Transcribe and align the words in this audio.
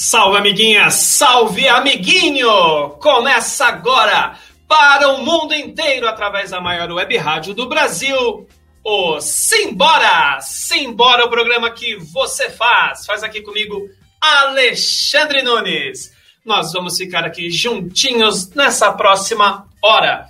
Salve, 0.00 0.38
amiguinha! 0.38 0.90
Salve, 0.92 1.66
amiguinho! 1.66 2.90
Começa 3.00 3.66
agora 3.66 4.38
para 4.68 5.08
o 5.08 5.24
mundo 5.24 5.52
inteiro 5.52 6.06
através 6.06 6.52
da 6.52 6.60
maior 6.60 6.88
web 6.92 7.16
rádio 7.16 7.52
do 7.52 7.68
Brasil, 7.68 8.46
o 8.84 9.20
Simbora! 9.20 10.38
Simbora, 10.40 11.24
o 11.24 11.28
programa 11.28 11.68
que 11.72 11.96
você 11.96 12.48
faz. 12.48 13.06
Faz 13.06 13.24
aqui 13.24 13.42
comigo, 13.42 13.90
Alexandre 14.20 15.42
Nunes. 15.42 16.12
Nós 16.44 16.72
vamos 16.72 16.96
ficar 16.96 17.24
aqui 17.24 17.50
juntinhos 17.50 18.50
nessa 18.50 18.92
próxima 18.92 19.66
hora, 19.82 20.28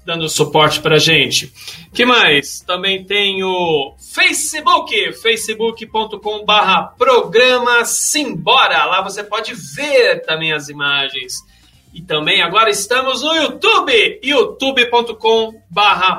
dando 0.05 0.27
suporte 0.27 0.81
pra 0.81 0.97
gente. 0.97 1.53
que 1.93 2.03
mais? 2.03 2.61
Também 2.61 3.03
tem 3.03 3.43
o 3.43 3.95
Facebook, 4.13 5.13
facebook.com 5.13 6.45
programa 6.97 7.85
Simbora. 7.85 8.85
Lá 8.85 9.01
você 9.01 9.23
pode 9.23 9.53
ver 9.53 10.25
também 10.25 10.51
as 10.51 10.69
imagens. 10.69 11.35
E 11.93 12.01
também 12.01 12.41
agora 12.41 12.69
estamos 12.69 13.21
no 13.21 13.35
YouTube, 13.35 14.19
youtube.com 14.23 15.61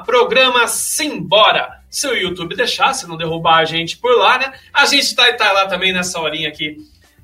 programa 0.04 0.68
Simbora. 0.68 1.79
Se 1.90 2.06
o 2.06 2.14
YouTube 2.14 2.54
deixar, 2.54 2.94
se 2.94 3.06
não 3.08 3.16
derrubar 3.16 3.58
a 3.58 3.64
gente 3.64 3.96
por 3.96 4.16
lá, 4.16 4.38
né? 4.38 4.52
A 4.72 4.86
gente 4.86 5.14
tá, 5.14 5.30
tá 5.32 5.50
lá 5.52 5.66
também 5.66 5.92
nessa 5.92 6.20
horinha 6.20 6.48
aqui 6.48 6.76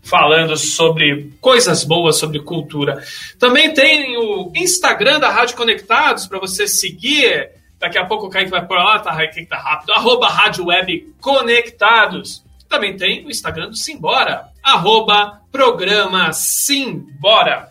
falando 0.07 0.57
sobre 0.57 1.33
coisas 1.41 1.85
boas, 1.85 2.17
sobre 2.17 2.41
cultura. 2.41 3.03
Também 3.39 3.75
tem 3.75 4.17
o 4.17 4.53
Instagram 4.55 5.19
da 5.19 5.31
Rádio 5.31 5.57
Conectados 5.57 6.27
para 6.27 6.39
você 6.39 6.67
seguir. 6.67 7.51
Daqui 7.79 7.99
a 7.99 8.07
pouco 8.07 8.27
o 8.27 8.31
Kaique 8.31 8.51
vai 8.51 8.65
por 8.65 8.79
lá, 8.79 8.99
tá, 9.01 9.17
tá 9.49 9.57
rápido. 9.59 9.93
Arroba 9.93 10.29
Rádio 10.29 10.67
Web 10.67 11.15
Conectados. 11.21 12.45
Também 12.69 12.97
tem 12.97 13.27
o 13.27 13.31
Instagram 13.31 13.69
do 13.69 13.77
Simbora. 13.77 14.47
Arroba 14.63 15.41
Programa 15.53 16.33
Simbora. 16.33 17.71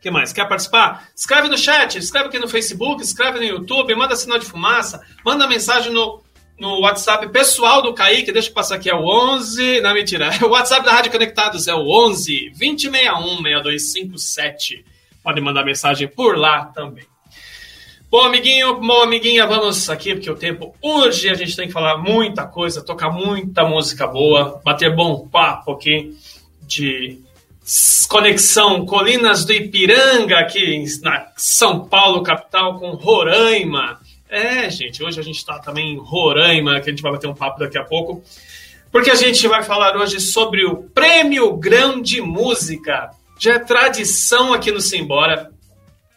Que 0.00 0.10
mais? 0.10 0.32
Quer 0.32 0.48
participar? 0.48 1.08
Escreve 1.14 1.48
no 1.48 1.58
chat, 1.58 1.98
escreve 1.98 2.28
aqui 2.28 2.38
no 2.38 2.48
Facebook, 2.48 3.02
escreve 3.02 3.38
no 3.38 3.44
YouTube, 3.44 3.94
manda 3.94 4.16
sinal 4.16 4.38
de 4.38 4.46
fumaça, 4.46 5.00
manda 5.24 5.46
mensagem 5.46 5.92
no 5.92 6.22
no 6.60 6.80
WhatsApp 6.80 7.26
pessoal 7.30 7.80
do 7.80 7.94
Kaique, 7.94 8.30
deixa 8.30 8.50
eu 8.50 8.54
passar 8.54 8.74
aqui, 8.74 8.90
é 8.90 8.94
o 8.94 9.02
11, 9.02 9.80
não, 9.80 9.94
mentira, 9.94 10.28
o 10.44 10.48
WhatsApp 10.48 10.84
da 10.84 10.92
Rádio 10.92 11.10
Conectados 11.10 11.66
é 11.66 11.74
o 11.74 11.88
11 11.88 12.50
2061 12.50 13.42
6257. 13.42 14.84
Pode 15.24 15.40
mandar 15.40 15.64
mensagem 15.64 16.06
por 16.06 16.36
lá 16.36 16.66
também. 16.66 17.04
Bom, 18.10 18.22
amiguinho, 18.22 18.78
bom, 18.78 19.00
amiguinha, 19.00 19.46
vamos 19.46 19.88
aqui, 19.88 20.14
porque 20.14 20.30
o 20.30 20.34
tempo 20.34 20.74
urge, 20.82 21.30
a 21.30 21.34
gente 21.34 21.56
tem 21.56 21.68
que 21.68 21.72
falar 21.72 21.96
muita 21.96 22.46
coisa, 22.46 22.84
tocar 22.84 23.08
muita 23.08 23.64
música 23.64 24.06
boa, 24.06 24.60
bater 24.62 24.94
bom 24.94 25.28
papo 25.28 25.72
aqui 25.72 26.14
de 26.62 27.20
conexão 28.08 28.84
Colinas 28.84 29.44
do 29.44 29.52
Ipiranga, 29.52 30.38
aqui 30.38 30.84
na 31.02 31.28
São 31.36 31.86
Paulo, 31.86 32.22
capital, 32.22 32.78
com 32.78 32.90
Roraima, 32.90 34.00
é, 34.30 34.70
gente, 34.70 35.02
hoje 35.02 35.18
a 35.18 35.24
gente 35.24 35.38
está 35.38 35.58
também 35.58 35.94
em 35.94 35.98
Roraima, 35.98 36.80
que 36.80 36.88
a 36.88 36.92
gente 36.92 37.02
vai 37.02 37.10
bater 37.10 37.26
um 37.26 37.34
papo 37.34 37.58
daqui 37.58 37.76
a 37.76 37.82
pouco, 37.82 38.22
porque 38.92 39.10
a 39.10 39.16
gente 39.16 39.46
vai 39.48 39.64
falar 39.64 39.96
hoje 39.96 40.20
sobre 40.20 40.64
o 40.64 40.76
Prêmio 40.76 41.56
Grão 41.56 42.00
de 42.00 42.20
Música. 42.20 43.10
Já 43.40 43.54
é 43.54 43.58
tradição 43.58 44.52
aqui 44.52 44.70
no 44.70 44.80
Simbora, 44.80 45.50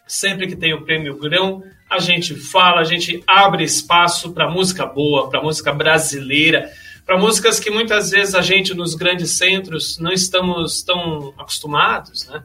sempre 0.06 0.46
que 0.46 0.54
tem 0.54 0.72
o 0.72 0.82
Prêmio 0.82 1.18
Grão, 1.18 1.64
a 1.90 1.98
gente 1.98 2.36
fala, 2.36 2.80
a 2.80 2.84
gente 2.84 3.20
abre 3.26 3.64
espaço 3.64 4.32
para 4.32 4.48
música 4.48 4.86
boa, 4.86 5.28
para 5.28 5.42
música 5.42 5.72
brasileira, 5.72 6.70
para 7.04 7.18
músicas 7.18 7.60
que 7.60 7.70
muitas 7.70 8.10
vezes 8.10 8.34
a 8.34 8.40
gente 8.40 8.74
nos 8.74 8.94
grandes 8.94 9.32
centros 9.32 9.98
não 9.98 10.12
estamos 10.12 10.82
tão 10.82 11.34
acostumados, 11.38 12.26
né? 12.26 12.42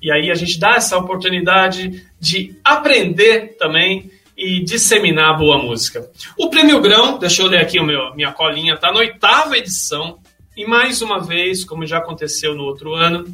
E 0.00 0.12
aí 0.12 0.30
a 0.30 0.34
gente 0.34 0.58
dá 0.58 0.76
essa 0.76 0.96
oportunidade 0.96 2.06
de 2.20 2.54
aprender 2.62 3.56
também 3.58 4.10
e 4.36 4.62
disseminar 4.62 5.36
boa 5.38 5.58
música. 5.58 6.08
O 6.38 6.50
Prêmio 6.50 6.80
Grão, 6.80 7.18
deixa 7.18 7.42
eu 7.42 7.46
ler 7.46 7.58
aqui 7.58 7.80
o 7.80 7.84
meu, 7.84 8.14
minha 8.14 8.32
colinha, 8.32 8.74
está 8.74 8.92
na 8.92 8.98
oitava 8.98 9.56
edição 9.56 10.18
e 10.56 10.66
mais 10.66 11.02
uma 11.02 11.18
vez, 11.18 11.64
como 11.64 11.86
já 11.86 11.98
aconteceu 11.98 12.54
no 12.54 12.64
outro 12.64 12.94
ano, 12.94 13.24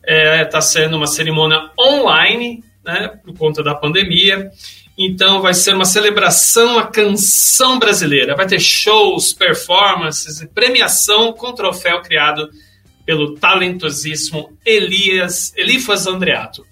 está 0.00 0.12
é, 0.12 0.44
tá 0.44 0.60
sendo 0.60 0.96
uma 0.96 1.06
cerimônia 1.06 1.70
online, 1.78 2.64
né, 2.84 3.08
por 3.24 3.36
conta 3.36 3.62
da 3.62 3.74
pandemia. 3.74 4.50
Então 4.98 5.42
vai 5.42 5.52
ser 5.52 5.74
uma 5.74 5.84
celebração 5.84 6.78
à 6.78 6.86
canção 6.86 7.78
brasileira. 7.78 8.34
Vai 8.34 8.46
ter 8.46 8.60
shows, 8.60 9.32
performances 9.32 10.40
e 10.40 10.46
premiação 10.46 11.32
com 11.32 11.52
troféu 11.52 12.00
criado 12.00 12.48
pelo 13.04 13.34
talentosíssimo 13.34 14.56
Elias 14.64 15.52
Elifas 15.56 16.06
Andreato. 16.06 16.64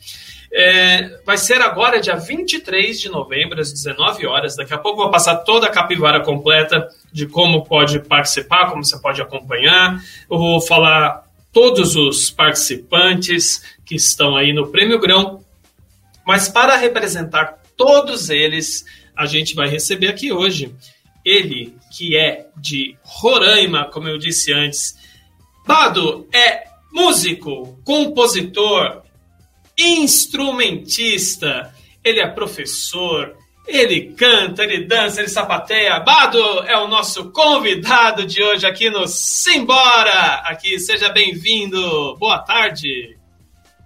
É, 0.57 1.21
vai 1.27 1.37
ser 1.37 1.61
agora, 1.61 2.01
dia 2.01 2.15
23 2.15 3.01
de 3.01 3.09
novembro, 3.09 3.61
às 3.61 3.73
19 3.73 4.25
horas. 4.27 4.57
Daqui 4.57 4.73
a 4.73 4.79
pouco 4.79 5.03
vou 5.03 5.11
passar 5.11 5.39
toda 5.39 5.67
a 5.67 5.71
capivara 5.71 6.21
completa 6.21 6.89
de 7.13 7.27
como 7.27 7.65
pode 7.65 7.99
participar, 7.99 8.71
como 8.71 8.84
você 8.84 8.99
pode 9.01 9.21
acompanhar. 9.21 10.01
Eu 10.31 10.39
vou 10.39 10.61
falar 10.61 11.25
todos 11.53 11.97
os 11.97 12.31
participantes 12.31 13.63
que 13.84 13.97
estão 13.97 14.37
aí 14.37 14.53
no 14.53 14.69
Prêmio 14.69 15.01
Grão. 15.01 15.41
Mas 16.25 16.49
para 16.49 16.77
representar 16.77 17.64
todos 17.77 18.31
eles, 18.31 18.85
a 19.17 19.27
gente 19.27 19.55
vai 19.55 19.69
receber 19.69 20.09
aqui 20.09 20.33
hoje 20.33 20.75
ele, 21.25 21.77
que 21.97 22.17
é 22.17 22.49
de 22.57 22.97
Roraima, 23.03 23.85
como 23.87 24.09
eu 24.09 24.19
disse 24.19 24.53
antes. 24.53 24.97
Bado 25.67 26.29
é 26.33 26.65
músico, 26.93 27.81
compositor, 27.84 29.03
instrumentista, 29.77 31.75
ele 32.05 32.21
é 32.21 32.27
professor, 32.29 33.34
ele 33.67 34.13
canta, 34.13 34.63
ele 34.63 34.84
dança, 34.84 35.21
ele 35.21 35.29
sapateia. 35.29 35.99
Bado 36.01 36.39
é 36.67 36.77
o 36.79 36.87
nosso 36.87 37.31
convidado 37.31 38.27
de 38.27 38.43
hoje 38.43 38.67
aqui 38.67 38.91
no 38.91 39.09
Simbora. 39.09 40.43
Aqui, 40.45 40.79
seja 40.79 41.09
bem-vindo. 41.09 42.15
Boa 42.19 42.41
tarde. 42.41 43.17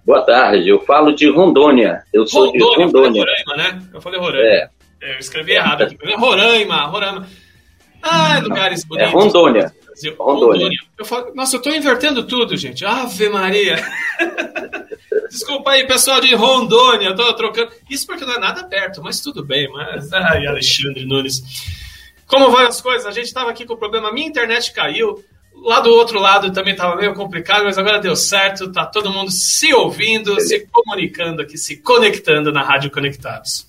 Boa 0.09 0.23
tarde, 0.23 0.67
eu 0.67 0.79
falo 0.79 1.11
de 1.13 1.29
Rondônia. 1.29 2.03
Eu 2.11 2.25
sou 2.25 2.47
Rondônia, 2.47 2.87
de 2.87 2.93
Rondônia. 2.93 3.21
Eu 3.21 3.21
falei 3.21 3.43
Roraima, 3.45 3.57
né? 3.57 3.89
Eu 3.93 4.01
falei 4.01 4.19
Roraima. 4.19 4.47
É. 4.47 4.69
é 5.03 5.13
eu 5.13 5.19
escrevi 5.19 5.51
errado 5.51 5.83
aqui. 5.83 5.95
Roraima, 6.15 6.85
Roraima. 6.87 7.27
Ah, 8.01 8.39
lugares 8.39 8.83
bonitos. 8.83 9.07
É 9.07 9.11
Rondônia. 9.13 9.71
Rondônia. 10.17 10.51
Rondônia. 10.57 10.79
Eu 10.97 11.05
falo, 11.05 11.31
nossa, 11.35 11.57
eu 11.57 11.61
tô 11.61 11.69
invertendo 11.69 12.23
tudo, 12.23 12.57
gente. 12.57 12.83
Ave 12.83 13.29
Maria. 13.29 13.75
Desculpa 15.29 15.73
aí, 15.73 15.85
pessoal 15.85 16.19
de 16.19 16.33
Rondônia, 16.33 17.15
tô 17.15 17.31
trocando. 17.35 17.71
Isso 17.87 18.07
porque 18.07 18.25
não 18.25 18.33
é 18.33 18.39
nada 18.39 18.63
perto, 18.63 19.03
mas 19.03 19.21
tudo 19.21 19.45
bem. 19.45 19.69
Mas, 19.71 20.11
ai, 20.11 20.47
Alexandre 20.47 21.05
Nunes. 21.05 21.43
Como 22.25 22.49
vão 22.49 22.65
as 22.65 22.81
coisas? 22.81 23.05
A 23.05 23.11
gente 23.11 23.25
estava 23.25 23.51
aqui 23.51 23.63
com 23.63 23.75
o 23.75 23.77
problema, 23.77 24.11
minha 24.11 24.27
internet 24.27 24.73
caiu. 24.73 25.23
Lá 25.63 25.79
do 25.79 25.89
outro 25.89 26.19
lado 26.19 26.51
também 26.51 26.73
estava 26.73 26.95
meio 26.95 27.13
complicado, 27.13 27.63
mas 27.65 27.77
agora 27.77 27.99
deu 27.99 28.15
certo. 28.15 28.71
Tá 28.71 28.85
todo 28.85 29.11
mundo 29.11 29.31
se 29.31 29.73
ouvindo, 29.73 30.39
se 30.41 30.67
comunicando 30.71 31.41
aqui, 31.41 31.57
se 31.57 31.77
conectando 31.77 32.51
na 32.51 32.63
Rádio 32.63 32.91
Conectados. 32.91 33.67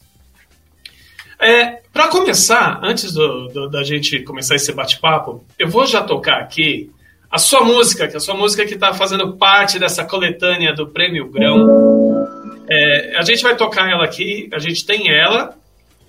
É, 1.38 1.80
Para 1.92 2.08
começar, 2.08 2.78
antes 2.82 3.12
do, 3.12 3.48
do, 3.48 3.68
da 3.68 3.82
gente 3.82 4.20
começar 4.20 4.54
esse 4.54 4.72
bate-papo, 4.72 5.44
eu 5.58 5.68
vou 5.68 5.86
já 5.86 6.02
tocar 6.02 6.40
aqui 6.40 6.90
a 7.30 7.38
sua 7.38 7.64
música, 7.64 8.06
que 8.08 8.14
é 8.14 8.16
a 8.16 8.20
sua 8.20 8.34
música 8.34 8.66
que 8.66 8.74
está 8.74 8.92
fazendo 8.92 9.36
parte 9.36 9.78
dessa 9.78 10.04
coletânea 10.04 10.74
do 10.74 10.88
Prêmio 10.88 11.30
Grão. 11.30 11.66
É, 12.68 13.16
a 13.16 13.22
gente 13.22 13.42
vai 13.42 13.56
tocar 13.56 13.90
ela 13.90 14.04
aqui, 14.04 14.48
a 14.52 14.58
gente 14.58 14.84
tem 14.84 15.10
ela, 15.10 15.56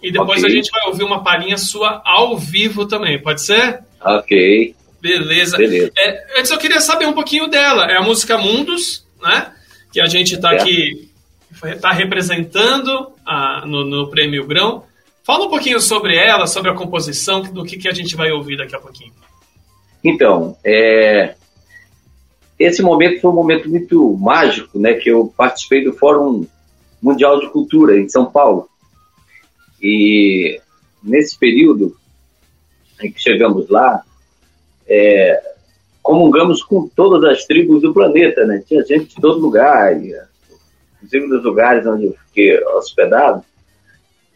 e 0.01 0.11
depois 0.11 0.43
okay. 0.43 0.51
a 0.51 0.55
gente 0.55 0.69
vai 0.71 0.87
ouvir 0.87 1.03
uma 1.03 1.23
palhinha 1.23 1.57
sua 1.57 2.01
ao 2.03 2.37
vivo 2.37 2.85
também, 2.85 3.21
pode 3.21 3.41
ser? 3.41 3.79
Ok. 4.03 4.75
Beleza. 5.01 5.57
Beleza. 5.57 5.91
É, 5.97 6.39
antes 6.39 6.51
eu 6.51 6.57
queria 6.57 6.79
saber 6.79 7.07
um 7.07 7.13
pouquinho 7.13 7.47
dela. 7.47 7.85
É 7.85 7.97
a 7.97 8.01
música 8.01 8.37
Mundos, 8.37 9.05
né? 9.21 9.51
Que 9.91 9.99
a 9.99 10.05
gente 10.05 10.35
está 10.35 10.53
é. 10.53 10.61
aqui, 10.61 11.09
está 11.65 11.91
representando 11.91 13.11
a, 13.25 13.65
no, 13.65 13.83
no 13.83 14.09
Prêmio 14.09 14.45
Grão. 14.45 14.83
Fala 15.23 15.45
um 15.45 15.49
pouquinho 15.49 15.79
sobre 15.79 16.15
ela, 16.15 16.47
sobre 16.47 16.71
a 16.71 16.75
composição, 16.75 17.41
do 17.41 17.63
que, 17.63 17.77
que 17.77 17.87
a 17.87 17.93
gente 17.93 18.15
vai 18.15 18.31
ouvir 18.31 18.57
daqui 18.57 18.75
a 18.75 18.79
pouquinho. 18.79 19.13
Então, 20.03 20.57
é, 20.63 21.35
esse 22.57 22.81
momento 22.81 23.21
foi 23.21 23.31
um 23.31 23.35
momento 23.35 23.69
muito 23.69 24.17
mágico, 24.17 24.79
né? 24.79 24.93
Que 24.93 25.09
eu 25.09 25.33
participei 25.35 25.83
do 25.83 25.93
Fórum 25.93 26.45
Mundial 27.01 27.39
de 27.39 27.49
Cultura 27.49 27.99
em 27.99 28.07
São 28.07 28.25
Paulo. 28.25 28.69
E 29.81 30.61
nesse 31.03 31.37
período 31.37 31.95
em 33.01 33.11
que 33.11 33.19
chegamos 33.19 33.67
lá, 33.67 34.03
é, 34.93 35.41
comungamos 36.03 36.61
com 36.61 36.85
todas 36.89 37.23
as 37.23 37.45
tribos 37.45 37.81
do 37.81 37.93
planeta, 37.93 38.45
né? 38.45 38.61
Tinha 38.67 38.83
gente 38.83 39.15
de 39.15 39.21
todo 39.21 39.39
lugar, 39.39 39.95
inclusive 39.95 41.27
nos 41.27 41.43
lugares 41.43 41.87
onde 41.87 42.07
eu 42.07 42.15
fiquei 42.27 42.61
hospedado, 42.65 43.41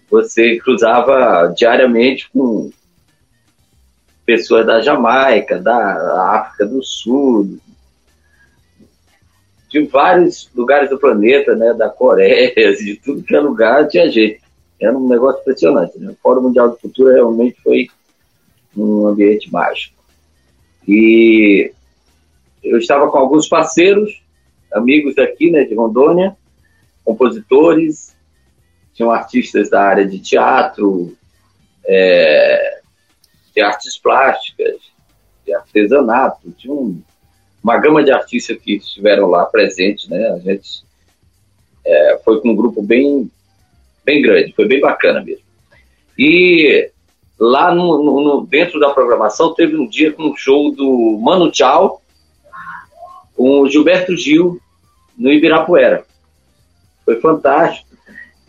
você 0.10 0.58
cruzava 0.58 1.54
diariamente 1.58 2.30
com 2.32 2.72
pessoas 4.26 4.66
da 4.66 4.82
Jamaica, 4.82 5.60
da 5.60 6.38
África 6.38 6.66
do 6.66 6.82
Sul, 6.82 7.60
de 9.70 9.82
vários 9.88 10.50
lugares 10.56 10.90
do 10.90 10.98
planeta, 10.98 11.54
né, 11.54 11.74
da 11.74 11.90
Coreia, 11.90 12.54
de 12.78 12.96
tudo 13.04 13.24
que 13.24 13.36
é 13.36 13.40
lugar 13.42 13.90
tinha 13.90 14.10
gente. 14.10 14.42
Era 14.80 14.98
um 14.98 15.08
negócio 15.08 15.42
impressionante. 15.42 15.98
Né? 16.00 16.12
O 16.12 16.18
Fórum 16.22 16.44
Mundial 16.44 16.70
de 16.70 16.80
Cultura 16.80 17.14
realmente 17.14 17.58
foi 17.62 17.88
um 18.76 19.08
ambiente 19.08 19.52
mágico. 19.52 19.95
E 20.88 21.72
eu 22.64 22.78
estava 22.78 23.10
com 23.10 23.18
alguns 23.18 23.48
parceiros, 23.48 24.22
amigos 24.72 25.16
daqui, 25.16 25.52
né, 25.52 25.64
de 25.64 25.74
Rondônia, 25.76 26.36
compositores, 27.04 28.16
tinham 28.94 29.12
artistas 29.12 29.70
da 29.70 29.82
área 29.82 30.06
de 30.06 30.20
teatro, 30.20 31.16
é, 31.86 32.80
de 33.54 33.62
artes 33.62 33.98
plásticas, 33.98 34.76
de 35.46 35.54
artesanato, 35.54 36.52
tinha 36.58 36.74
um, 36.74 37.02
uma 37.64 37.78
gama 37.78 38.04
de 38.04 38.12
artistas 38.12 38.58
que 38.58 38.76
estiveram 38.76 39.28
lá 39.28 39.46
presentes, 39.46 40.08
né? 40.08 40.28
A 40.30 40.40
gente 40.40 40.84
é, 41.86 42.20
foi 42.24 42.42
com 42.42 42.50
um 42.50 42.56
grupo 42.56 42.82
bem, 42.82 43.30
bem 44.04 44.22
grande, 44.22 44.54
foi 44.54 44.68
bem 44.68 44.80
bacana 44.80 45.22
mesmo. 45.24 45.44
E 46.18 46.90
lá 47.40 47.74
no, 47.74 48.04
no, 48.04 48.46
dentro 48.46 48.80
da 48.80 48.90
programação 48.90 49.54
teve 49.54 49.76
um 49.76 49.88
dia 49.88 50.12
com 50.12 50.30
um 50.30 50.36
show 50.36 50.72
do 50.72 51.20
Mano 51.22 51.52
Tchau 51.52 52.02
com 53.36 53.62
o 53.62 53.70
Gilberto 53.70 54.16
Gil 54.16 54.60
no 55.18 55.32
Ibirapuera. 55.32 56.06
Foi 57.04 57.20
fantástico. 57.20 57.86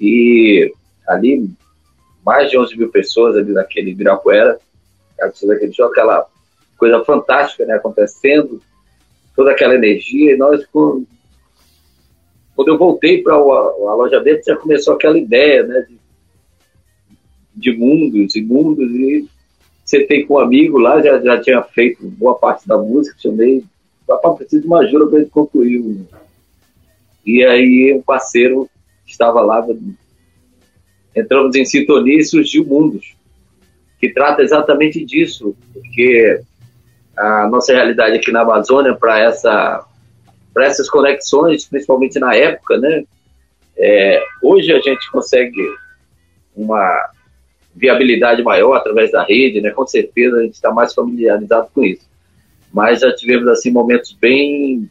E 0.00 0.72
ali, 1.06 1.50
mais 2.24 2.50
de 2.50 2.58
11 2.58 2.76
mil 2.76 2.90
pessoas 2.90 3.36
ali 3.36 3.52
naquele 3.52 3.90
Ibirapuera, 3.90 4.58
aquele 5.20 5.72
show, 5.72 5.86
aquela 5.86 6.26
coisa 6.78 7.04
fantástica 7.04 7.64
né, 7.64 7.74
acontecendo, 7.74 8.62
toda 9.34 9.50
aquela 9.50 9.74
energia. 9.74 10.34
E 10.34 10.36
nós, 10.36 10.64
quando 10.66 11.06
eu 12.58 12.78
voltei 12.78 13.22
para 13.22 13.36
o 13.38 13.88
alojamento, 13.88 14.46
já 14.46 14.56
começou 14.56 14.94
aquela 14.94 15.18
ideia 15.18 15.62
né, 15.64 15.80
de 15.88 15.98
de 17.56 17.72
mundos 17.72 18.36
e 18.36 18.42
mundos 18.42 18.90
e 18.90 19.28
sentei 19.84 20.24
com 20.24 20.34
um 20.34 20.38
amigo 20.38 20.78
lá, 20.78 21.00
já, 21.00 21.20
já 21.20 21.40
tinha 21.40 21.62
feito 21.62 22.06
boa 22.10 22.34
parte 22.34 22.66
da 22.66 22.76
música, 22.76 23.16
chamei, 23.18 23.64
papai, 24.06 24.34
preciso 24.36 24.62
de 24.62 24.68
uma 24.68 24.80
ajuda 24.80 25.06
para 25.06 25.20
ele 25.20 25.30
concluir. 25.30 26.06
E 27.24 27.44
aí 27.44 27.94
um 27.96 28.02
parceiro 28.02 28.68
estava 29.06 29.40
lá, 29.40 29.66
entramos 31.14 31.56
em 31.56 31.64
sintonia 31.64 32.18
e 32.18 32.24
surgiu 32.24 32.66
Mundos, 32.66 33.16
que 33.98 34.10
trata 34.10 34.42
exatamente 34.42 35.04
disso, 35.04 35.56
porque 35.72 36.40
a 37.16 37.48
nossa 37.48 37.72
realidade 37.72 38.16
aqui 38.16 38.30
na 38.30 38.42
Amazônia 38.42 38.94
para 38.94 39.20
essa 39.20 39.86
para 40.52 40.66
essas 40.66 40.88
conexões, 40.88 41.66
principalmente 41.66 42.18
na 42.18 42.34
época, 42.34 42.78
né? 42.78 43.04
É, 43.76 44.22
hoje 44.42 44.72
a 44.72 44.80
gente 44.80 45.10
consegue 45.10 45.62
uma 46.56 47.10
viabilidade 47.76 48.42
maior 48.42 48.74
através 48.74 49.12
da 49.12 49.22
rede, 49.22 49.60
né? 49.60 49.70
Com 49.70 49.86
certeza 49.86 50.38
a 50.38 50.42
gente 50.42 50.54
está 50.54 50.72
mais 50.72 50.94
familiarizado 50.94 51.68
com 51.74 51.84
isso. 51.84 52.06
Mas 52.72 53.00
já 53.00 53.14
tivemos 53.14 53.46
assim 53.48 53.70
momentos 53.70 54.12
bem 54.12 54.90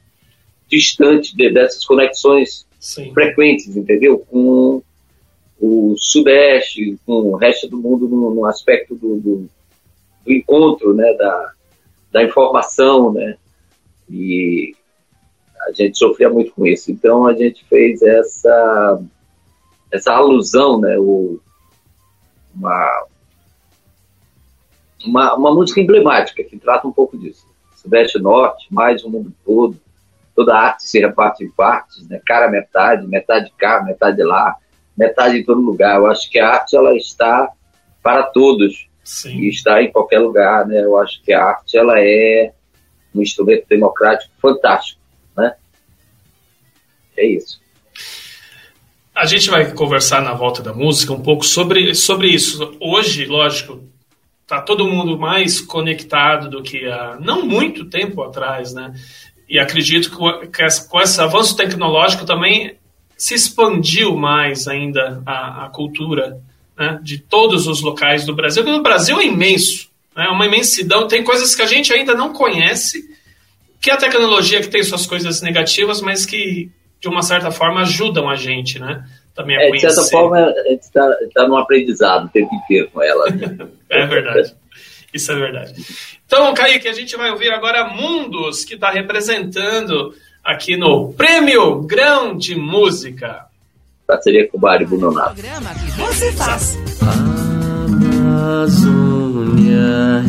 distantes 0.70 1.34
de, 1.34 1.52
dessas 1.52 1.84
conexões 1.84 2.66
Sim. 2.80 3.12
frequentes, 3.12 3.76
entendeu? 3.76 4.20
Com 4.20 4.84
o 5.60 5.96
Sudeste, 5.98 6.98
com 7.06 7.32
o 7.32 7.36
resto 7.36 7.68
do 7.68 7.78
mundo 7.78 8.08
no, 8.08 8.36
no 8.36 8.46
aspecto 8.46 8.94
do, 8.94 9.16
do, 9.18 9.50
do, 10.26 10.32
encontro, 10.32 10.94
né? 10.94 11.12
Da, 11.14 11.54
da 12.12 12.24
informação, 12.24 13.12
né? 13.12 13.36
E 14.10 14.76
a 15.68 15.72
gente 15.72 15.98
sofria 15.98 16.30
muito 16.30 16.52
com 16.52 16.68
isso. 16.68 16.92
Então 16.92 17.26
a 17.26 17.34
gente 17.34 17.66
fez 17.66 18.04
essa 18.04 19.04
essa 19.92 20.14
alusão, 20.14 20.80
né? 20.80 20.98
O, 21.00 21.40
uma, 22.56 23.06
uma, 25.06 25.36
uma 25.36 25.54
música 25.54 25.82
emblemática 25.82 26.44
que 26.44 26.58
trata 26.58 26.88
um 26.88 26.92
pouco 26.92 27.18
disso. 27.18 27.46
Sudeste 27.76 28.20
Norte, 28.20 28.68
mais 28.72 29.04
o 29.04 29.10
mundo 29.10 29.34
todo, 29.46 29.80
toda 30.36 30.56
a 30.56 30.62
arte 30.68 30.84
se 30.84 31.00
reparte 31.00 31.44
em 31.44 31.50
partes, 31.50 32.08
né? 32.08 32.20
cara 32.26 32.50
metade, 32.50 33.08
metade 33.08 33.52
cá, 33.58 33.84
metade 33.84 34.22
lá, 34.24 34.56
metade 34.98 35.38
em 35.38 35.46
todo 35.46 35.62
lugar. 35.62 35.98
Eu 35.98 36.08
acho 36.08 36.30
que 36.30 36.40
a 36.40 36.50
arte 36.50 36.76
ela 36.76 36.96
está 36.96 37.52
para 38.02 38.24
todos 38.24 38.88
Sim. 39.04 39.40
e 39.40 39.50
está 39.50 39.82
em 39.82 39.92
qualquer 39.92 40.20
lugar, 40.20 40.66
né? 40.68 40.84
Eu 40.84 40.98
acho 40.98 41.22
que 41.24 41.34
a 41.34 41.44
arte 41.44 41.78
ela 41.78 42.00
é 42.00 42.54
um 43.14 43.22
instrumento 43.22 43.66
democrático 43.68 44.34
fantástico, 44.42 45.00
né? 45.38 45.56
É 47.16 47.26
isso. 47.26 47.62
A 49.16 49.26
gente 49.26 49.50
vai 49.50 49.72
conversar 49.72 50.22
na 50.22 50.34
volta 50.34 50.62
da 50.62 50.74
música 50.74 51.14
um 51.14 51.22
pouco 51.22 51.46
sobre, 51.46 51.96
sobre 51.96 52.28
isso. 52.28 52.76
Hoje, 52.82 53.26
lógico, 53.26 53.82
tá 54.46 54.62
todo 54.62 54.86
mundo 54.86 55.18
mais 55.18 55.62
conectado 55.62 56.50
do 56.50 56.62
que 56.62 56.86
há 56.86 57.18
não 57.22 57.46
muito 57.46 57.86
tempo 57.86 58.22
atrás, 58.22 58.74
né? 58.74 58.94
E 59.48 59.58
acredito 59.58 60.10
que 60.10 60.18
com 60.90 61.00
esse 61.00 61.22
avanço 61.22 61.56
tecnológico 61.56 62.26
também 62.26 62.76
se 63.16 63.34
expandiu 63.34 64.18
mais 64.18 64.68
ainda 64.68 65.24
a, 65.26 65.66
a 65.66 65.70
cultura 65.70 66.42
né? 66.78 67.00
de 67.02 67.18
todos 67.18 67.68
os 67.68 67.82
locais 67.82 68.26
do 68.26 68.36
Brasil. 68.36 68.64
Porque 68.64 68.78
o 68.78 68.84
Brasil 68.84 69.18
é 69.20 69.26
imenso, 69.26 69.90
é 70.16 70.24
né? 70.24 70.28
uma 70.28 70.46
imensidão. 70.46 71.08
Tem 71.08 71.24
coisas 71.24 71.56
que 71.56 71.62
a 71.62 71.68
gente 71.68 71.94
ainda 71.94 72.14
não 72.14 72.34
conhece, 72.34 73.10
que 73.80 73.90
a 73.90 73.98
tecnologia 73.98 74.62
que 74.62 74.68
tem 74.68 74.84
suas 74.84 75.06
coisas 75.06 75.42
negativas, 75.42 76.02
mas 76.02 76.26
que 76.26 76.70
de 77.06 77.10
uma 77.10 77.22
certa 77.22 77.52
forma, 77.52 77.82
ajudam 77.82 78.28
a 78.28 78.36
gente, 78.36 78.80
né? 78.80 79.06
Também 79.36 79.56
a 79.56 79.62
é, 79.62 79.68
conhecer. 79.68 79.90
De 79.90 79.94
certa 79.94 80.10
forma, 80.10 80.38
a 80.38 80.70
gente 80.70 80.82
está 80.82 81.08
tá 81.36 81.48
num 81.48 81.56
aprendizado 81.56 82.26
o 82.26 82.30
tempo 82.30 82.50
inteiro 82.56 82.90
com 82.92 83.00
ela. 83.04 83.28
é 83.90 84.06
verdade. 84.08 84.56
Isso 85.14 85.32
é 85.32 85.36
verdade. 85.36 85.76
Então, 86.26 86.52
Kaique, 86.56 86.88
a 86.88 86.94
gente 86.94 87.16
vai 87.16 87.30
ouvir 87.30 87.54
agora 87.54 87.88
Mundos, 87.88 88.66
que 88.66 88.74
está 88.74 88.90
representando 88.90 90.16
aqui 90.44 90.76
no 90.76 91.14
Prêmio 91.14 91.84
Grão 91.84 92.36
de 92.36 92.56
Música. 92.56 93.46
Parceria 94.08 94.50
com 94.50 94.58
o 94.58 94.62
Mário 94.62 94.88
Bunonato. 94.88 95.40
Você 95.98 96.32
faz. 96.32 96.76
Amazônia, 98.58 100.24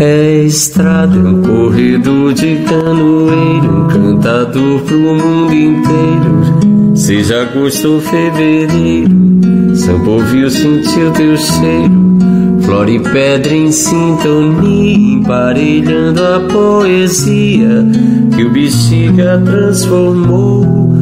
É 0.00 0.44
estrada, 0.44 1.18
um 1.18 1.42
corredor 1.42 2.32
de 2.32 2.56
canoeiro, 2.68 3.86
encantador 3.86 4.80
pro 4.82 4.96
mundo 4.96 5.52
inteiro. 5.52 6.94
Seja 6.94 7.42
agosto 7.42 7.94
ou 7.94 8.00
fevereiro, 8.00 9.18
ouviu, 10.08 10.50
sentiu 10.50 11.10
teu 11.12 11.36
cheiro. 11.36 12.08
Flor 12.62 12.88
e 12.88 13.00
pedra 13.00 13.54
em 13.54 13.72
sintonia, 13.72 15.14
emparelhando 15.14 16.22
a 16.22 16.40
poesia 16.40 17.84
que 18.34 18.44
o 18.44 18.50
bexiga 18.52 19.40
transformou 19.44 20.92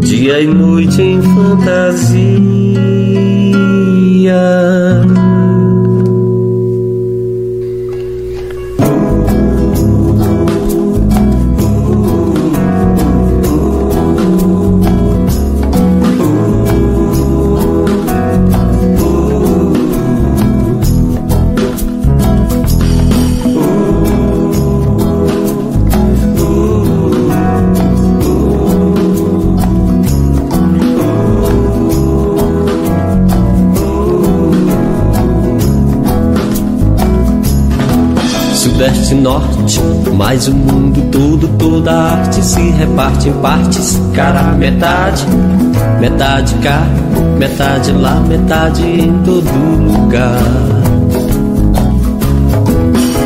dia 0.00 0.40
e 0.40 0.46
noite 0.46 1.02
em 1.02 1.20
fantasia. 1.20 2.36
Mas 40.36 40.48
o 40.48 40.54
mundo 40.54 41.00
todo, 41.10 41.48
toda 41.56 41.90
arte 41.94 42.44
se 42.44 42.60
reparte 42.72 43.30
em 43.30 43.32
partes, 43.40 43.98
cara 44.12 44.42
metade, 44.52 45.24
metade 45.98 46.54
cá, 46.56 46.82
metade 47.38 47.90
lá, 47.92 48.20
metade 48.20 48.82
em 48.82 49.22
todo 49.24 49.48
lugar. 49.80 50.42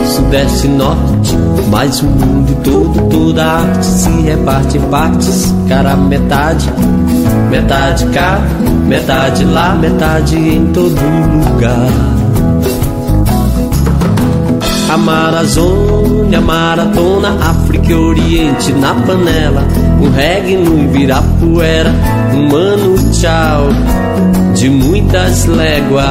Sudeste 0.06 0.68
Norte, 0.68 1.36
mas 1.68 2.00
o 2.00 2.06
mundo 2.06 2.56
todo, 2.62 3.08
toda 3.08 3.44
arte 3.44 3.86
se 3.86 4.10
reparte 4.20 4.78
em 4.78 4.82
partes, 4.82 5.52
cara 5.68 5.96
metade, 5.96 6.72
metade 7.50 8.06
cá, 8.10 8.38
metade 8.86 9.44
lá, 9.46 9.74
metade 9.74 10.36
em 10.36 10.64
todo 10.66 10.94
lugar. 10.94 12.20
Amazônia, 16.30 16.40
Maratona, 16.40 17.36
África 17.40 17.90
e 17.90 17.94
Oriente 17.94 18.72
na 18.74 18.94
panela, 18.94 19.66
um 20.00 20.10
reggae 20.10 20.56
no 20.56 20.78
Ibirapuera, 20.84 21.92
um 22.32 22.54
ano 22.54 23.10
tchau 23.10 23.68
de 24.54 24.70
muitas 24.70 25.46
léguas. 25.46 26.06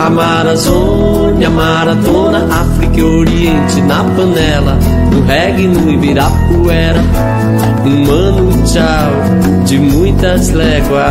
Amazônia, 0.00 1.50
Maratona, 1.50 2.46
África 2.50 3.00
e 3.00 3.02
Oriente 3.02 3.80
na 3.82 4.04
panela, 4.04 4.78
um 5.16 5.26
reggae 5.26 5.66
no 5.66 5.90
Ibirapuera, 5.90 7.00
um 7.84 8.10
ano 8.10 8.62
tchau 8.64 9.10
de 9.64 9.78
muitas 9.78 10.50
léguas. 10.50 11.02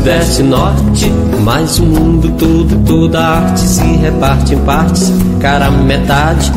Sudeste, 0.00 0.42
Norte, 0.42 1.12
mas 1.44 1.78
o 1.78 1.84
mundo 1.84 2.30
todo, 2.38 2.84
toda 2.86 3.20
arte 3.20 3.60
se 3.60 3.82
reparte 3.82 4.54
em 4.54 4.58
partes, 4.60 5.12
cara 5.38 5.70
metade, 5.70 6.50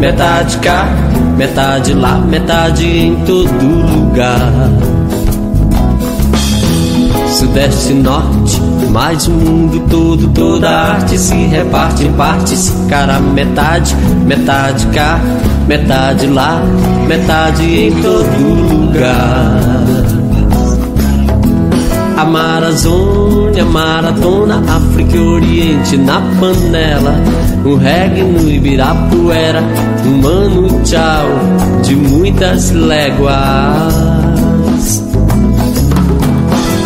metade 0.00 0.56
cá, 0.56 0.88
metade 1.36 1.94
lá, 1.94 2.18
metade 2.18 2.84
em 2.84 3.14
todo 3.24 3.64
lugar. 3.64 4.50
Sudeste, 7.28 7.94
Norte, 7.94 8.60
mas 8.90 9.28
o 9.28 9.30
mundo 9.30 9.80
todo, 9.88 10.26
toda 10.30 10.68
arte 10.68 11.16
se 11.16 11.46
reparte 11.46 12.06
em 12.06 12.12
partes, 12.14 12.72
cara 12.88 13.20
metade, 13.20 13.94
metade 14.26 14.84
cá, 14.88 15.20
metade 15.68 16.26
lá, 16.26 16.60
metade 17.06 17.62
em 17.64 17.92
todo 18.02 18.68
lugar. 18.68 19.73
Amazônia, 22.16 23.64
Maratona, 23.64 24.62
África 24.68 25.16
e 25.16 25.20
Oriente 25.20 25.96
na 25.96 26.20
panela. 26.38 27.14
Um 27.64 27.76
reggae 27.76 28.22
no 28.22 28.48
Ibirapuera, 28.48 29.62
um 30.06 30.18
mano 30.22 30.80
tchau 30.84 31.26
de 31.82 31.96
muitas 31.96 32.70
léguas. 32.70 33.34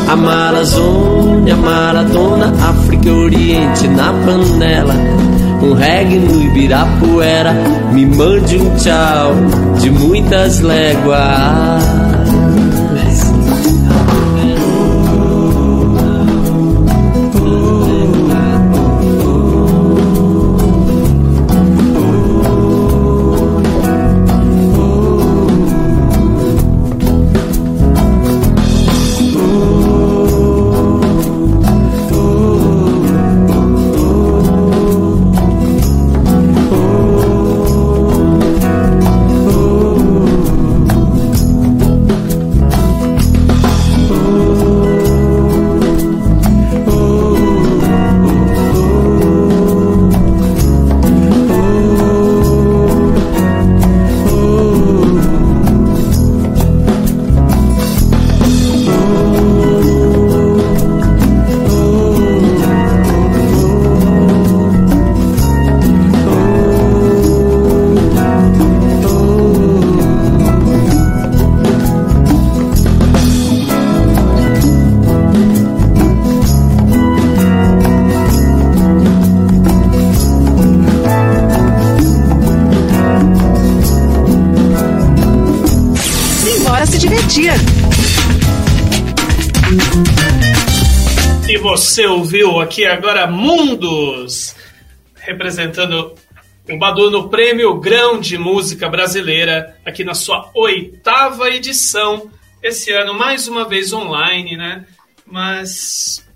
Amazônia, 0.08 1.56
Maratona, 1.56 2.50
África 2.66 3.08
e 3.08 3.12
Oriente 3.12 3.87
na 3.88 4.14
panela. 4.25 4.94
Um 5.62 5.75
reggae 5.75 6.18
no 6.20 6.42
Ibirapuera, 6.42 7.52
me 7.92 8.06
mande 8.06 8.56
um 8.56 8.75
tchau 8.76 9.35
de 9.78 9.90
muitas 9.90 10.61
léguas. 10.61 11.85
Agora 92.88 93.26
Mundos, 93.26 94.54
representando 95.14 96.14
o 96.68 96.78
Badu 96.78 97.11
no 97.11 97.28
Prêmio 97.28 97.78
Grão 97.78 98.21
de 98.21 98.37
Música 98.37 98.88
Brasileira, 98.88 99.76
aqui 99.85 100.04
na 100.04 100.14
sua 100.14 100.50
oitava 100.54 101.49
edição, 101.50 102.30
esse 102.62 102.92
ano 102.92 103.14
mais 103.14 103.49
uma 103.49 103.66
vez 103.66 103.92
online, 103.92 104.57
né? 104.57 104.87
Mas 105.26 106.26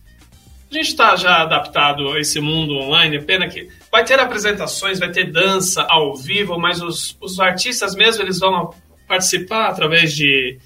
a 0.71 0.75
gente 0.75 0.89
está 0.89 1.17
já 1.17 1.43
adaptado 1.43 2.13
a 2.13 2.21
esse 2.21 2.41
mundo 2.41 2.75
online, 2.75 3.21
pena 3.21 3.47
que 3.49 3.69
vai 3.91 4.05
ter 4.05 4.19
apresentações, 4.19 4.99
vai 4.99 5.11
ter 5.11 5.31
dança 5.31 5.87
ao 5.89 6.17
vivo, 6.17 6.59
mas 6.59 6.81
os, 6.81 7.17
os 7.21 7.39
artistas 7.39 7.95
mesmo 7.95 8.23
eles 8.23 8.39
vão 8.39 8.75
participar 9.07 9.69
através 9.69 10.15
de, 10.15 10.59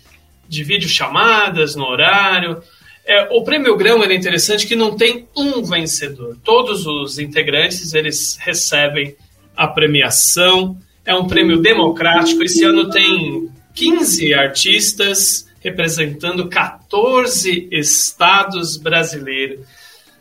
de 0.48 0.62
videochamadas 0.62 1.74
no 1.74 1.84
horário. 1.84 2.62
É, 3.06 3.28
o 3.30 3.44
Prêmio 3.44 3.76
Grão 3.76 4.02
é 4.02 4.12
interessante 4.12 4.66
que 4.66 4.74
não 4.74 4.96
tem 4.96 5.28
um 5.36 5.62
vencedor. 5.62 6.36
Todos 6.42 6.86
os 6.86 7.20
integrantes 7.20 7.94
eles 7.94 8.36
recebem 8.40 9.14
a 9.56 9.68
premiação. 9.68 10.76
É 11.04 11.14
um 11.14 11.28
prêmio 11.28 11.58
democrático. 11.58 12.42
Esse 12.42 12.64
ano 12.64 12.90
tem 12.90 13.48
15 13.74 14.34
artistas 14.34 15.48
representando 15.60 16.48
14 16.48 17.68
estados 17.70 18.76
brasileiro, 18.76 19.64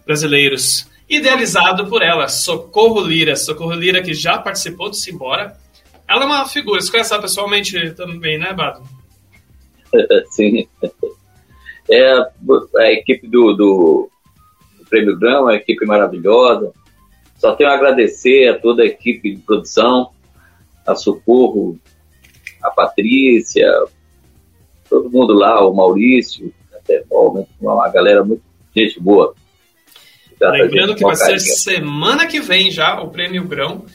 brasileiros. 0.06 0.88
Idealizado 1.10 1.88
por 1.88 2.04
ela, 2.04 2.28
Socorro 2.28 3.02
Lira. 3.02 3.36
Socorro 3.36 3.74
Lira, 3.74 4.04
que 4.04 4.14
já 4.14 4.38
participou 4.38 4.92
do 4.92 4.96
Simbora. 4.96 5.58
Ela 6.08 6.22
é 6.22 6.26
uma 6.28 6.48
figura. 6.48 6.80
Você 6.80 6.92
conhece 6.92 7.12
ela 7.12 7.22
pessoalmente 7.22 7.92
também, 7.92 8.38
né, 8.38 8.54
Bado? 8.54 8.84
Sim 10.30 10.68
é 11.90 12.18
a 12.78 12.92
equipe 12.92 13.28
do, 13.28 13.54
do, 13.54 14.10
do 14.80 14.86
Prêmio 14.90 15.18
Grão, 15.18 15.44
uma 15.44 15.56
equipe 15.56 15.86
maravilhosa. 15.86 16.72
Só 17.38 17.56
tenho 17.56 17.70
a 17.70 17.74
agradecer 17.74 18.50
a 18.50 18.60
toda 18.60 18.84
a 18.84 18.86
equipe 18.86 19.36
de 19.36 19.42
produção, 19.42 20.10
a 20.86 20.96
Socorro, 20.96 21.80
a 22.64 22.70
Patrícia, 22.72 23.68
todo 24.90 25.10
mundo 25.10 25.34
lá, 25.34 25.66
o 25.68 25.74
Maurício, 25.74 26.54
até, 26.74 27.04
uma 27.10 27.90
galera 27.90 28.24
muito 28.24 28.42
gente 28.76 29.00
boa. 29.00 29.34
Lembrando 30.40 30.96
que 30.96 31.04
vai 31.04 31.16
ser 31.16 31.40
semana 31.40 32.28
que 32.28 32.42
vem 32.42 32.70
já 32.70 33.02
o 33.02 33.10
Prêmio 33.10 33.48
Grão. 33.48 33.86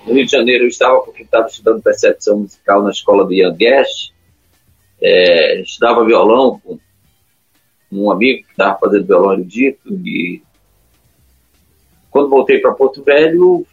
No 0.05 0.15
Rio 0.15 0.25
de 0.25 0.33
Janeiro 0.33 0.65
eu 0.65 0.69
estava 0.69 1.01
porque 1.01 1.23
estava 1.23 1.47
estudando 1.47 1.83
percepção 1.83 2.41
musical 2.41 2.83
na 2.83 2.91
escola 2.91 3.25
do 3.25 3.33
Ian 3.33 3.55
Guest, 3.55 4.13
é, 5.01 5.61
estudava 5.61 6.05
violão 6.05 6.61
com 6.61 6.79
um 7.91 8.11
amigo 8.11 8.45
que 8.45 8.51
estava 8.51 8.79
fazendo 8.79 9.07
violão 9.07 9.33
erudito 9.33 9.93
e 10.05 10.43
quando 12.11 12.31
voltei 12.31 12.59
para 12.59 12.75
Porto 12.75 13.03
Velho 13.03 13.67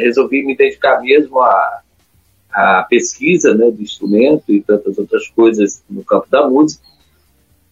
resolvi 0.00 0.44
me 0.44 0.56
dedicar 0.56 1.00
mesmo 1.00 1.40
à, 1.40 1.82
à 2.50 2.86
pesquisa 2.88 3.54
né, 3.54 3.70
do 3.70 3.82
instrumento 3.82 4.52
e 4.52 4.62
tantas 4.62 4.98
outras 4.98 5.28
coisas 5.28 5.82
no 5.88 6.04
campo 6.04 6.28
da 6.30 6.48
música, 6.48 6.84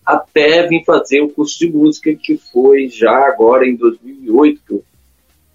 até 0.05 0.67
vim 0.67 0.85
fazer 0.85 1.21
o 1.21 1.29
curso 1.29 1.59
de 1.59 1.71
música, 1.71 2.15
que 2.15 2.37
foi 2.37 2.89
já 2.89 3.29
agora 3.29 3.67
em 3.67 3.77
2008, 3.77 4.63
que 4.67 4.73
eu 4.73 4.85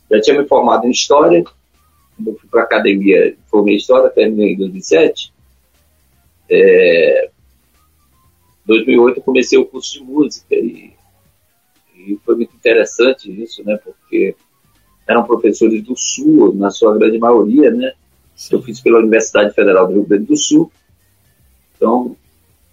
já 0.10 0.22
tinha 0.22 0.42
me 0.42 0.48
formado 0.48 0.88
em 0.88 0.92
História, 0.92 1.44
eu 2.26 2.36
fui 2.36 2.50
para 2.50 2.62
a 2.62 2.64
academia, 2.64 3.36
formei 3.48 3.76
História, 3.76 4.10
terminei 4.10 4.54
em 4.54 4.58
2007. 4.58 5.34
É, 6.50 7.30
2008 8.66 9.18
eu 9.18 9.24
comecei 9.24 9.60
o 9.60 9.66
curso 9.66 10.00
de 10.00 10.04
música 10.04 10.56
e, 10.56 10.94
e 11.96 12.18
foi 12.26 12.36
muito 12.36 12.56
interessante 12.56 13.30
isso, 13.44 13.64
né, 13.66 13.78
porque 13.84 14.36
eram 15.08 15.24
professores 15.24 15.82
do 15.82 15.96
Sul, 15.96 16.54
na 16.54 16.70
sua 16.70 16.98
grande 16.98 17.18
maioria, 17.18 17.72
né? 17.72 17.94
Eu 18.52 18.62
fiz 18.62 18.82
pela 18.82 19.00
Universidade 19.00 19.54
Federal 19.54 19.88
do 19.88 19.94
Rio 19.94 20.06
Grande 20.06 20.26
do 20.26 20.38
Sul. 20.38 20.72
Então, 21.76 22.16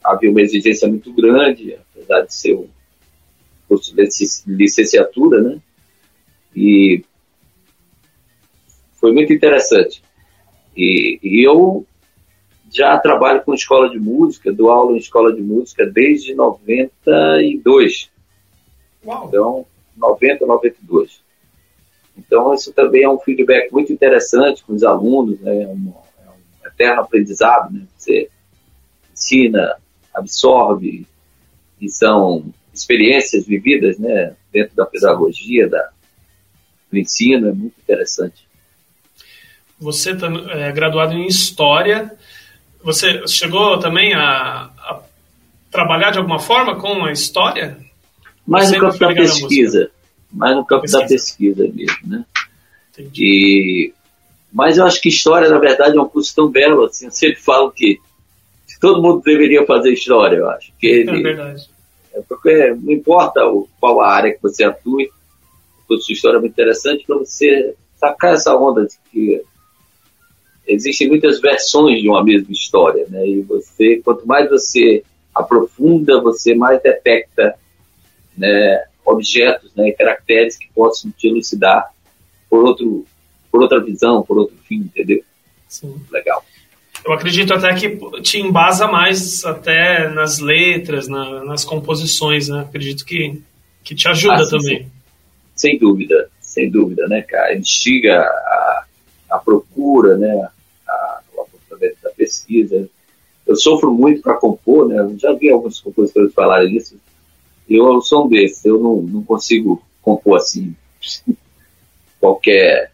havia 0.02 0.30
uma 0.30 0.42
exigência 0.42 0.88
muito 0.88 1.12
grande, 1.12 1.78
apesar 1.92 2.22
de 2.22 2.34
ser 2.34 2.54
um 2.54 2.68
curso 3.68 3.94
de 3.94 4.08
licenciatura, 4.46 5.40
né? 5.40 5.58
E 6.54 7.04
foi 8.94 9.12
muito 9.12 9.32
interessante. 9.32 10.02
E, 10.76 11.18
e, 11.22 11.46
eu 11.46 11.86
já 12.70 12.98
trabalho 12.98 13.42
com 13.42 13.54
escola 13.54 13.88
de 13.88 13.98
música, 13.98 14.52
dou 14.52 14.70
aula 14.70 14.92
em 14.92 14.98
escola 14.98 15.32
de 15.32 15.40
música 15.40 15.86
desde 15.86 16.34
92. 16.34 18.10
Uau. 19.04 19.28
Então, 19.28 19.66
90, 19.96 20.46
92. 20.46 21.22
Então, 22.16 22.54
isso 22.54 22.72
também 22.72 23.02
é 23.02 23.08
um 23.08 23.18
feedback 23.18 23.72
muito 23.72 23.92
interessante 23.92 24.62
com 24.64 24.72
os 24.72 24.84
alunos, 24.84 25.40
né? 25.40 25.62
é, 25.62 25.66
um, 25.66 25.92
é 26.24 26.30
um 26.30 26.68
eterno 26.68 27.02
aprendizado. 27.02 27.72
Né? 27.72 27.82
Você 27.96 28.30
ensina, 29.12 29.76
absorve, 30.14 31.06
e 31.80 31.88
são 31.88 32.44
experiências 32.72 33.46
vividas 33.46 33.98
né? 33.98 34.34
dentro 34.52 34.76
da 34.76 34.86
pedagogia, 34.86 35.68
da, 35.68 35.90
do 36.90 36.98
ensino, 36.98 37.48
é 37.48 37.52
muito 37.52 37.74
interessante. 37.78 38.46
Você 39.78 40.12
é 40.50 40.72
graduado 40.72 41.14
em 41.14 41.26
História, 41.26 42.12
você 42.82 43.26
chegou 43.26 43.78
também 43.78 44.14
a, 44.14 44.70
a 44.78 45.02
trabalhar 45.70 46.12
de 46.12 46.18
alguma 46.18 46.38
forma 46.38 46.76
com 46.76 47.04
a 47.04 47.10
História? 47.10 47.76
Mais 48.46 48.70
no 48.70 48.78
campo 48.78 48.98
da 48.98 49.12
pesquisa 49.12 49.90
mais 50.34 50.56
no 50.56 50.64
campo 50.64 50.82
pesquisa. 50.82 51.02
da 51.02 51.08
pesquisa 51.08 51.62
mesmo, 51.64 51.98
né? 52.04 52.24
Entendi. 52.92 53.24
E, 53.24 53.94
mas 54.52 54.78
eu 54.78 54.84
acho 54.84 55.00
que 55.00 55.08
história, 55.08 55.48
na 55.48 55.58
verdade, 55.58 55.96
é 55.96 56.00
um 56.00 56.08
curso 56.08 56.34
tão 56.34 56.48
belo, 56.48 56.84
assim, 56.84 57.06
eu 57.06 57.10
sempre 57.10 57.40
falo 57.40 57.70
que 57.70 57.98
todo 58.80 59.02
mundo 59.02 59.22
deveria 59.22 59.64
fazer 59.64 59.92
história, 59.92 60.36
eu 60.36 60.48
acho. 60.50 60.72
Que 60.78 60.86
ele, 60.86 61.10
é 61.10 61.22
verdade. 61.22 61.68
É 62.12 62.20
porque 62.28 62.74
não 62.80 62.92
importa 62.92 63.44
o, 63.46 63.68
qual 63.80 64.00
a 64.00 64.12
área 64.12 64.32
que 64.32 64.42
você 64.42 64.64
atue, 64.64 65.10
toda 65.88 66.00
sua 66.00 66.12
história 66.12 66.36
é 66.36 66.40
muito 66.40 66.52
interessante 66.52 67.04
para 67.06 67.16
você 67.16 67.74
sacar 67.96 68.34
essa 68.34 68.54
onda 68.56 68.86
de 68.86 68.96
que 69.10 69.42
existem 70.66 71.08
muitas 71.08 71.40
versões 71.40 72.00
de 72.00 72.08
uma 72.08 72.22
mesma 72.22 72.52
história, 72.52 73.06
né? 73.08 73.26
E 73.26 73.40
você, 73.42 74.00
quanto 74.04 74.26
mais 74.26 74.48
você 74.48 75.02
aprofunda, 75.34 76.20
você 76.20 76.54
mais 76.54 76.80
detecta 76.82 77.54
né, 78.36 78.84
objetos, 79.04 79.74
né, 79.74 79.92
caracteres 79.92 80.56
que 80.56 80.68
possam 80.74 81.10
te 81.10 81.28
elucidar 81.28 81.92
por 82.48 82.64
outro, 82.64 83.04
por 83.50 83.62
outra 83.62 83.80
visão, 83.80 84.22
por 84.22 84.38
outro 84.38 84.56
fim, 84.66 84.76
entendeu? 84.76 85.22
Sim. 85.68 85.94
Legal. 86.10 86.44
Eu 87.04 87.12
acredito 87.12 87.52
até 87.52 87.74
que 87.74 87.98
te 88.22 88.40
embasa 88.40 88.86
mais 88.86 89.44
até 89.44 90.08
nas 90.08 90.38
letras, 90.38 91.06
na, 91.06 91.44
nas 91.44 91.64
composições, 91.64 92.48
né? 92.48 92.60
Acredito 92.60 93.04
que, 93.04 93.42
que 93.82 93.94
te 93.94 94.08
ajuda 94.08 94.36
ah, 94.36 94.44
sim, 94.44 94.50
também. 94.50 94.78
Sim. 94.84 94.90
Sem 95.54 95.78
dúvida, 95.78 96.30
sem 96.40 96.70
dúvida, 96.70 97.06
né, 97.06 97.20
cara? 97.22 97.54
Instiga 97.54 98.20
a, 98.20 98.84
a 99.30 99.38
procura, 99.38 100.16
né? 100.16 100.48
A, 100.88 101.20
o 101.36 101.42
aprofundamento 101.42 101.98
da 102.02 102.10
pesquisa. 102.10 102.88
Eu 103.46 103.56
sofro 103.56 103.92
muito 103.92 104.22
para 104.22 104.38
compor, 104.38 104.88
né? 104.88 104.98
Eu 104.98 105.18
já 105.18 105.32
vi 105.34 105.50
alguns 105.50 105.80
compositores 105.80 106.32
falarem 106.32 106.74
isso. 106.74 106.96
Eu 107.68 108.00
sou 108.00 108.26
um 108.26 108.28
desses, 108.28 108.64
eu 108.64 108.78
não, 108.78 108.96
não 109.02 109.24
consigo 109.24 109.82
compor 110.02 110.36
assim 110.36 110.74
qualquer 112.20 112.92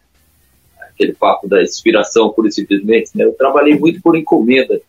aquele 1.01 1.13
papo 1.13 1.47
da 1.47 1.61
inspiração 1.61 2.29
pura 2.29 2.47
e 2.47 2.51
simplesmente, 2.51 3.11
né? 3.15 3.25
Eu 3.25 3.33
trabalhei 3.33 3.77
muito 3.77 4.01
por 4.01 4.15
encomenda, 4.15 4.79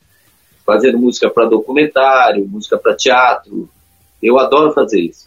fazendo 0.65 0.99
música 0.99 1.31
para 1.31 1.49
documentário, 1.49 2.47
música 2.47 2.77
para 2.77 2.95
teatro. 2.95 3.69
Eu 4.23 4.39
adoro 4.39 4.73
fazer 4.73 5.01
isso, 5.01 5.27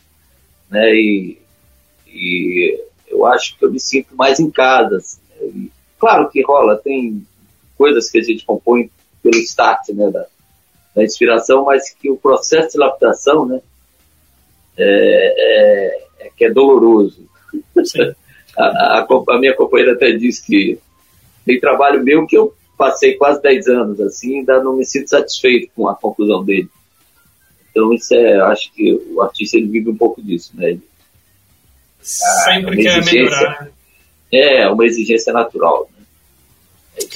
né? 0.70 0.94
E, 0.94 1.38
e, 2.08 2.84
eu 3.08 3.26
acho 3.26 3.58
que 3.58 3.66
eu 3.66 3.72
me 3.72 3.80
sinto 3.80 4.16
mais 4.16 4.40
em 4.40 4.50
casa. 4.50 4.98
Assim, 4.98 5.20
né? 5.42 5.68
claro 6.00 6.30
que 6.30 6.44
rola, 6.44 6.78
tem 6.78 7.26
coisas 7.78 8.10
que 8.10 8.20
a 8.20 8.24
gente 8.24 8.46
compõe 8.46 8.90
pelo 9.24 9.38
start, 9.38 9.90
né? 9.90 10.10
Da, 10.12 10.26
da 10.96 11.04
inspiração, 11.04 11.66
mas 11.66 11.90
que 11.90 12.10
o 12.10 12.18
processo 12.18 12.74
de 12.74 12.78
lapidação, 12.78 13.46
né? 13.46 13.62
É, 14.78 15.36
é, 15.38 16.26
é 16.28 16.32
que 16.36 16.46
é 16.46 16.52
doloroso. 16.52 17.28
A, 18.58 18.64
a, 18.64 19.08
a, 19.32 19.38
minha 19.38 19.54
companheira 19.54 19.92
até 19.92 20.14
disse 20.14 20.46
que 20.46 20.80
tem 21.46 21.60
trabalho 21.60 22.02
meu 22.02 22.26
que 22.26 22.38
eu 22.38 22.56
passei 22.78 23.16
quase 23.16 23.42
10 23.42 23.68
anos 23.68 24.00
assim, 24.00 24.40
ainda 24.40 24.64
não 24.64 24.78
me 24.78 24.86
sinto 24.86 25.10
satisfeito 25.10 25.70
com 25.76 25.90
a 25.90 25.96
conclusão 25.96 26.42
dele. 26.42 26.70
Então 27.70 27.94
isso 27.94 28.16
é, 28.16 28.40
acho 28.44 28.72
que 28.74 28.94
o 29.12 29.22
artista 29.22 29.58
ele 29.58 29.68
vive 29.68 29.90
um 29.90 29.98
pouco 29.98 30.22
disso, 30.22 30.52
né? 30.54 30.70
Ele, 30.70 30.82
Sempre 32.00 32.84
quer 32.84 33.04
melhorar. 33.04 33.68
É, 34.32 34.68
uma 34.70 34.86
exigência 34.86 35.34
natural. 35.34 35.90
Né? 35.98 37.08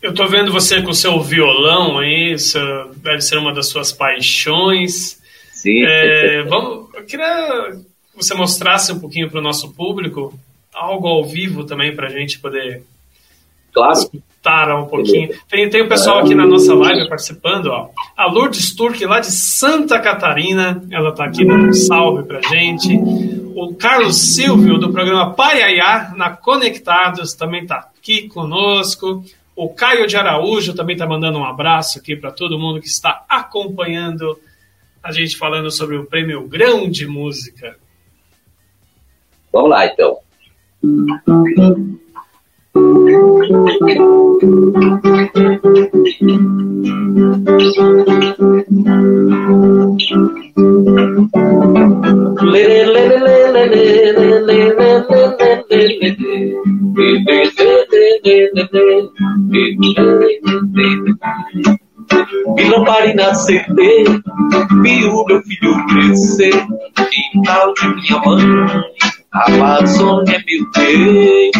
Eu 0.00 0.10
estou 0.10 0.28
vendo 0.28 0.52
você 0.52 0.80
com 0.82 0.90
o 0.90 0.94
seu 0.94 1.20
violão 1.20 1.98
aí, 1.98 2.32
isso 2.32 2.58
deve 2.96 3.20
ser 3.20 3.38
uma 3.38 3.52
das 3.52 3.68
suas 3.68 3.92
paixões. 3.92 5.17
Sim. 5.58 5.84
É, 5.84 6.44
vamos, 6.44 6.88
eu 6.94 7.04
queria 7.04 7.72
que 7.72 8.16
você 8.16 8.32
mostrasse 8.32 8.92
um 8.92 9.00
pouquinho 9.00 9.28
para 9.28 9.40
o 9.40 9.42
nosso 9.42 9.74
público, 9.74 10.32
algo 10.72 11.08
ao 11.08 11.24
vivo 11.24 11.64
também 11.64 11.96
para 11.96 12.06
a 12.06 12.10
gente 12.10 12.38
poder 12.38 12.84
claro. 13.72 13.92
escutar 13.92 14.72
um 14.76 14.86
pouquinho. 14.86 15.30
Tem, 15.50 15.68
tem 15.68 15.82
o 15.82 15.88
pessoal 15.88 16.20
aqui 16.20 16.32
na 16.32 16.46
nossa 16.46 16.72
live 16.74 17.08
participando, 17.08 17.66
ó. 17.66 17.88
A 18.16 18.30
Lourdes 18.30 18.72
Turk, 18.72 19.04
lá 19.04 19.18
de 19.18 19.32
Santa 19.32 19.98
Catarina, 19.98 20.80
ela 20.92 21.10
está 21.10 21.24
aqui 21.24 21.44
dando 21.44 21.66
um 21.66 21.72
salve 21.72 22.22
para 22.22 22.40
gente. 22.42 22.94
O 23.56 23.74
Carlos 23.74 24.16
Silvio, 24.16 24.78
do 24.78 24.92
programa 24.92 25.34
Paiaiá, 25.34 26.14
na 26.16 26.30
Conectados, 26.30 27.34
também 27.34 27.62
está 27.62 27.88
aqui 27.98 28.28
conosco. 28.28 29.24
O 29.56 29.70
Caio 29.70 30.06
de 30.06 30.16
Araújo 30.16 30.72
também 30.72 30.94
está 30.94 31.04
mandando 31.04 31.36
um 31.40 31.44
abraço 31.44 31.98
aqui 31.98 32.14
para 32.14 32.30
todo 32.30 32.60
mundo 32.60 32.80
que 32.80 32.86
está 32.86 33.24
acompanhando 33.28 34.38
a 35.02 35.12
gente 35.12 35.36
falando 35.36 35.70
sobre 35.70 35.96
o 35.96 36.06
Prêmio 36.06 36.46
Grão 36.46 36.90
de 36.90 37.06
Música. 37.06 37.76
Vamos 39.52 39.70
lá, 39.70 39.86
então. 39.86 40.18
Vila 62.56 62.80
Marina 62.84 63.34
CD, 63.34 64.04
vi 64.82 65.04
o 65.04 65.24
meu 65.24 65.42
filho 65.42 65.86
crescer, 65.86 66.52
quintal 67.10 67.74
de 67.74 67.94
minha 67.94 68.20
mãe, 68.24 68.84
a 69.32 69.52
Amazônia 69.52 70.36
é 70.36 70.42
meu 70.46 70.70
bem, 70.74 71.50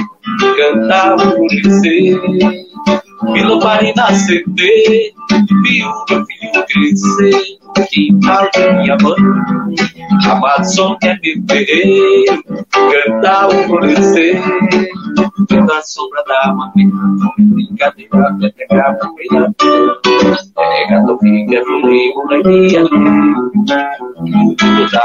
cantar 0.56 1.16
por 1.16 1.46
dizer. 1.48 2.20
Vila 3.32 3.58
Marina 3.62 4.12
CD, 4.14 5.12
vi 5.62 5.82
o 5.82 6.04
meu 6.08 6.24
filho 6.26 6.66
crescer, 6.66 7.40
quintal 7.90 8.48
de 8.54 8.72
minha 8.74 8.96
mãe, 9.02 9.16
a 10.24 10.32
Amazônia 10.32 10.98
é 11.02 11.18
meu 11.22 11.40
bem, 11.42 12.24
cantar 12.72 13.48
por 13.66 13.86
na 15.60 15.82
sombra 15.82 16.22
da 16.24 16.54
madeira, 16.54 16.90
brincadeira, 17.38 18.28
até 18.28 18.50
pegar 18.50 18.90
a 18.90 19.08
feira, 19.14 19.52
pega. 20.54 21.00
No 21.02 21.18
fim, 21.18 21.54
é 21.54 21.64
frio, 21.64 22.14
molequinha, 22.14 22.84
tudo 24.56 24.90
dá 24.90 25.04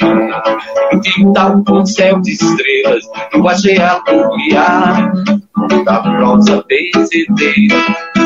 na 0.00 0.42
mão, 0.42 1.00
Quintal 1.02 1.64
com 1.64 1.84
céu 1.86 2.20
de 2.20 2.32
estrelas, 2.32 3.04
eu 3.32 3.48
achei 3.48 3.78
a 3.78 4.02
lumiar, 4.08 5.12
da 5.84 6.00
prosa 6.00 6.64
benzedeira, 6.68 7.76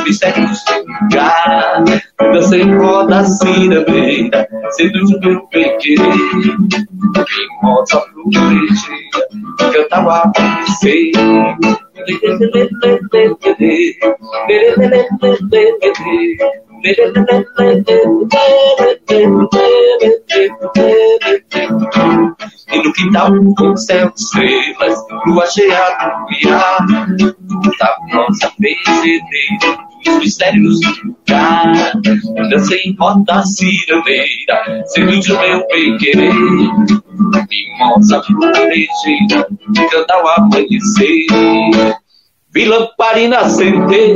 mistérios 0.04 0.64
do 0.64 0.74
lugar, 0.78 1.84
dancei 2.18 2.62
roda 2.62 3.24
cidadeira, 3.24 4.48
seduz 4.70 5.10
meu 5.20 5.48
bem 5.52 5.76
querer, 5.78 6.56
mimosa 7.62 8.02
florejeira, 8.12 9.28
cantava 9.72 10.22
a. 10.24 11.87
E 22.72 22.82
no 22.82 22.92
quintal 22.94 23.30
com 23.58 23.76
céu 23.76 24.10
estrelas, 24.16 24.98
lua 25.26 25.46
cheia 25.46 25.90
do 25.98 26.48
luar, 26.48 26.86
da 27.78 27.96
nossa 28.10 28.52
benzedeira, 28.58 29.78
os 30.08 30.18
mistérios 30.18 30.80
do 30.80 31.08
lugar. 31.08 31.92
Dancei 32.50 32.80
em 32.84 32.96
roda 32.96 33.42
cirandeira, 33.44 34.84
seduz 34.86 35.28
o 35.28 35.40
meu 35.40 35.66
bem 35.68 35.96
querer. 35.98 36.32
Mimosa 37.50 38.22
florejeira, 38.22 39.46
canta 39.90 40.14
ao 40.14 40.28
amanhecer. 40.28 41.26
Vi 42.54 42.64
lamparina 42.64 43.40
acender, 43.40 44.14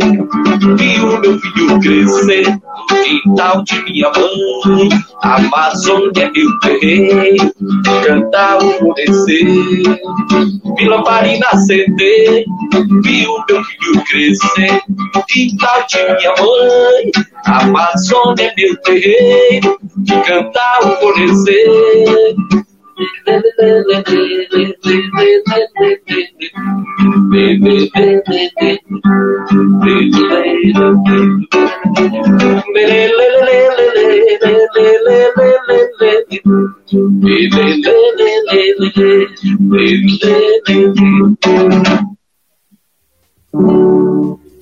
vi 0.79 1.01
o 1.01 1.21
meu 1.21 1.39
filho 1.39 1.81
crescer 1.81 2.49
no 2.49 3.03
quintal 3.05 3.63
de 3.63 3.85
minha 3.85 4.11
mãe. 4.11 4.89
Amazônia 5.23 6.25
é 6.25 6.31
meu 6.31 6.59
terreiro, 6.61 7.55
cantar 8.05 8.57
o 8.57 8.71
florescer. 8.79 9.47
Vi 10.79 10.89
lamparina 10.89 11.47
acender, 11.53 12.45
vi 13.03 13.27
o 13.27 13.45
meu 13.49 13.63
filho 13.65 14.05
crescer 14.11 14.81
no 15.15 15.23
quintal 15.27 15.87
de 15.87 16.03
minha 16.03 16.35
mãe. 16.39 17.11
Amazônia 17.45 18.47
é 18.47 18.55
meu 18.57 18.77
terreiro, 18.79 19.79
cantar 20.27 20.87
o 20.87 20.97
florescer. 20.97 22.35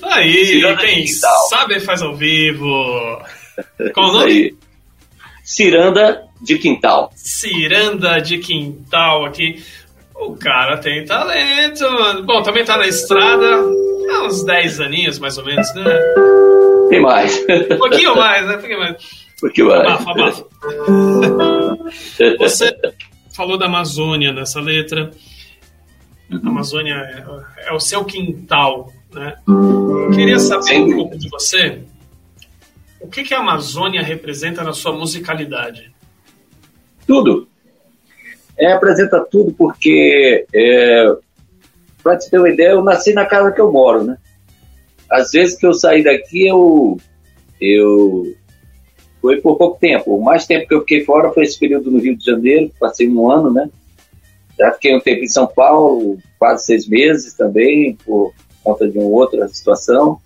Aí, 0.03 0.65
Ciranda 0.65 0.77
quem 0.77 1.07
sabe 1.07 1.81
faz 1.81 2.03
ao 2.03 2.17
vivo. 2.17 2.67
Qual 3.95 4.11
o 4.11 4.13
nome? 4.13 4.55
Ciranda 5.45 6.30
de 6.41 6.59
Quintal. 6.59 7.13
Ciranda 7.15 8.21
de 8.21 8.39
Quintal 8.39 9.25
aqui. 9.27 9.63
O 10.15 10.37
cara 10.37 10.77
tem 10.79 11.05
talento, 11.05 11.83
mano. 11.83 12.23
Bom, 12.25 12.43
também 12.43 12.65
tá 12.65 12.77
na 12.77 12.87
estrada 12.87 13.47
há 14.11 14.25
uns 14.27 14.45
10 14.45 14.81
aninhos, 14.81 15.19
mais 15.19 15.39
ou 15.39 15.45
menos, 15.45 15.73
né? 15.75 15.85
Tem 16.89 17.01
mais. 17.01 17.39
Um 17.71 17.79
pouquinho 17.79 18.17
mais, 18.17 18.47
né? 18.47 18.57
Um 18.57 18.59
pouquinho 18.59 18.79
mais. 18.81 18.97
Um 18.97 19.41
pouquinho 19.41 19.69
mais. 19.69 19.81
Abafa, 19.81 20.11
abafa. 20.11 20.47
Você 22.39 22.77
falou 23.35 23.57
da 23.57 23.67
Amazônia 23.67 24.33
nessa 24.33 24.61
letra. 24.61 25.11
A 26.31 26.35
uhum. 26.35 26.49
Amazônia 26.51 26.95
é, 26.95 27.69
é 27.69 27.73
o 27.73 27.81
seu 27.81 28.05
quintal, 28.05 28.93
né? 29.13 29.37
Queria 30.15 30.39
saber 30.39 30.65
Sim. 30.65 30.83
um 30.83 30.97
pouco 30.97 31.19
de 31.19 31.29
você. 31.29 31.83
O 33.01 33.09
que, 33.09 33.25
que 33.25 33.35
a 33.35 33.41
Amazônia 33.41 34.03
representa 34.03 34.63
na 34.63 34.73
sua 34.73 34.93
musicalidade? 34.93 35.91
Tudo. 37.11 37.49
É, 38.57 38.73
apresenta 38.73 39.19
tudo 39.29 39.53
porque, 39.53 40.47
é, 40.55 41.13
para 42.05 42.17
te 42.17 42.31
ter 42.31 42.39
uma 42.39 42.49
ideia, 42.49 42.69
eu 42.69 42.85
nasci 42.85 43.13
na 43.13 43.27
casa 43.27 43.51
que 43.51 43.61
eu 43.61 43.73
moro, 43.73 44.05
né? 44.05 44.17
Às 45.11 45.33
vezes 45.33 45.59
que 45.59 45.67
eu 45.67 45.75
saí 45.75 46.05
daqui, 46.05 46.47
eu, 46.47 46.97
eu 47.61 48.33
foi 49.21 49.41
por 49.41 49.59
pouco 49.59 49.81
tempo. 49.81 50.15
O 50.15 50.23
mais 50.23 50.47
tempo 50.47 50.69
que 50.69 50.75
eu 50.75 50.83
fiquei 50.83 51.05
fora 51.05 51.33
foi 51.33 51.43
esse 51.43 51.59
período 51.59 51.91
no 51.91 51.99
Rio 51.99 52.17
de 52.17 52.25
Janeiro, 52.25 52.71
passei 52.79 53.09
um 53.09 53.29
ano, 53.29 53.53
né? 53.53 53.69
Já 54.57 54.71
fiquei 54.75 54.95
um 54.95 55.01
tempo 55.01 55.25
em 55.25 55.29
São 55.29 55.49
Paulo, 55.49 56.17
quase 56.39 56.65
seis 56.65 56.87
meses 56.87 57.35
também, 57.35 57.97
por 58.07 58.33
conta 58.63 58.89
de 58.89 58.97
uma 58.97 59.09
outra 59.09 59.49
situação 59.49 60.21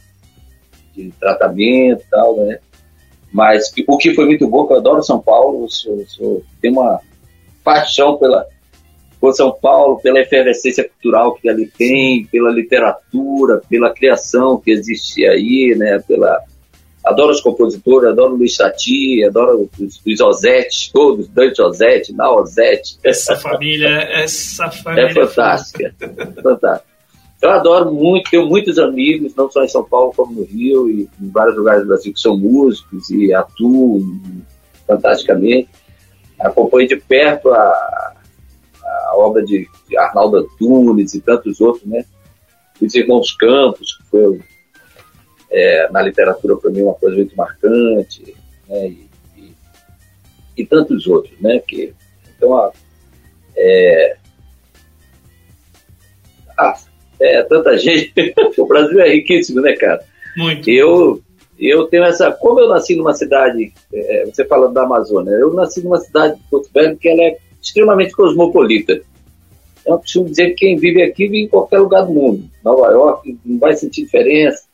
de 0.94 1.10
tratamento 1.18 2.02
e 2.02 2.10
tal, 2.10 2.36
né? 2.36 2.58
Mas 3.34 3.72
o 3.88 3.98
que 3.98 4.14
foi 4.14 4.26
muito 4.26 4.46
bom, 4.46 4.64
que 4.64 4.74
eu 4.74 4.76
adoro 4.76 5.02
São 5.02 5.18
Paulo, 5.18 5.68
sou, 5.68 6.04
sou, 6.06 6.44
tenho 6.62 6.74
uma 6.74 7.00
paixão 7.64 8.16
pela, 8.16 8.46
por 9.20 9.34
São 9.34 9.50
Paulo, 9.50 9.98
pela 10.00 10.20
efervescência 10.20 10.88
cultural 10.88 11.34
que 11.34 11.48
ali 11.48 11.66
tem, 11.66 12.24
pela 12.26 12.52
literatura, 12.52 13.60
pela 13.68 13.92
criação 13.92 14.56
que 14.56 14.70
existe 14.70 15.26
aí, 15.26 15.74
né? 15.76 15.98
Pela, 16.06 16.44
adoro 17.04 17.32
os 17.32 17.40
compositores, 17.40 18.10
adoro 18.10 18.36
Luiz 18.36 18.56
Tati, 18.56 19.24
adoro 19.24 19.68
os, 19.80 20.00
os 20.06 20.90
todos, 20.92 21.26
Dante 21.26 21.60
Osetti, 21.60 22.12
Naozete. 22.12 22.98
Essa 23.02 23.34
família, 23.34 23.88
essa 24.12 24.70
família. 24.70 25.08
É 25.08 25.12
fantástica, 25.12 25.92
é 26.00 26.40
fantástica. 26.40 26.93
Eu 27.44 27.50
adoro 27.50 27.92
muito, 27.92 28.30
tenho 28.30 28.46
muitos 28.46 28.78
amigos, 28.78 29.34
não 29.34 29.50
só 29.50 29.62
em 29.62 29.68
São 29.68 29.84
Paulo, 29.84 30.14
como 30.16 30.32
no 30.32 30.44
Rio 30.44 30.88
e 30.88 31.06
em 31.20 31.28
vários 31.28 31.54
lugares 31.54 31.82
do 31.82 31.88
Brasil 31.88 32.14
que 32.14 32.18
são 32.18 32.38
músicos 32.38 33.10
e 33.10 33.34
atuam 33.34 34.00
fantasticamente. 34.86 35.68
Acompanho 36.40 36.88
de 36.88 36.96
perto 36.96 37.50
a, 37.50 38.14
a 38.82 39.12
obra 39.16 39.44
de, 39.44 39.68
de, 39.86 39.98
Arnaldo 39.98 40.38
Antunes 40.38 41.12
e 41.12 41.20
tantos 41.20 41.60
outros, 41.60 41.84
né? 41.84 42.06
Os 42.80 42.94
Irmãos 42.94 43.36
Campos, 43.36 43.98
que 43.98 44.04
foi 44.04 44.40
é, 45.50 45.90
na 45.90 46.00
literatura 46.00 46.56
para 46.56 46.70
mim 46.70 46.80
uma 46.80 46.94
coisa 46.94 47.14
muito 47.14 47.36
marcante, 47.36 48.34
né? 48.66 48.88
E, 48.88 49.10
e, 49.36 49.54
e 50.56 50.64
tantos 50.64 51.06
outros, 51.06 51.38
né? 51.42 51.58
Que, 51.58 51.92
então, 52.38 52.72
é, 53.54 54.16
ah, 56.56 56.74
é, 57.20 57.42
tanta 57.42 57.76
gente. 57.78 58.12
o 58.58 58.66
Brasil 58.66 59.00
é 59.00 59.10
riquíssimo, 59.10 59.60
né, 59.60 59.74
cara? 59.74 60.02
Muito. 60.36 60.68
Eu, 60.68 61.20
eu 61.58 61.86
tenho 61.86 62.04
essa. 62.04 62.30
Como 62.32 62.60
eu 62.60 62.68
nasci 62.68 62.96
numa 62.96 63.14
cidade, 63.14 63.72
é, 63.92 64.24
você 64.26 64.44
falando 64.44 64.74
da 64.74 64.82
Amazônia, 64.82 65.30
eu 65.32 65.52
nasci 65.52 65.82
numa 65.82 65.98
cidade 65.98 66.36
de 66.36 66.42
Porto 66.50 66.70
Velho 66.72 66.96
que 66.96 67.08
ela 67.08 67.22
é 67.22 67.38
extremamente 67.62 68.12
cosmopolita. 68.12 69.00
Eu 69.86 69.98
costumo 69.98 70.28
dizer 70.28 70.50
que 70.50 70.66
quem 70.66 70.76
vive 70.76 71.02
aqui 71.02 71.26
vive 71.26 71.44
em 71.44 71.48
qualquer 71.48 71.78
lugar 71.78 72.06
do 72.06 72.12
mundo. 72.12 72.44
Nova 72.64 72.90
York 72.90 73.38
não 73.44 73.58
vai 73.58 73.74
sentir 73.74 74.04
diferença. 74.04 74.64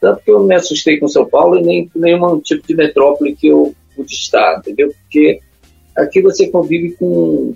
Tanto 0.00 0.22
que 0.22 0.30
eu 0.30 0.38
não 0.38 0.46
me 0.46 0.54
assustei 0.54 0.98
com 0.98 1.08
São 1.08 1.26
Paulo 1.26 1.58
e 1.58 1.62
nem 1.62 1.88
com 1.88 1.98
nenhum 1.98 2.40
tipo 2.40 2.66
de 2.66 2.74
metrópole 2.74 3.36
que 3.36 3.48
eu 3.48 3.74
pude 3.94 4.14
estar, 4.14 4.58
entendeu? 4.58 4.88
Porque 5.02 5.40
aqui 5.94 6.22
você 6.22 6.48
convive 6.48 6.92
com. 6.92 7.54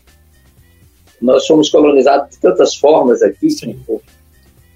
Nós 1.23 1.47
somos 1.47 1.71
colonizados 1.71 2.33
de 2.33 2.41
tantas 2.41 2.75
formas 2.75 3.23
aqui, 3.23 3.49
Sim 3.49 3.79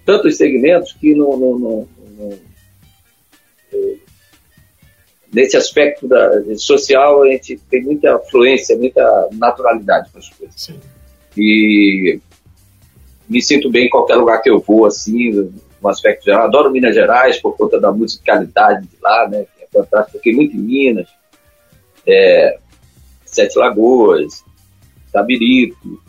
tantos 0.08 0.38
segmentos 0.38 0.94
que 0.94 1.14
no, 1.14 1.36
no, 1.36 1.58
no, 1.58 1.88
no 2.16 2.38
nesse 5.30 5.54
aspecto 5.54 6.08
da, 6.08 6.30
social 6.56 7.24
a 7.24 7.28
gente 7.28 7.58
tem 7.68 7.84
muita 7.84 8.18
fluência, 8.20 8.74
muita 8.74 9.28
naturalidade 9.32 10.08
para 10.08 10.20
as 10.20 10.30
coisas. 10.30 10.58
Sim. 10.58 10.80
E 11.36 12.18
me 13.28 13.42
sinto 13.42 13.70
bem 13.70 13.84
em 13.84 13.90
qualquer 13.90 14.14
lugar 14.14 14.40
que 14.40 14.48
eu 14.48 14.60
vou, 14.60 14.86
assim, 14.86 15.52
no 15.78 15.88
aspecto 15.90 16.24
geral. 16.24 16.46
Adoro 16.46 16.70
Minas 16.70 16.94
Gerais 16.94 17.38
por 17.38 17.54
conta 17.54 17.78
da 17.78 17.92
musicalidade 17.92 18.86
de 18.86 18.96
lá, 19.02 19.28
né? 19.28 19.44
É 19.60 19.66
fantástico. 19.70 20.16
Fiquei 20.16 20.34
muito 20.34 20.56
em 20.56 20.60
Minas, 20.60 21.08
é, 22.06 22.58
Sete 23.26 23.58
Lagoas, 23.58 24.42
Tabirito, 25.12 26.00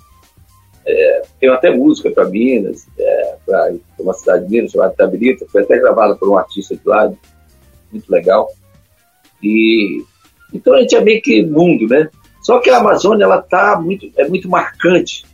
é, 0.85 1.21
tenho 1.37 1.53
até 1.53 1.69
música 1.69 2.09
para 2.09 2.29
Minas, 2.29 2.87
é, 2.97 3.28
para 3.49 4.03
uma 4.03 4.13
cidade 4.13 4.45
de 4.45 4.51
Minas 4.51 4.71
chamada 4.71 4.93
Tabirita, 4.93 5.45
foi 5.51 5.63
até 5.63 5.77
gravada 5.79 6.15
por 6.15 6.29
um 6.29 6.37
artista 6.37 6.75
de 6.75 6.81
lá, 6.85 7.11
muito 7.91 8.09
legal. 8.11 8.49
E 9.41 10.03
então 10.53 10.73
a 10.73 10.81
gente 10.81 10.95
é 10.95 11.01
meio 11.01 11.21
que 11.21 11.45
mundo, 11.45 11.87
né? 11.87 12.09
Só 12.41 12.59
que 12.59 12.69
a 12.69 12.77
Amazônia 12.77 13.25
ela 13.25 13.41
tá 13.41 13.79
muito 13.79 14.11
é 14.17 14.27
muito 14.27 14.49
marcante 14.49 15.25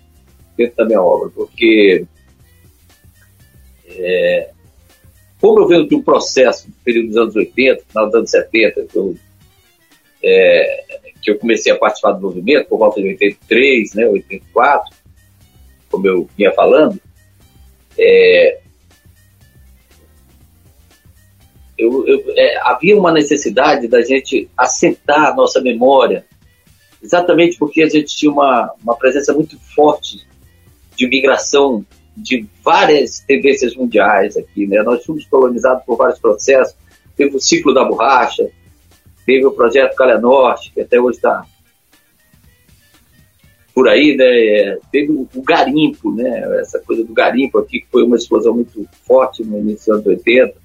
dentro 0.57 0.75
da 0.77 0.85
minha 0.85 1.01
obra, 1.01 1.29
porque 1.33 2.05
é, 3.87 4.49
como 5.39 5.59
eu 5.59 5.67
venho 5.67 5.87
de 5.87 5.95
um 5.95 6.01
processo 6.01 6.67
no 6.67 6.73
período 6.83 7.07
dos 7.09 7.17
anos 7.17 7.35
80, 7.35 7.83
final 7.87 8.05
dos 8.07 8.15
anos 8.15 8.31
70, 8.31 8.85
que 8.85 8.95
eu, 8.95 9.15
é, 10.23 10.83
que 11.21 11.31
eu 11.31 11.37
comecei 11.37 11.71
a 11.71 11.77
participar 11.77 12.13
do 12.13 12.21
movimento 12.21 12.67
por 12.67 12.79
volta 12.79 13.01
de 13.01 13.09
83, 13.09 13.93
né, 13.93 14.07
84, 14.07 14.95
como 15.89 16.07
eu 16.07 16.29
vinha 16.37 16.51
falando, 16.53 16.99
é, 17.97 18.59
eu, 21.77 22.07
eu, 22.07 22.23
é, 22.35 22.57
havia 22.63 22.97
uma 22.97 23.11
necessidade 23.11 23.87
da 23.87 24.01
gente 24.01 24.49
assentar 24.57 25.31
a 25.31 25.35
nossa 25.35 25.61
memória, 25.61 26.25
exatamente 27.03 27.57
porque 27.57 27.81
a 27.81 27.89
gente 27.89 28.15
tinha 28.15 28.31
uma, 28.31 28.73
uma 28.81 28.95
presença 28.95 29.33
muito 29.33 29.59
forte 29.75 30.25
de 30.95 31.07
migração 31.07 31.85
de 32.15 32.47
várias 32.63 33.19
tendências 33.19 33.75
mundiais 33.75 34.37
aqui. 34.37 34.65
Né? 34.65 34.81
Nós 34.83 35.03
fomos 35.05 35.25
colonizados 35.25 35.83
por 35.85 35.97
vários 35.97 36.19
processos. 36.19 36.75
Teve 37.15 37.35
o 37.35 37.41
ciclo 37.41 37.73
da 37.73 37.83
borracha, 37.83 38.49
teve 39.25 39.45
o 39.45 39.51
projeto 39.51 39.95
Calha 39.95 40.17
Norte, 40.17 40.71
que 40.73 40.81
até 40.81 40.99
hoje 40.99 41.17
está 41.17 41.45
por 43.75 43.89
aí, 43.89 44.15
né? 44.15 44.25
É, 44.25 44.77
teve 44.89 45.11
o, 45.11 45.41
garimpo, 45.43 46.15
né? 46.15 46.61
Essa 46.61 46.79
coisa 46.79 47.03
do 47.03 47.13
garimpo 47.13 47.57
aqui, 47.57 47.81
que 47.81 47.87
foi 47.91 48.03
uma 48.03 48.15
explosão 48.15 48.53
muito 48.53 48.87
forte 49.05 49.43
no 49.43 49.59
início 49.59 49.93
dos 49.93 50.05
anos 50.05 50.05
80. 50.05 50.55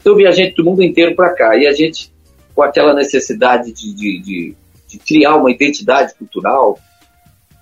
Então 0.00 0.14
vinha 0.14 0.30
gente 0.30 0.54
do 0.54 0.64
mundo 0.64 0.80
inteiro 0.80 1.16
para 1.16 1.34
cá. 1.34 1.56
E 1.56 1.66
a 1.66 1.72
gente, 1.72 2.12
com 2.54 2.62
aquela 2.62 2.94
necessidade 2.94 3.72
de, 3.72 3.92
de, 3.92 4.22
de, 4.22 4.56
de 4.86 4.98
criar 4.98 5.34
uma 5.34 5.50
identidade 5.50 6.14
cultural, 6.14 6.78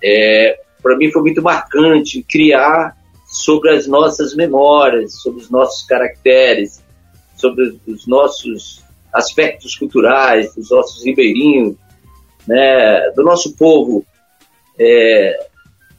é, 0.03 0.59
para 0.83 0.95
mim 0.95 1.11
foi 1.11 1.23
muito 1.23 1.41
marcante 1.41 2.21
criar 2.21 2.95
sobre 3.25 3.71
as 3.71 3.87
nossas 3.87 4.35
memórias, 4.35 5.19
sobre 5.19 5.41
os 5.41 5.49
nossos 5.49 5.83
caracteres, 5.87 6.83
sobre 7.35 7.79
os 7.87 8.05
nossos 8.05 8.83
aspectos 9.11 9.75
culturais, 9.75 10.53
dos 10.53 10.69
nossos 10.69 11.03
ribeirinhos, 11.03 11.75
né, 12.47 13.09
do 13.15 13.23
nosso 13.23 13.55
povo 13.55 14.05
é, 14.81 15.47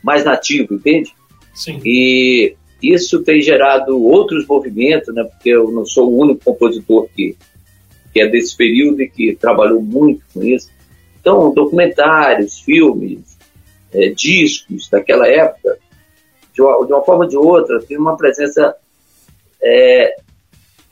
mais 0.02 0.24
nativo, 0.24 0.74
entende? 0.74 1.14
Sim. 1.54 1.80
E 1.84 2.56
isso 2.82 3.22
tem 3.22 3.40
gerado 3.40 4.02
outros 4.02 4.44
movimentos, 4.46 5.14
né? 5.14 5.22
Porque 5.22 5.50
eu 5.50 5.70
não 5.70 5.86
sou 5.86 6.10
o 6.10 6.20
único 6.20 6.44
compositor 6.44 7.08
que, 7.14 7.36
que 8.12 8.20
é 8.20 8.26
desse 8.26 8.56
período 8.56 9.00
e 9.00 9.08
que 9.08 9.36
trabalhou 9.36 9.80
muito 9.80 10.22
com 10.34 10.42
isso. 10.42 10.68
Então, 11.20 11.54
documentários, 11.54 12.60
filmes, 12.60 13.38
é, 13.94 14.08
discos 14.08 14.88
daquela 14.90 15.28
época, 15.28 15.78
de 16.52 16.60
uma, 16.60 16.84
de 16.84 16.92
uma, 16.92 17.04
forma 17.04 17.24
ou 17.24 17.30
de 17.30 17.36
outra, 17.36 17.80
tem 17.82 17.96
uma 17.96 18.16
presença 18.16 18.74
é, 19.62 20.16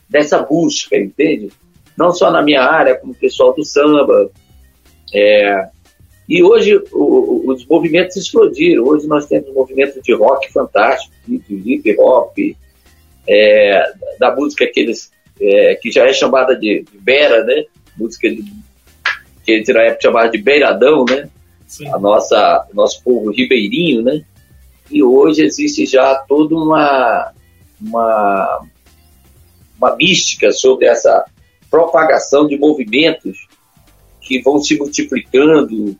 dessa 0.09 0.39
busca, 0.39 0.97
entende? 0.97 1.51
Não 1.99 2.13
só 2.13 2.31
na 2.31 2.41
minha 2.41 2.63
área, 2.63 2.95
como 2.95 3.13
o 3.13 3.17
pessoal 3.17 3.53
do 3.53 3.65
samba. 3.65 4.31
É, 5.13 5.69
e 6.31 6.45
hoje 6.45 6.81
o, 6.93 7.51
os 7.51 7.67
movimentos 7.67 8.17
explodiram. 8.17 8.85
Hoje 8.85 9.09
nós 9.09 9.27
temos 9.27 9.49
um 9.49 9.55
movimento 9.55 10.01
de 10.01 10.15
rock 10.15 10.53
fantástico, 10.53 11.13
de, 11.27 11.41
hip 11.49 11.97
hop, 11.99 12.39
é, 13.29 13.93
da 14.17 14.33
música 14.33 14.65
que, 14.69 14.79
eles, 14.79 15.11
é, 15.41 15.75
que 15.75 15.91
já 15.91 16.07
é 16.07 16.13
chamada 16.13 16.55
de, 16.55 16.85
de 16.89 16.99
Bera, 16.99 17.43
né? 17.43 17.65
Música 17.99 18.31
de, 18.31 18.45
que 19.45 19.51
eles 19.51 19.69
na 19.71 19.83
época 19.83 20.03
chamavam 20.03 20.31
de 20.31 20.39
Beiradão, 20.39 21.05
né? 21.05 21.29
Sim. 21.67 21.89
A 21.89 21.99
nossa, 21.99 22.65
nosso 22.73 23.03
povo 23.03 23.33
ribeirinho, 23.33 24.01
né? 24.01 24.25
E 24.89 25.03
hoje 25.03 25.43
existe 25.43 25.85
já 25.85 26.15
toda 26.15 26.55
uma, 26.55 27.33
uma, 27.81 28.67
uma 29.77 29.97
mística 29.97 30.53
sobre 30.53 30.87
essa 30.87 31.25
propagação 31.69 32.47
de 32.47 32.57
movimentos 32.57 33.49
que 34.21 34.41
vão 34.43 34.63
se 34.63 34.79
multiplicando, 34.79 35.97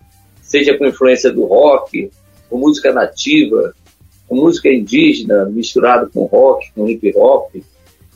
seja 0.51 0.77
com 0.77 0.85
influência 0.85 1.33
do 1.33 1.45
rock, 1.45 2.11
com 2.49 2.59
música 2.59 2.93
nativa, 2.93 3.73
com 4.27 4.35
música 4.35 4.69
indígena 4.69 5.45
misturado 5.45 6.11
com 6.11 6.25
rock, 6.25 6.73
com 6.73 6.89
hip 6.89 7.13
hop. 7.15 7.55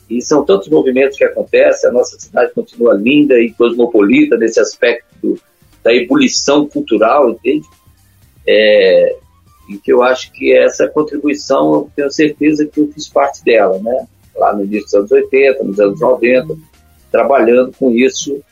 E 0.09 0.21
são 0.21 0.43
tantos 0.43 0.67
movimentos 0.67 1.17
que 1.17 1.23
acontecem, 1.23 1.89
a 1.89 1.93
nossa 1.93 2.19
cidade 2.19 2.53
continua 2.53 2.93
linda 2.93 3.39
e 3.39 3.53
cosmopolita 3.53 4.35
nesse 4.35 4.59
aspecto 4.59 5.39
da 5.81 5.93
ebulição 5.93 6.67
cultural, 6.67 7.29
entende? 7.29 7.65
É, 8.45 9.15
e 9.69 9.77
que 9.77 9.93
eu 9.93 10.03
acho 10.03 10.29
que 10.33 10.53
essa 10.53 10.89
contribuição, 10.89 11.73
eu 11.73 11.89
tenho 11.95 12.11
certeza 12.11 12.65
que 12.65 12.81
eu 12.81 12.91
fiz 12.91 13.07
parte 13.07 13.43
dela, 13.45 13.79
né? 13.79 14.05
Lá 14.35 14.53
no 14.53 14.65
início 14.65 14.85
dos 14.87 14.93
anos 14.93 15.11
80, 15.11 15.63
nos 15.63 15.79
anos 15.79 15.99
90, 16.01 16.53
trabalhando 17.09 17.71
com 17.79 17.91
isso 17.91 18.43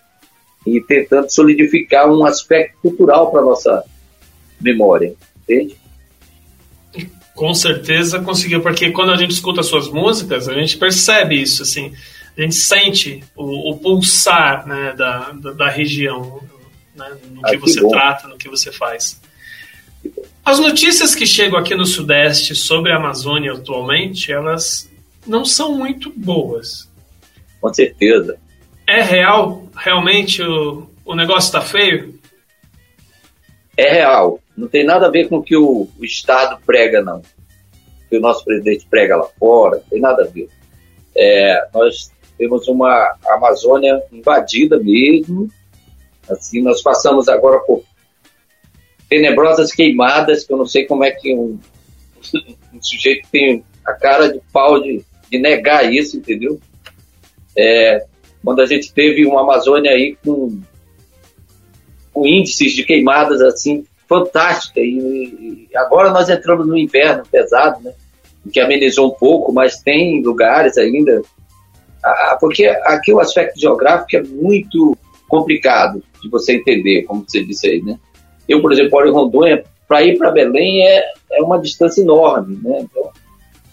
e 0.66 0.82
tentando 0.82 1.30
solidificar 1.30 2.10
um 2.10 2.26
aspecto 2.26 2.78
cultural 2.82 3.32
para 3.32 3.42
nossa 3.42 3.84
memória, 4.60 5.14
entende? 5.42 5.78
Com 7.36 7.54
certeza 7.54 8.20
conseguiu, 8.20 8.62
porque 8.62 8.92
quando 8.92 9.12
a 9.12 9.18
gente 9.18 9.32
escuta 9.32 9.64
suas 9.64 9.90
músicas, 9.90 10.48
a 10.48 10.54
gente 10.54 10.78
percebe 10.78 11.42
isso, 11.42 11.64
assim, 11.64 11.94
a 12.38 12.42
gente 12.42 12.56
sente 12.56 13.24
o, 13.36 13.72
o 13.72 13.78
pulsar 13.78 14.68
né, 14.68 14.94
da, 14.96 15.32
da, 15.32 15.52
da 15.52 15.70
região, 15.70 16.42
né, 16.96 17.18
no 17.32 17.42
que, 17.42 17.48
ah, 17.48 17.50
que 17.52 17.58
você 17.58 17.82
bom. 17.82 17.90
trata, 17.90 18.28
no 18.28 18.38
que 18.38 18.48
você 18.48 18.72
faz. 18.72 19.20
As 20.46 20.60
notícias 20.60 21.16
que 21.16 21.26
chegam 21.26 21.58
aqui 21.58 21.76
no 21.76 21.86
Sudeste 21.86 22.56
sobre 22.56 22.92
a 22.92 22.98
Amazônia 22.98 23.54
atualmente, 23.54 24.32
elas 24.32 24.90
não 25.26 25.46
são 25.46 25.78
muito 25.78 26.12
boas. 26.16 26.90
Com 27.62 27.74
certeza. 27.74 28.38
É 28.94 29.02
real? 29.02 29.64
Realmente 29.76 30.44
o, 30.44 30.88
o 31.04 31.16
negócio 31.16 31.48
está 31.48 31.62
feio? 31.62 32.14
É 33.76 33.92
real. 33.92 34.40
Não 34.56 34.68
tem 34.68 34.86
nada 34.86 35.08
a 35.08 35.10
ver 35.10 35.28
com 35.28 35.38
o 35.38 35.44
que 35.44 35.58
o, 35.58 35.90
o 35.98 36.06
Estado 36.06 36.62
prega, 36.64 37.02
não. 37.02 37.18
O 37.18 37.24
que 38.08 38.18
o 38.18 38.22
nosso 38.22 38.46
presidente 38.46 38.86
prega 38.88 39.18
lá 39.18 39.28
fora, 39.40 39.78
não 39.78 39.84
tem 39.86 40.00
nada 40.00 40.22
a 40.22 40.28
ver. 40.28 40.48
É, 41.16 41.68
nós 41.74 42.12
temos 42.38 42.68
uma 42.68 43.18
Amazônia 43.26 44.00
invadida 44.12 44.78
mesmo. 44.78 45.50
Assim, 46.30 46.62
nós 46.62 46.84
passamos 46.84 47.28
agora 47.28 47.62
por 47.62 47.84
tenebrosas 49.10 49.72
queimadas, 49.72 50.44
que 50.44 50.54
eu 50.54 50.58
não 50.58 50.68
sei 50.68 50.86
como 50.86 51.04
é 51.04 51.10
que 51.10 51.34
um, 51.34 51.58
um 52.72 52.80
sujeito 52.80 53.28
tem 53.32 53.66
a 53.84 53.94
cara 53.94 54.32
de 54.32 54.40
pau 54.54 54.80
de, 54.80 55.04
de 55.32 55.40
negar 55.40 55.92
isso, 55.92 56.16
entendeu? 56.16 56.62
É, 57.58 58.06
quando 58.44 58.62
a 58.62 58.66
gente 58.66 58.94
teve 58.94 59.26
uma 59.26 59.42
Amazônia 59.42 59.92
aí 59.92 60.18
com, 60.24 60.60
com 62.12 62.28
índices 62.28 62.74
de 62.74 62.84
queimadas 62.84 63.42
assim 63.42 63.86
fantástica 64.08 64.80
e, 64.80 65.68
e, 65.72 65.78
agora 65.78 66.12
nós 66.12 66.30
entramos 66.30 66.68
no 66.68 66.78
inverno 66.78 67.24
pesado, 67.32 67.82
né? 67.82 67.94
Que 68.52 68.60
amenizou 68.60 69.08
um 69.08 69.16
pouco, 69.16 69.54
mas 69.54 69.82
tem 69.82 70.22
lugares 70.22 70.78
ainda 70.78 71.22
ah, 72.04 72.38
porque 72.40 72.66
aqui 72.66 73.14
o 73.14 73.20
aspecto 73.20 73.58
geográfico 73.58 74.18
é 74.18 74.24
muito 74.24 74.98
complicado 75.30 76.04
de 76.22 76.30
você 76.30 76.58
entender, 76.58 77.04
como 77.04 77.24
você 77.26 77.44
disse 77.44 77.68
aí, 77.68 77.82
né? 77.82 77.98
Eu, 78.48 78.62
por 78.62 78.74
exemplo, 78.74 78.92
moro 78.92 79.08
em 79.08 79.14
Rondônia, 79.14 79.64
para 79.88 80.04
ir 80.04 80.18
para 80.18 80.32
Belém 80.32 80.86
é, 80.86 81.12
é 81.32 81.42
uma 81.42 81.60
distância 81.60 82.02
enorme, 82.02 82.60
né? 82.62 82.82
Então, 82.82 83.10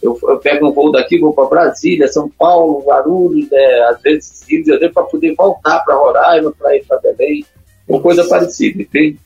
eu, 0.02 0.18
eu 0.22 0.38
pego 0.38 0.68
um 0.68 0.72
voo 0.72 0.90
daqui, 0.90 1.18
vou 1.18 1.32
para 1.32 1.48
Brasília, 1.48 2.08
São 2.08 2.28
Paulo, 2.28 2.84
Guarulhos, 2.86 3.50
né, 3.50 3.80
às 3.90 4.00
vezes 4.00 4.44
Rio 4.48 4.62
de 4.62 4.70
Janeiro, 4.70 4.94
para 4.94 5.04
poder 5.04 5.34
voltar 5.34 5.80
para 5.80 5.94
Roraima, 5.94 6.52
para 6.52 6.76
ir 6.76 6.84
para 6.86 6.98
Belém, 7.00 7.44
uma 7.86 8.00
coisa 8.00 8.26
parecida, 8.26 8.80
entende? 8.80 9.18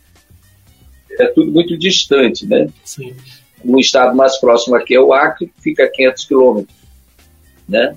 É 1.18 1.26
tudo 1.26 1.52
muito 1.52 1.78
distante, 1.78 2.46
né? 2.46 2.68
Sim. 2.84 3.14
O 3.64 3.78
estado 3.78 4.16
mais 4.16 4.36
próximo 4.38 4.74
aqui 4.74 4.94
é 4.96 5.00
o 5.00 5.12
Acre, 5.12 5.46
que 5.46 5.62
fica 5.62 5.84
a 5.84 5.90
500 5.90 6.24
quilômetros, 6.24 6.76
né? 7.68 7.96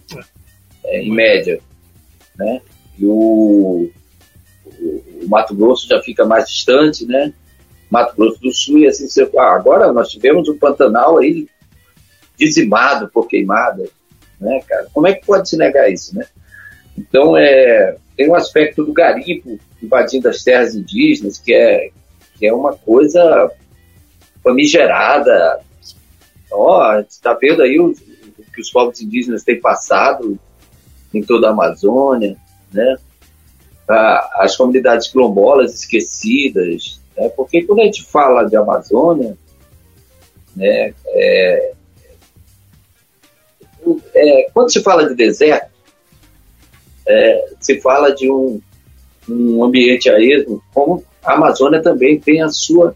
É, 0.86 1.02
em 1.02 1.12
média, 1.12 1.60
né? 2.38 2.62
E 3.00 3.06
o, 3.06 3.90
o, 4.66 4.82
o, 5.24 5.28
Mato 5.28 5.56
Grosso 5.56 5.88
já 5.88 6.00
fica 6.02 6.26
mais 6.26 6.48
distante, 6.48 7.06
né? 7.06 7.34
Mato 7.90 8.16
Grosso 8.16 8.40
do 8.40 8.54
Sul, 8.54 8.80
e 8.80 8.88
assim, 8.88 9.08
você, 9.08 9.30
ah, 9.38 9.56
agora 9.56 9.92
nós 9.92 10.10
tivemos 10.10 10.48
o 10.48 10.56
Pantanal 10.56 11.18
aí 11.18 11.48
dizimado 12.38 13.10
por 13.10 13.28
queimadas, 13.28 13.90
né, 14.40 14.62
cara? 14.68 14.88
Como 14.94 15.08
é 15.08 15.14
que 15.14 15.26
pode 15.26 15.50
se 15.50 15.58
negar 15.58 15.92
isso, 15.92 16.16
né? 16.16 16.26
Então, 16.98 17.38
é, 17.38 17.98
tem 18.16 18.30
um 18.30 18.36
aspecto 18.36 18.84
do 18.84 18.94
garimpo 18.94 19.60
invadindo 19.82 20.28
as 20.28 20.44
terras 20.44 20.76
indígenas 20.76 21.38
que 21.38 21.54
é, 21.54 21.92
que 22.38 22.48
é 22.48 22.54
uma 22.54 22.74
coisa 22.74 23.52
famigerada. 24.44 25.60
Ó, 26.52 27.00
está 27.00 27.34
vendo 27.34 27.62
aí 27.62 27.80
o, 27.80 27.92
o, 27.92 28.52
que 28.54 28.62
os 28.62 28.72
povos 28.72 29.02
indígenas 29.02 29.44
têm 29.44 29.60
passado 29.60 30.40
em 31.14 31.22
toda 31.22 31.48
a 31.48 31.52
Amazônia, 31.52 32.38
né? 32.72 32.98
as 34.34 34.56
comunidades 34.56 35.08
quilombolas 35.08 35.74
esquecidas, 35.74 37.00
né? 37.16 37.30
porque 37.30 37.64
quando 37.64 37.80
a 37.80 37.84
gente 37.86 38.04
fala 38.04 38.44
de 38.44 38.58
Amazônia, 38.58 39.38
né, 40.54 40.94
é, 41.08 41.74
é, 44.18 44.50
quando 44.54 44.72
se 44.72 44.82
fala 44.82 45.08
de 45.08 45.16
deserto, 45.16 45.72
é, 47.08 47.50
se 47.60 47.80
fala 47.80 48.14
de 48.14 48.30
um, 48.30 48.60
um 49.30 49.64
ambiente 49.64 50.10
aéreo, 50.10 50.62
como 50.74 51.04
a 51.24 51.34
Amazônia 51.34 51.82
também 51.82 52.20
tem 52.20 52.42
a 52.42 52.50
sua, 52.50 52.96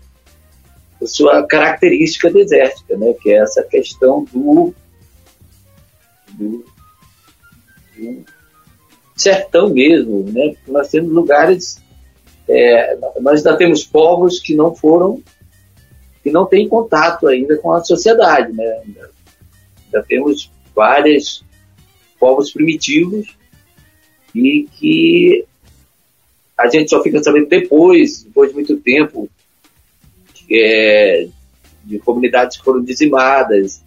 a 1.02 1.06
sua 1.06 1.46
característica 1.46 2.30
desértica, 2.30 2.98
né, 2.98 3.14
que 3.22 3.32
é 3.32 3.38
essa 3.38 3.64
questão 3.64 4.26
do, 4.34 4.74
do, 6.32 6.66
do 7.98 8.26
sertão 9.16 9.70
mesmo. 9.70 10.24
Né, 10.24 10.56
nós 10.68 10.90
temos 10.90 11.12
lugares, 11.12 11.82
é, 12.50 12.98
nós 13.22 13.46
ainda 13.46 13.58
temos 13.58 13.84
povos 13.84 14.40
que 14.40 14.56
não 14.56 14.76
foram, 14.76 15.22
que 16.24 16.32
não 16.32 16.46
têm 16.46 16.68
contato 16.68 17.28
ainda 17.28 17.58
com 17.58 17.72
a 17.72 17.84
sociedade. 17.84 18.52
Né, 18.52 18.82
ainda, 18.86 19.10
ainda 19.86 20.06
temos 20.08 20.52
vários 20.76 21.44
povos 22.20 22.52
primitivos 22.52 23.36
e 24.34 24.68
que 24.78 25.46
a 26.58 26.68
gente 26.68 26.90
só 26.90 27.02
fica 27.02 27.22
sabendo 27.24 27.48
depois, 27.48 28.24
depois 28.24 28.50
de 28.50 28.56
muito 28.56 28.78
tempo, 28.78 29.30
é, 30.50 31.28
de 31.84 32.00
comunidades 32.00 32.58
que 32.58 32.64
foram 32.64 32.84
dizimadas. 32.84 33.84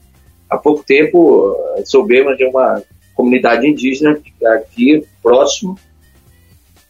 Há 0.50 0.58
pouco 0.58 0.82
tempo 0.82 1.56
soubemos 1.84 2.36
de 2.36 2.44
uma 2.44 2.82
comunidade 3.14 3.66
indígena 3.66 4.20
aqui 4.46 5.06
próximo, 5.22 5.78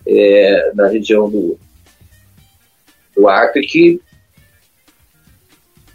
é, 0.07 0.73
na 0.75 0.89
região 0.89 1.31
do, 1.31 1.59
do 3.15 3.29
Acre, 3.29 3.67
que 3.67 4.01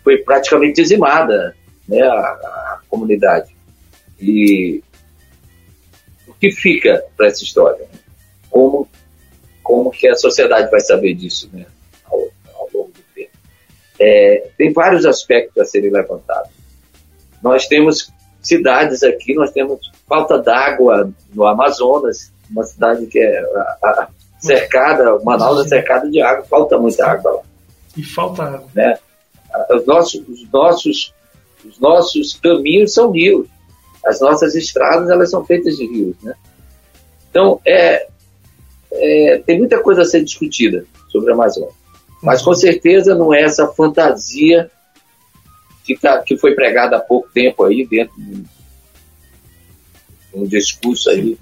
foi 0.04 0.18
praticamente 0.20 0.82
dizimada 0.82 1.56
né, 1.88 2.02
a, 2.02 2.14
a 2.14 2.82
comunidade. 2.88 3.59
E 4.22 4.84
o 6.28 6.34
que 6.34 6.52
fica 6.52 7.04
para 7.16 7.28
essa 7.28 7.44
história? 7.44 7.88
Como, 8.50 8.88
como 9.64 9.92
que 9.92 10.08
a 10.08 10.16
sociedade 10.16 10.70
vai 10.70 10.80
saber 10.82 11.14
disso 11.14 11.50
né, 11.54 11.66
ao, 12.06 12.20
ao 12.56 12.70
longo 12.74 12.92
do 12.92 13.02
tempo? 13.14 13.32
É, 14.00 14.50
tem 14.58 14.74
vários 14.74 15.06
aspectos 15.06 15.58
a 15.62 15.66
serem 15.66 15.92
levantados. 15.92 16.52
Nós 17.42 17.68
temos 17.68 18.12
cidades 18.42 19.04
aqui, 19.04 19.34
nós 19.34 19.52
temos 19.52 19.92
falta 20.08 20.38
d'água 20.40 21.12
no 21.34 21.46
Amazonas, 21.46 22.32
uma 22.50 22.64
cidade 22.64 23.06
que 23.06 23.20
é 23.20 23.40
a, 23.40 23.78
a, 23.84 24.10
cercada, 24.40 25.20
Manaus 25.24 25.66
é 25.66 25.70
cercada 25.70 26.10
de 26.10 26.22
água, 26.22 26.44
falta 26.46 26.78
muita 26.78 27.06
água 27.06 27.32
lá. 27.32 27.42
E 27.96 28.04
falta 28.04 28.44
água. 28.44 28.68
Né? 28.74 28.98
Os 29.72 29.86
nossos, 29.86 30.28
os 30.28 30.52
nossos, 30.52 31.14
os 31.66 31.80
nossos 31.80 32.34
caminhos 32.42 32.94
são 32.94 33.12
rios. 33.12 33.48
As 34.10 34.20
nossas 34.20 34.56
estradas 34.56 35.10
elas 35.10 35.30
são 35.30 35.46
feitas 35.46 35.78
de 35.78 35.86
rios, 35.86 36.16
né? 36.22 36.34
Então 37.30 37.62
é, 37.66 38.08
é 38.92 39.42
tem 39.46 39.60
muita 39.60 39.82
coisa 39.82 40.02
a 40.02 40.06
ser 40.06 40.24
discutida 40.24 40.86
sobre 41.10 41.32
a 41.32 41.34
Amazônia, 41.34 41.74
mas 42.22 42.42
com 42.42 42.54
certeza 42.54 43.16
não 43.16 43.34
é 43.34 43.42
essa 43.42 43.68
fantasia 43.68 44.70
que, 45.86 45.96
tá, 45.96 46.22
que 46.22 46.38
foi 46.38 46.54
pregada 46.54 46.98
há 46.98 47.00
pouco 47.00 47.30
tempo 47.34 47.64
aí 47.64 47.86
dentro 47.86 48.16
de 48.18 48.44
um 50.34 50.46
discurso 50.46 51.10
aí 51.10 51.38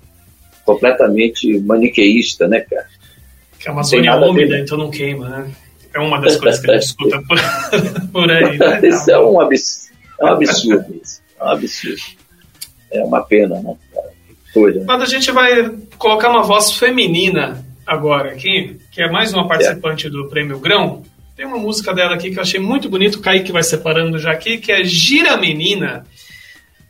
completamente 0.65 1.59
maniqueísta, 1.59 2.47
né, 2.47 2.61
cara? 2.61 2.88
Que 3.59 3.70
a 3.70 3.72
Amazônia 3.72 4.11
é 4.11 4.15
úmida, 4.15 4.59
então 4.59 4.78
não 4.78 4.91
queima, 4.91 5.30
né? 5.30 5.51
É 5.93 5.99
uma 5.99 6.22
das 6.22 6.36
coisas 6.36 6.61
que 6.61 6.70
a 6.70 6.74
gente 6.76 6.86
escuta 6.86 7.22
por, 7.28 7.38
por 8.11 8.32
aí. 8.32 8.57
Né? 8.57 8.88
Isso 8.88 9.09
é 9.09 9.20
um 9.20 9.39
absurdo. 9.39 9.97
É 10.20 10.26
um 10.26 10.28
absurdo 10.28 11.01
isso. 11.01 11.22
É 11.39 11.43
um 11.43 11.49
absurdo. 11.49 12.01
É 12.92 13.04
uma 13.04 13.22
pena, 13.22 13.60
né? 13.62 13.76
Coisa, 14.54 14.80
né? 14.80 14.86
Mas 14.88 15.02
a 15.02 15.06
gente 15.06 15.32
vai 15.32 15.70
colocar 15.98 16.30
uma 16.30 16.44
voz 16.44 16.72
feminina 16.72 17.66
agora 17.86 18.32
aqui, 18.32 18.78
que 18.92 19.02
é 19.02 19.10
mais 19.10 19.34
uma 19.34 19.48
participante 19.48 20.08
é. 20.08 20.10
do 20.10 20.28
Prêmio 20.30 20.60
Grão. 20.60 21.04
Tem 21.36 21.46
uma 21.46 21.58
música 21.58 21.94
dela 21.94 22.16
aqui 22.16 22.32
que 22.32 22.38
eu 22.38 22.44
achei 22.44 22.60
muito 22.60 22.90
bonito, 22.90 23.16
o 23.16 23.22
Kaique 23.22 23.52
vai 23.52 23.64
separando 23.64 24.18
já 24.18 24.32
aqui, 24.32 24.58
que 24.58 24.72
é 24.72 24.84
Gira 24.84 25.38
Menina. 25.38 26.06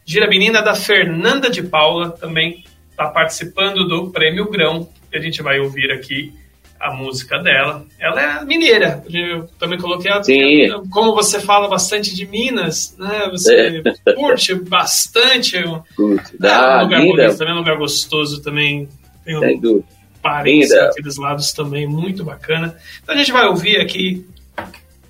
Gira 0.06 0.28
Menina 0.28 0.62
da 0.62 0.74
Fernanda 0.74 1.50
de 1.50 1.62
Paula, 1.62 2.12
também 2.12 2.64
está 2.89 3.08
participando 3.08 3.88
do 3.88 4.10
Prêmio 4.10 4.50
Grão, 4.50 4.89
que 5.12 5.18
a 5.18 5.22
gente 5.22 5.41
vai 5.41 5.60
ouvir 5.60 5.91
aqui 5.91 6.34
a 6.80 6.93
música 6.93 7.39
dela. 7.39 7.86
Ela 7.99 8.21
é 8.21 8.45
mineira, 8.45 9.03
eu 9.11 9.47
também 9.59 9.80
coloquei 9.80 10.11
ela. 10.11 10.23
Sim. 10.23 10.69
Como 10.91 11.13
você 11.13 11.39
fala 11.39 11.67
bastante 11.67 12.15
de 12.15 12.25
Minas, 12.25 12.95
né? 12.97 13.30
Você 13.32 13.84
é. 14.05 14.13
curte 14.13 14.55
bastante. 14.55 15.61
Curte. 15.95 16.36
É 16.41 16.78
um 16.78 16.84
lugar 16.84 17.01
linda. 17.01 17.23
bonito, 17.23 17.38
também 17.38 17.53
é 17.53 17.55
um 17.55 17.59
lugar 17.59 17.78
gostoso 17.78 18.41
também. 18.41 18.88
Tem 19.25 19.38
um 19.38 19.84
parentes 20.21 20.69
daqueles 20.69 21.17
lados 21.17 21.51
também, 21.51 21.88
muito 21.88 22.23
bacana. 22.23 22.75
Então 23.01 23.15
a 23.15 23.17
gente 23.17 23.32
vai 23.32 23.47
ouvir 23.47 23.80
aqui 23.80 24.25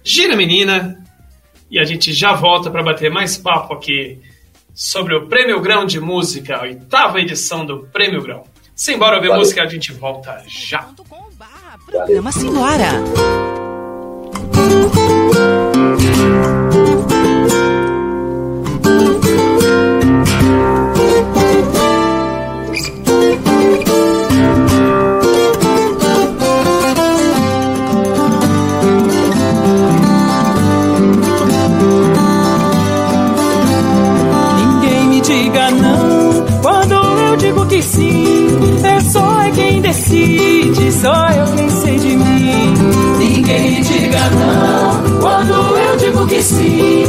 Gira 0.03 0.35
Menina 0.35 1.03
e 1.69 1.79
a 1.79 1.83
gente 1.83 2.13
já 2.13 2.33
volta 2.33 2.69
para 2.69 2.83
bater 2.83 3.11
mais 3.11 3.37
papo 3.37 3.73
aqui 3.73 4.19
sobre 4.73 5.15
o 5.15 5.27
Prêmio 5.27 5.59
Grão 5.59 5.85
de 5.85 5.99
Música, 5.99 6.57
a 6.57 6.61
oitava 6.61 7.19
edição 7.19 7.65
do 7.65 7.79
Prêmio 7.91 8.21
Grão. 8.21 8.43
Simbora 8.75 9.15
ouvir 9.15 9.29
Valeu. 9.29 9.41
música, 9.41 9.63
a 9.63 9.67
gente 9.67 9.91
volta 9.91 10.43
já. 10.47 10.87
Programa 11.85 12.31
Senhora. 12.31 13.66
Só 41.01 41.29
eu 41.29 41.45
quem 41.55 41.67
ninguém 43.19 43.81
diga 43.81 44.29
não. 44.31 45.19
Quando 45.19 45.53
eu 45.77 45.97
digo 45.97 46.27
que 46.27 46.41
sim, 46.41 47.03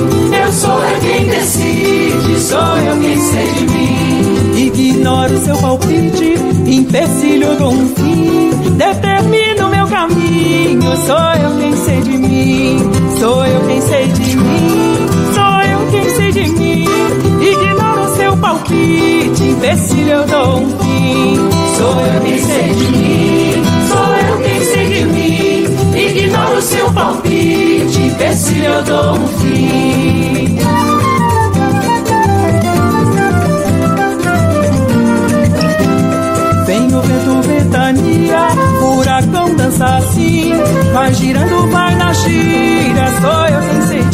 eu 0.45 0.53
sou 0.53 0.83
é 0.85 1.01
quem 1.01 1.27
decide, 1.27 2.41
sou 2.41 2.77
eu 2.79 3.01
quem 3.01 3.21
sei 3.21 3.53
de 3.53 3.67
mim. 3.67 4.67
Ignoro 4.67 5.39
seu 5.39 5.57
palpite, 5.57 6.35
empecilho 6.67 7.57
do 7.57 7.69
um 7.69 7.89
fim, 7.95 8.51
determino 8.77 9.69
meu 9.71 9.87
caminho, 9.87 10.97
sou 11.07 11.17
eu 11.17 11.59
quem 11.59 11.77
sei 11.77 12.01
de 12.03 12.19
mim, 12.19 12.79
sou 13.19 13.47
eu 13.47 13.61
quem 13.67 13.81
sei 13.81 14.07
de 14.09 14.37
mim, 14.37 14.88
Palpite, 18.59 19.45
empecilho 19.45 20.11
eu 20.11 20.27
dou 20.27 20.59
um 20.59 20.79
fim, 20.79 21.37
sou 21.77 22.01
eu 22.01 22.21
quem 22.23 22.39
sei 22.39 22.75
de 22.75 22.91
mim, 22.91 23.63
sou 23.89 24.17
eu 24.17 24.39
quem 24.43 24.65
sei 24.65 24.89
de 24.89 25.05
mim 25.05 25.65
ignoro 25.97 26.61
seu 26.63 26.93
palpite, 26.93 28.35
se 28.35 28.65
eu 28.65 28.83
dou 28.83 29.15
um 29.15 29.29
fim. 29.29 30.59
Vem 36.67 36.87
o 36.87 37.01
vento, 37.01 37.49
ventania, 37.49 38.49
furacão 38.81 39.55
dança 39.55 39.85
assim, 39.85 40.53
vai 40.93 41.15
girando, 41.15 41.71
vai 41.71 41.95
na 41.95 42.13
gira, 42.13 43.21
sou 43.21 43.47
eu 43.47 43.61
quem 43.71 43.83
sei. 43.87 44.08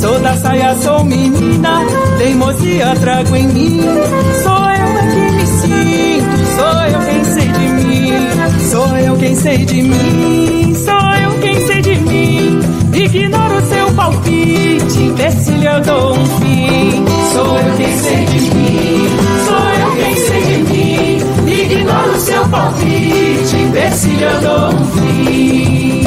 Sou 0.00 0.18
da 0.20 0.36
saia, 0.36 0.74
sou 0.76 1.04
menina, 1.04 1.84
teimosia 2.18 2.96
trago 3.00 3.36
em 3.36 3.46
mim, 3.48 3.80
sou 4.42 4.52
eu 4.52 4.98
é 4.98 5.06
que 5.12 5.32
me 5.36 5.46
sinto, 5.46 6.36
sou 6.56 6.86
eu 6.86 7.00
quem 7.06 7.24
sei 7.24 7.48
de 7.48 7.68
mim, 7.68 8.70
sou 8.70 8.96
eu 8.98 9.16
quem 9.16 9.36
sei 9.36 9.58
de 9.66 9.82
mim 9.82 10.50
mim. 12.10 12.60
Ignoro 12.92 13.60
seu 13.66 13.92
palpite, 13.94 15.14
se 15.42 15.50
lhe 15.52 15.80
dou 15.84 16.12
um 16.12 16.26
fim. 16.26 17.04
Sou 17.32 17.56
eu 17.56 17.76
quem 17.76 17.98
sei 17.98 18.24
de 18.26 18.40
mim, 18.54 19.08
sou 19.46 19.64
eu 19.80 19.96
quem 19.96 20.16
sei 20.16 20.42
de 20.42 20.58
mim. 20.72 21.18
Ignoro 21.62 22.20
seu 22.20 22.48
palpite, 22.48 23.96
se 23.96 24.08
lhe 24.08 24.40
dou 24.42 24.68
um 24.68 24.86
fim. 24.86 25.99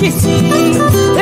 Que 0.00 0.10
sim. 0.10 0.72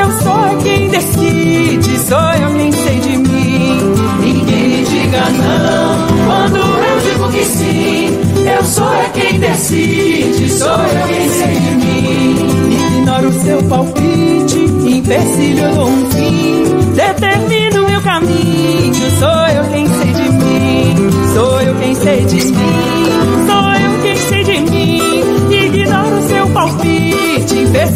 Eu 0.00 0.10
sou 0.22 0.62
quem 0.62 0.88
decide, 0.88 1.98
sou 1.98 2.18
eu 2.18 2.54
quem 2.56 2.72
sei 2.72 3.00
de 3.00 3.16
mim. 3.18 3.94
Ninguém 4.20 4.84
diga 4.84 5.30
não 5.30 6.06
quando 6.26 6.58
eu 6.58 7.00
digo 7.00 7.32
que 7.32 7.44
sim. 7.44 8.18
Eu 8.56 8.64
sou 8.64 8.86
quem 9.14 9.40
decide, 9.40 10.50
sou 10.50 10.68
eu 10.68 11.08
quem 11.08 11.28
sei 11.28 11.54
de 11.54 11.70
mim. 11.74 12.98
Ignoro 12.98 13.32
seu 13.32 13.62
palpite, 13.64 14.58
empecilho 14.58 15.80
um 15.80 16.10
fim. 16.10 16.92
Determino 16.94 17.88
meu 17.88 18.00
caminho, 18.00 19.10
sou 19.18 19.46
eu 19.48 19.64
quem 19.72 19.86
sei 19.88 20.12
de 20.12 20.30
mim. 20.30 21.10
Sou 21.34 21.60
eu 21.60 21.74
quem 21.74 21.94
sei 21.96 22.24
de 22.24 22.46
mim, 22.46 22.97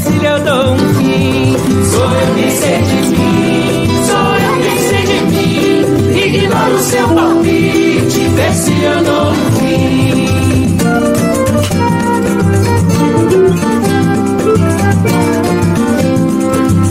se 0.02 0.24
eu 0.24 0.38
dou 0.44 0.74
um 0.74 0.78
fim. 0.94 1.56
Sou 1.90 2.04
eu 2.04 2.34
quem 2.34 2.50
sei 2.50 2.78
de 2.82 3.00
mim, 3.08 3.88
sou 4.06 4.36
eu 4.46 4.54
quem 4.62 4.78
sei 4.88 5.02
de 5.06 5.18
mim. 5.30 5.52
Ignoro 6.26 6.78
seu 6.78 7.08
palpite, 7.08 8.20
vê 8.36 8.52
se 8.52 8.74
eu 8.82 9.04
dou 9.04 9.30
um 9.30 9.34
fim. 9.58 10.32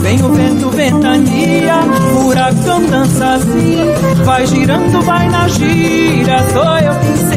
Vem 0.02 0.22
o 0.22 0.32
vento, 0.32 0.70
ventania, 0.70 1.80
furacão 2.12 2.82
dança 2.86 3.34
assim. 3.34 3.76
Vai 4.24 4.46
girando, 4.46 5.02
vai 5.02 5.28
na 5.28 5.48
gira, 5.48 6.44
sou 6.52 6.78
eu 6.78 6.94
quem 7.00 7.16
sei. 7.28 7.31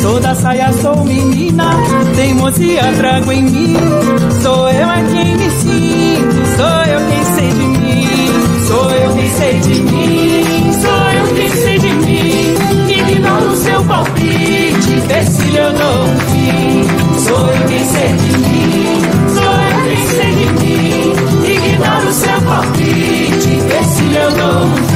Sou 0.00 0.18
da 0.18 0.34
saia, 0.34 0.72
sou 0.80 1.04
menina, 1.04 1.76
teimosia 2.16 2.90
trago 2.96 3.32
em 3.32 3.42
mim. 3.42 3.76
Sou 4.42 4.70
eu 4.70 4.88
é 4.88 5.04
quem 5.12 5.36
me 5.36 5.50
sinto, 5.50 6.56
sou 6.56 6.82
eu 6.84 7.00
quem 7.10 7.24
sei 7.34 7.48
de 7.50 7.66
mim. 7.66 8.10
Sou 8.66 8.90
eu 8.92 9.14
quem 9.14 9.30
sei 9.30 9.60
de 9.60 9.82
mim, 9.82 10.72
sou 10.80 10.90
eu 10.90 11.34
quem 11.34 11.50
sei 11.50 11.78
de 11.78 11.92
mim. 11.92 12.54
Ignoro 12.88 13.50
o 13.50 13.56
seu 13.56 13.84
palpite, 13.84 14.90
eu 15.54 15.72
dou 15.74 16.04
um 16.04 16.18
fim. 16.30 16.84
Sou 17.18 17.46
eu 17.46 17.68
quem 17.68 17.84
sei 17.84 18.08
de 18.08 18.38
mim, 18.38 19.02
sou 19.34 19.52
eu 19.52 19.84
quem 19.84 20.06
sei 20.06 20.34
de 20.34 20.46
mim. 20.62 21.12
Ignoro 21.44 22.08
o 22.08 22.12
seu 22.12 22.40
palpite, 22.40 23.60
se 23.84 24.14
eu 24.16 24.30
dou 24.32 24.64
um 24.64 24.76
fim. 24.76 24.89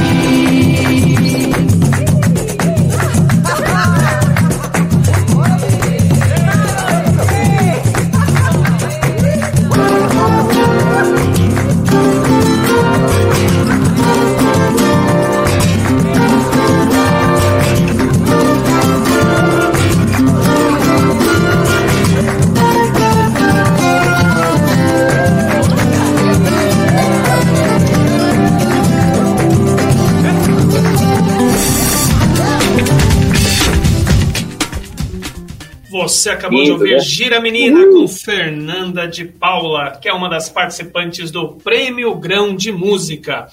Você 36.07 36.29
acabou 36.29 36.63
de 36.63 36.71
ouvir 36.71 36.93
né? 36.93 36.99
Gira 36.99 37.39
Menina 37.41 37.87
com 37.87 38.07
Fernanda 38.07 39.07
de 39.07 39.25
Paula, 39.25 39.97
que 40.01 40.07
é 40.07 40.13
uma 40.13 40.29
das 40.29 40.49
participantes 40.49 41.31
do 41.31 41.55
Prêmio 41.55 42.13
Grão 42.15 42.55
de 42.55 42.71
Música. 42.71 43.47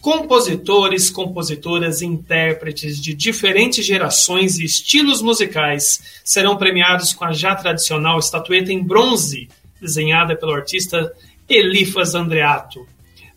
Compositores, 0.00 1.08
compositoras 1.08 2.02
e 2.02 2.06
intérpretes 2.06 3.00
de 3.00 3.14
diferentes 3.14 3.86
gerações 3.86 4.58
e 4.58 4.64
estilos 4.64 5.22
musicais 5.22 6.20
serão 6.22 6.56
premiados 6.56 7.14
com 7.14 7.24
a 7.24 7.32
já 7.32 7.54
tradicional 7.54 8.18
estatueta 8.18 8.72
em 8.72 8.82
bronze, 8.82 9.48
desenhada 9.80 10.36
pelo 10.36 10.52
artista 10.52 11.12
Elifas 11.48 12.14
Andreato. 12.14 12.86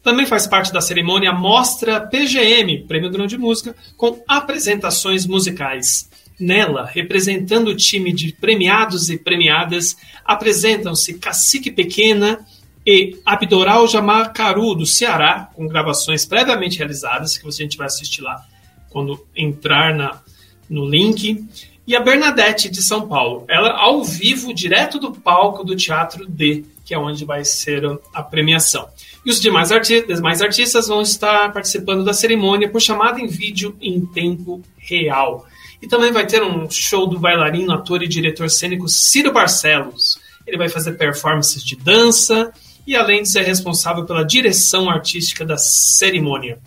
Também 0.03 0.25
faz 0.25 0.47
parte 0.47 0.71
da 0.71 0.81
cerimônia 0.81 1.31
a 1.31 1.33
Mostra 1.33 1.99
PGM, 1.99 2.85
Prêmio 2.87 3.11
Grão 3.11 3.27
de 3.27 3.37
Música, 3.37 3.75
com 3.95 4.23
apresentações 4.27 5.25
musicais. 5.25 6.09
Nela, 6.39 6.85
representando 6.85 7.69
o 7.69 7.75
time 7.75 8.13
de 8.13 8.31
premiados 8.31 9.09
e 9.09 9.17
premiadas, 9.17 9.97
apresentam-se 10.23 11.15
Cacique 11.15 11.71
Pequena 11.71 12.45
e 12.85 13.17
Abdoral 13.25 13.87
Jamacaru, 13.87 14.75
do 14.75 14.85
Ceará, 14.85 15.49
com 15.53 15.67
gravações 15.67 16.25
previamente 16.25 16.77
realizadas, 16.77 17.37
que 17.37 17.47
a 17.47 17.51
gente 17.51 17.75
vai 17.75 17.87
assistir 17.87 18.21
lá 18.21 18.45
quando 18.89 19.25
entrar 19.35 19.93
na, 19.93 20.21
no 20.69 20.85
link. 20.85 21.45
E 21.85 21.95
a 21.95 22.01
Bernadette, 22.01 22.69
de 22.69 22.83
São 22.83 23.07
Paulo. 23.07 23.45
Ela 23.47 23.71
ao 23.71 24.03
vivo, 24.03 24.53
direto 24.53 24.99
do 24.99 25.11
palco 25.11 25.63
do 25.63 25.75
Teatro 25.75 26.25
D, 26.25 26.65
que 26.85 26.93
é 26.93 26.97
onde 26.97 27.25
vai 27.25 27.43
ser 27.43 27.83
a 28.13 28.23
premiação. 28.23 28.87
E 29.25 29.29
os 29.29 29.41
demais, 29.41 29.71
arti 29.71 30.05
demais 30.07 30.41
artistas 30.41 30.87
vão 30.87 31.01
estar 31.01 31.51
participando 31.51 32.05
da 32.05 32.13
cerimônia 32.13 32.69
por 32.69 32.81
chamada 32.81 33.19
em 33.19 33.27
vídeo 33.27 33.75
em 33.81 34.05
tempo 34.05 34.61
real. 34.77 35.45
E 35.81 35.87
também 35.87 36.11
vai 36.11 36.25
ter 36.25 36.41
um 36.43 36.69
show 36.69 37.07
do 37.07 37.19
bailarino, 37.19 37.73
ator 37.73 38.01
e 38.01 38.07
diretor 38.07 38.49
cênico 38.49 38.87
Ciro 38.87 39.31
Barcelos. 39.31 40.19
Ele 40.45 40.57
vai 40.57 40.69
fazer 40.69 40.93
performances 40.93 41.63
de 41.63 41.75
dança 41.75 42.51
e, 42.85 42.95
além 42.95 43.21
de 43.21 43.29
ser 43.31 43.43
responsável 43.43 44.05
pela 44.05 44.23
direção 44.23 44.89
artística 44.89 45.45
da 45.45 45.57
cerimônia. 45.57 46.59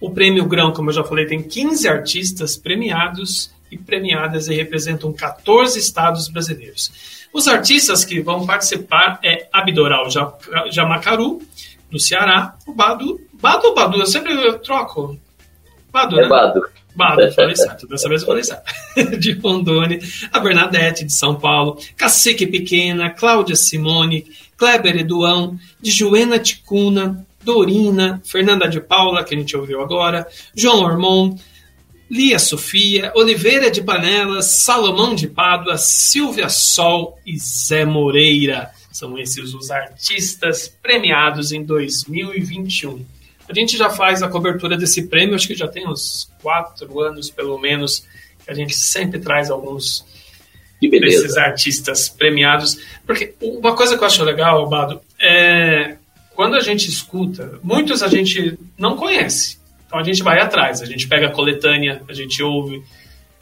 O 0.00 0.10
Prêmio 0.10 0.46
Grão, 0.46 0.72
como 0.72 0.88
eu 0.88 0.94
já 0.94 1.04
falei, 1.04 1.26
tem 1.26 1.42
15 1.42 1.88
artistas 1.88 2.56
premiados 2.56 3.52
e 3.70 3.76
premiadas 3.76 4.48
e 4.48 4.54
representam 4.54 5.12
14 5.12 5.78
estados 5.78 6.28
brasileiros. 6.28 6.90
Os 7.32 7.46
artistas 7.46 8.04
que 8.04 8.20
vão 8.20 8.46
participar 8.46 9.20
é 9.22 9.46
Abdoral 9.52 10.08
Jamacaru, 10.70 11.40
do 11.90 11.98
Ceará, 11.98 12.56
o 12.66 12.72
Badu. 12.72 13.20
Badu 13.34 13.68
ou 13.68 13.74
Badu? 13.74 13.98
Eu 13.98 14.06
sempre 14.06 14.32
eu 14.32 14.58
troco. 14.58 15.18
Badu, 15.92 16.18
É 16.18 16.22
né? 16.22 16.28
Bado. 16.94 17.16
Bado, 17.16 17.32
falei 17.32 17.56
certo. 17.56 17.86
Dessa 17.86 18.08
vez 18.08 18.22
eu 18.22 18.26
falei 18.26 18.44
certo. 18.44 18.64
De 19.18 19.32
Rondônia, 19.32 19.98
a 20.32 20.40
Bernadette, 20.40 21.04
de 21.04 21.12
São 21.12 21.34
Paulo, 21.36 21.78
Cacique 21.96 22.46
Pequena, 22.46 23.10
Cláudia 23.10 23.56
Simone, 23.56 24.26
Kleber 24.56 24.96
Eduão, 24.96 25.58
de 25.80 25.90
Joena 25.90 26.38
Ticuna, 26.38 27.26
Dorina, 27.42 28.20
Fernanda 28.24 28.68
de 28.68 28.80
Paula, 28.80 29.24
que 29.24 29.34
a 29.34 29.38
gente 29.38 29.56
ouviu 29.56 29.80
agora, 29.80 30.26
João 30.54 30.82
Ormond, 30.82 31.40
Lia 32.10 32.38
Sofia, 32.38 33.12
Oliveira 33.14 33.70
de 33.70 33.82
Panelas, 33.82 34.46
Salomão 34.46 35.14
de 35.14 35.28
Pádua, 35.28 35.78
Silvia 35.78 36.48
Sol 36.48 37.18
e 37.24 37.38
Zé 37.38 37.84
Moreira. 37.84 38.70
São 38.92 39.16
esses 39.16 39.54
os 39.54 39.70
artistas 39.70 40.68
premiados 40.82 41.52
em 41.52 41.62
2021. 41.62 43.04
A 43.50 43.52
gente 43.52 43.76
já 43.76 43.90
faz 43.90 44.22
a 44.22 44.28
cobertura 44.28 44.76
desse 44.78 45.08
prêmio, 45.08 45.34
acho 45.34 45.48
que 45.48 45.56
já 45.56 45.66
tem 45.66 45.88
uns 45.88 46.30
quatro 46.40 47.00
anos, 47.00 47.30
pelo 47.30 47.58
menos, 47.58 48.06
que 48.44 48.48
a 48.48 48.54
gente 48.54 48.76
sempre 48.76 49.18
traz 49.18 49.50
alguns 49.50 50.06
desses 50.80 51.36
artistas 51.36 52.08
premiados. 52.08 52.78
Porque 53.04 53.34
uma 53.40 53.74
coisa 53.74 53.98
que 53.98 54.04
eu 54.04 54.06
acho 54.06 54.22
legal, 54.22 54.68
Bado, 54.68 55.00
é 55.20 55.96
quando 56.32 56.54
a 56.54 56.60
gente 56.60 56.88
escuta, 56.88 57.58
muitos 57.60 58.04
a 58.04 58.08
gente 58.08 58.56
não 58.78 58.94
conhece. 58.94 59.58
Então 59.84 59.98
a 59.98 60.04
gente 60.04 60.22
vai 60.22 60.38
atrás, 60.38 60.80
a 60.80 60.86
gente 60.86 61.08
pega 61.08 61.26
a 61.26 61.32
coletânea, 61.32 62.02
a 62.08 62.12
gente 62.12 62.40
ouve. 62.44 62.80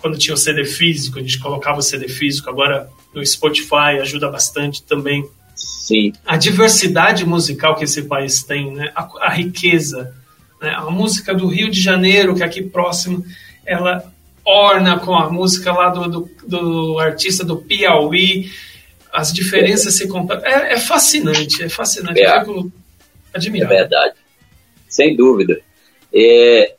Quando 0.01 0.17
tinha 0.17 0.33
o 0.33 0.39
CD 0.39 0.65
físico, 0.65 1.19
a 1.19 1.23
gente 1.23 1.39
colocava 1.39 1.81
o 1.81 1.83
CD 1.83 2.09
físico, 2.09 2.49
agora 2.49 2.89
no 3.15 3.25
Spotify 3.27 4.01
ajuda 4.01 4.31
bastante 4.31 4.83
também 4.83 5.29
Sim, 5.59 6.13
a 6.25 6.37
diversidade 6.37 7.25
musical 7.25 7.75
que 7.75 7.85
esse 7.85 8.03
país 8.03 8.43
tem, 8.43 8.73
né? 8.73 8.93
a, 8.95 9.09
a 9.23 9.31
riqueza. 9.31 10.15
Né? 10.61 10.71
A 10.71 10.91
música 10.91 11.35
do 11.35 11.49
Rio 11.49 11.69
de 11.71 11.81
Janeiro, 11.81 12.35
que 12.37 12.43
é 12.43 12.47
aqui 12.47 12.63
próximo, 12.63 13.25
ela 13.67 14.05
orna 14.45 14.99
com 14.99 15.15
a 15.15 15.29
música 15.29 15.73
lá 15.73 15.89
do, 15.89 16.09
do, 16.09 16.31
do 16.47 16.99
artista 16.99 17.45
do 17.45 17.57
Piauí. 17.57 18.51
As 19.13 19.33
diferenças 19.33 19.95
se 19.95 20.07
completam. 20.07 20.47
É, 20.47 20.75
é 20.75 20.79
fascinante, 20.79 21.63
é 21.63 21.69
fascinante. 21.69 22.21
É. 22.21 22.37
Eu 22.37 22.41
fico 22.41 22.73
é 23.33 23.39
admirado. 23.39 23.75
verdade. 23.75 24.15
Sem 24.89 25.17
dúvida. 25.17 25.61
É, 26.15 26.75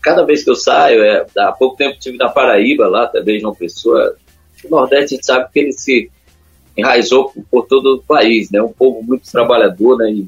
cada 0.00 0.24
vez 0.24 0.42
que 0.42 0.50
eu 0.50 0.56
saio, 0.56 1.02
é, 1.02 1.26
há 1.36 1.52
pouco 1.52 1.76
tempo 1.76 1.96
estive 1.98 2.16
na 2.16 2.28
Paraíba, 2.28 2.88
lá 2.88 3.06
também, 3.06 3.40
João 3.40 3.54
Pessoa. 3.54 4.16
O 4.64 4.70
Nordeste 4.70 5.14
a 5.14 5.16
gente 5.16 5.26
sabe 5.26 5.52
que 5.52 5.58
ele 5.58 5.72
se 5.72 6.10
enraizou 6.76 7.30
por, 7.30 7.44
por 7.50 7.66
todo 7.66 7.96
o 7.96 8.02
país, 8.02 8.50
né? 8.50 8.62
Um 8.62 8.72
povo 8.72 9.02
muito 9.02 9.30
trabalhador, 9.30 9.98
né? 9.98 10.10
E, 10.10 10.26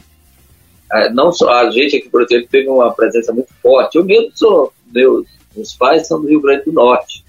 ah, 0.91 1.11
não 1.11 1.33
só 1.33 1.51
a 1.51 1.71
gente 1.71 1.97
aqui, 1.97 2.09
por 2.09 2.23
exemplo, 2.23 2.49
teve 2.51 2.69
uma 2.69 2.93
presença 2.93 3.33
muito 3.33 3.53
forte. 3.63 3.97
Eu 3.97 4.05
mesmo 4.05 4.31
sou, 4.35 4.73
meus, 4.93 5.27
meus 5.55 5.75
pais 5.75 6.07
são 6.07 6.21
do 6.21 6.29
Rio 6.29 6.41
Grande 6.41 6.65
do 6.65 6.73
Norte. 6.73 7.25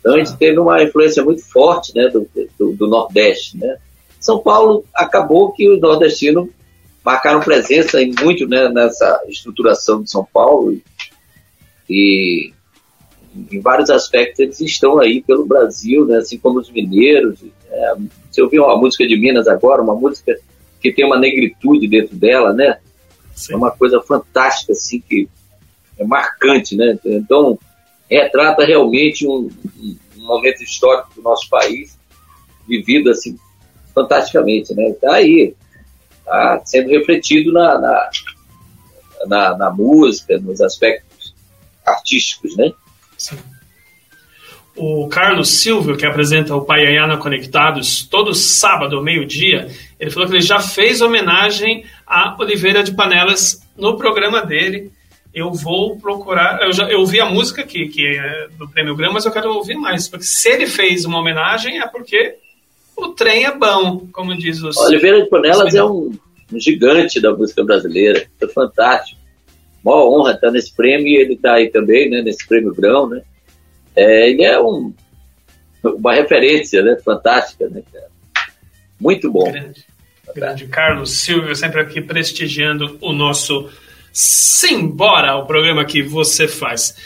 Então 0.00 0.14
a 0.14 0.18
gente 0.18 0.36
teve 0.36 0.58
uma 0.58 0.82
influência 0.82 1.22
muito 1.24 1.44
forte, 1.44 1.94
né? 1.94 2.08
Do, 2.08 2.28
do, 2.58 2.72
do 2.72 2.86
Nordeste, 2.86 3.56
né? 3.58 3.76
São 4.20 4.40
Paulo 4.40 4.84
acabou 4.94 5.52
que 5.52 5.68
os 5.68 5.80
nordestinos 5.80 6.48
marcaram 7.04 7.38
presença 7.38 8.02
em 8.02 8.12
muito 8.20 8.48
né, 8.48 8.68
nessa 8.68 9.22
estruturação 9.28 10.02
de 10.02 10.10
São 10.10 10.24
Paulo 10.24 10.72
e, 10.72 10.82
e 11.88 12.52
em 13.52 13.60
vários 13.60 13.90
aspectos 13.90 14.40
eles 14.40 14.60
estão 14.60 14.98
aí 14.98 15.22
pelo 15.22 15.46
Brasil, 15.46 16.04
né, 16.04 16.16
assim 16.16 16.38
como 16.38 16.58
os 16.58 16.68
mineiros. 16.68 17.38
É, 17.70 17.94
você 18.36 18.42
ouviu 18.42 18.64
uma 18.64 18.76
música 18.76 19.06
de 19.06 19.16
Minas 19.16 19.48
agora, 19.48 19.82
uma 19.82 19.94
música 19.94 20.38
que 20.80 20.92
tem 20.92 21.06
uma 21.06 21.18
negritude 21.18 21.88
dentro 21.88 22.14
dela, 22.14 22.52
né? 22.52 22.78
Sim. 23.34 23.54
É 23.54 23.56
uma 23.56 23.70
coisa 23.70 24.00
fantástica, 24.02 24.72
assim, 24.72 25.00
que 25.00 25.26
é 25.98 26.04
marcante, 26.04 26.76
né? 26.76 26.98
Então, 27.04 27.58
retrata 28.10 28.64
realmente 28.64 29.26
um, 29.26 29.50
um- 29.80 29.96
momento 30.26 30.60
histórico 30.60 31.14
do 31.14 31.22
nosso 31.22 31.48
país, 31.48 31.96
vivido, 32.66 33.10
assim, 33.10 33.38
fantasticamente, 33.94 34.74
né? 34.74 34.88
Está 34.88 35.14
aí, 35.14 35.54
tá 36.24 36.60
sendo 36.64 36.90
refletido 36.90 37.52
na, 37.52 37.78
na, 37.78 38.10
na, 39.26 39.56
na 39.56 39.70
música, 39.70 40.36
nos 40.38 40.60
aspectos 40.60 41.32
artísticos, 41.86 42.56
né? 42.56 42.72
Sim. 43.16 43.38
O 44.76 45.08
Carlos 45.08 45.48
Silvio, 45.48 45.96
que 45.96 46.04
apresenta 46.04 46.54
o 46.54 46.64
Paiaiana 46.64 47.16
Conectados 47.16 48.06
todo 48.06 48.34
sábado, 48.34 49.02
meio-dia, 49.02 49.68
ele 49.98 50.10
falou 50.10 50.28
que 50.28 50.34
ele 50.34 50.42
já 50.42 50.60
fez 50.60 51.00
homenagem 51.00 51.84
a 52.06 52.36
Oliveira 52.38 52.82
de 52.82 52.92
Panelas 52.94 53.62
no 53.76 53.96
programa 53.96 54.44
dele. 54.44 54.90
Eu 55.32 55.52
vou 55.52 55.98
procurar. 55.98 56.62
Eu, 56.62 56.72
já, 56.72 56.88
eu 56.90 57.00
ouvi 57.00 57.20
a 57.20 57.26
música 57.26 57.62
que, 57.62 57.88
que 57.88 58.06
é 58.06 58.48
do 58.58 58.68
Prêmio 58.68 58.94
Grama, 58.94 59.14
mas 59.14 59.26
eu 59.26 59.32
quero 59.32 59.52
ouvir 59.52 59.76
mais. 59.76 60.08
Porque 60.08 60.24
se 60.24 60.48
ele 60.48 60.66
fez 60.66 61.04
uma 61.04 61.18
homenagem, 61.20 61.80
é 61.80 61.86
porque 61.86 62.36
o 62.96 63.08
trem 63.08 63.44
é 63.44 63.54
bom, 63.54 64.06
como 64.12 64.36
diz 64.36 64.62
os. 64.62 64.76
Oliveira 64.76 65.22
de 65.22 65.28
Panelas 65.28 65.74
é 65.74 65.84
um, 65.84 66.12
um 66.52 66.60
gigante 66.60 67.20
da 67.20 67.32
música 67.32 67.62
brasileira, 67.62 68.26
é 68.40 68.46
fantástico. 68.46 69.20
Mó 69.84 70.08
honra 70.08 70.32
estar 70.32 70.50
nesse 70.50 70.74
prêmio 70.74 71.06
e 71.06 71.16
ele 71.16 71.34
está 71.34 71.54
aí 71.54 71.68
também, 71.68 72.10
né, 72.10 72.20
nesse 72.22 72.46
prêmio 72.46 72.74
Grão, 72.74 73.08
né? 73.08 73.22
É, 73.96 74.28
ele 74.28 74.44
é 74.44 74.60
um, 74.60 74.92
uma 75.82 76.14
referência, 76.14 76.82
né? 76.82 76.96
Fantástica, 77.02 77.68
né, 77.68 77.82
cara? 77.90 78.08
Muito 79.00 79.30
bom. 79.30 79.50
Grande, 79.50 79.84
grande 80.34 80.66
Carlos 80.66 81.18
Silvio, 81.18 81.54
sempre 81.56 81.80
aqui 81.80 82.00
prestigiando 82.00 82.98
o 83.00 83.12
nosso 83.12 83.70
Simbora, 84.12 85.36
o 85.36 85.46
programa 85.46 85.84
que 85.84 86.02
você 86.02 86.48
faz. 86.48 86.96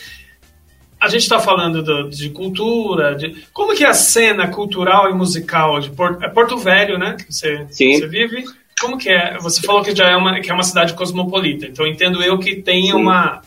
A 1.00 1.08
gente 1.08 1.22
está 1.22 1.40
falando 1.40 1.82
do, 1.82 2.08
de 2.10 2.30
cultura, 2.30 3.16
de 3.16 3.44
como 3.52 3.74
que 3.74 3.84
é 3.84 3.88
a 3.88 3.94
cena 3.94 4.48
cultural 4.48 5.10
e 5.10 5.14
musical 5.14 5.80
de 5.80 5.90
Porto, 5.90 6.24
é 6.24 6.28
Porto 6.28 6.56
Velho, 6.58 6.98
né? 6.98 7.16
Que 7.16 7.32
você, 7.32 7.66
Sim. 7.70 7.98
você 7.98 8.06
vive. 8.06 8.44
Como 8.80 8.96
que 8.96 9.08
é? 9.08 9.36
Você 9.38 9.60
falou 9.62 9.82
que 9.82 9.94
já 9.94 10.08
é 10.08 10.16
uma, 10.16 10.40
que 10.40 10.50
é 10.50 10.54
uma 10.54 10.62
cidade 10.62 10.94
cosmopolita, 10.94 11.66
então 11.66 11.86
entendo 11.86 12.22
eu 12.22 12.38
que 12.38 12.62
tem 12.62 12.86
Sim. 12.86 12.92
uma 12.92 13.42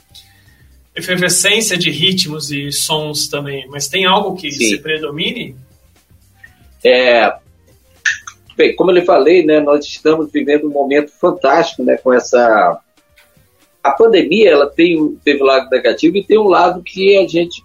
efervescência 0.95 1.77
de 1.77 1.89
ritmos 1.89 2.51
e 2.51 2.71
sons 2.71 3.27
também, 3.27 3.67
mas 3.67 3.87
tem 3.87 4.05
algo 4.05 4.35
que 4.35 4.51
Sim. 4.51 4.69
se 4.69 4.77
predomine? 4.77 5.55
É, 6.83 7.33
bem, 8.55 8.75
como 8.75 8.91
eu 8.91 8.95
lhe 8.95 9.05
falei, 9.05 9.45
né, 9.45 9.59
nós 9.59 9.85
estamos 9.85 10.31
vivendo 10.31 10.67
um 10.67 10.71
momento 10.71 11.11
fantástico, 11.11 11.83
né, 11.83 11.97
com 11.97 12.13
essa 12.13 12.79
a 13.83 13.91
pandemia, 13.91 14.51
ela 14.51 14.69
tem 14.69 15.17
teve 15.25 15.43
um 15.43 15.45
lado 15.45 15.69
negativo 15.69 16.15
e 16.15 16.23
tem 16.23 16.37
um 16.37 16.47
lado 16.47 16.81
que 16.81 17.17
a 17.17 17.27
gente 17.27 17.61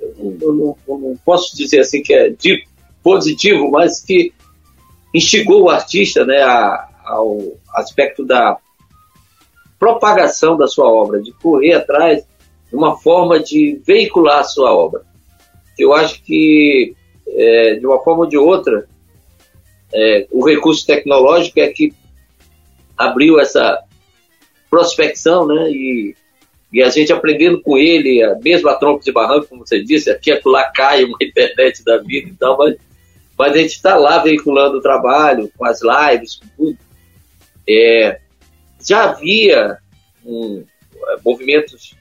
eu 0.00 0.52
não, 0.52 0.76
eu 0.86 0.98
não 0.98 1.16
posso 1.24 1.56
dizer 1.56 1.80
assim 1.80 2.00
que 2.00 2.14
é 2.14 2.28
de 2.28 2.64
positivo, 3.02 3.70
mas 3.70 4.00
que 4.00 4.32
instigou 5.12 5.64
o 5.64 5.70
artista, 5.70 6.24
né, 6.24 6.42
a, 6.42 6.88
ao 7.04 7.56
aspecto 7.74 8.24
da 8.24 8.56
propagação 9.78 10.56
da 10.56 10.66
sua 10.66 10.88
obra, 10.88 11.20
de 11.20 11.32
correr 11.32 11.74
atrás 11.74 12.24
de 12.68 12.76
uma 12.76 12.96
forma 12.96 13.38
de 13.38 13.80
veicular 13.86 14.40
a 14.40 14.44
sua 14.44 14.74
obra. 14.74 15.02
Eu 15.78 15.92
acho 15.92 16.22
que, 16.22 16.94
é, 17.28 17.74
de 17.74 17.86
uma 17.86 18.02
forma 18.02 18.24
ou 18.24 18.28
de 18.28 18.36
outra, 18.36 18.88
é, 19.92 20.26
o 20.30 20.44
recurso 20.44 20.86
tecnológico 20.86 21.60
é 21.60 21.68
que 21.68 21.92
abriu 22.96 23.38
essa 23.38 23.82
prospecção, 24.70 25.46
né? 25.46 25.70
E, 25.70 26.16
e 26.72 26.82
a 26.82 26.88
gente 26.88 27.12
aprendendo 27.12 27.60
com 27.60 27.78
ele, 27.78 28.22
mesmo 28.42 28.68
a 28.68 28.74
tronco 28.74 29.04
de 29.04 29.12
barranco, 29.12 29.46
como 29.48 29.66
você 29.66 29.82
disse, 29.82 30.10
aqui 30.10 30.32
é 30.32 30.40
lá 30.44 30.64
cai 30.72 31.04
uma 31.04 31.16
internet 31.22 31.84
da 31.84 31.98
vida 31.98 32.30
e 32.30 32.34
tal, 32.34 32.58
mas, 32.58 32.76
mas 33.38 33.52
a 33.52 33.58
gente 33.58 33.74
está 33.74 33.96
lá 33.96 34.18
veiculando 34.18 34.78
o 34.78 34.82
trabalho, 34.82 35.50
com 35.56 35.64
as 35.64 35.80
lives, 35.82 36.36
com 36.36 36.46
tudo. 36.56 36.78
É, 37.68 38.20
já 38.86 39.10
havia 39.10 39.78
um, 40.24 40.64
movimentos, 41.24 41.96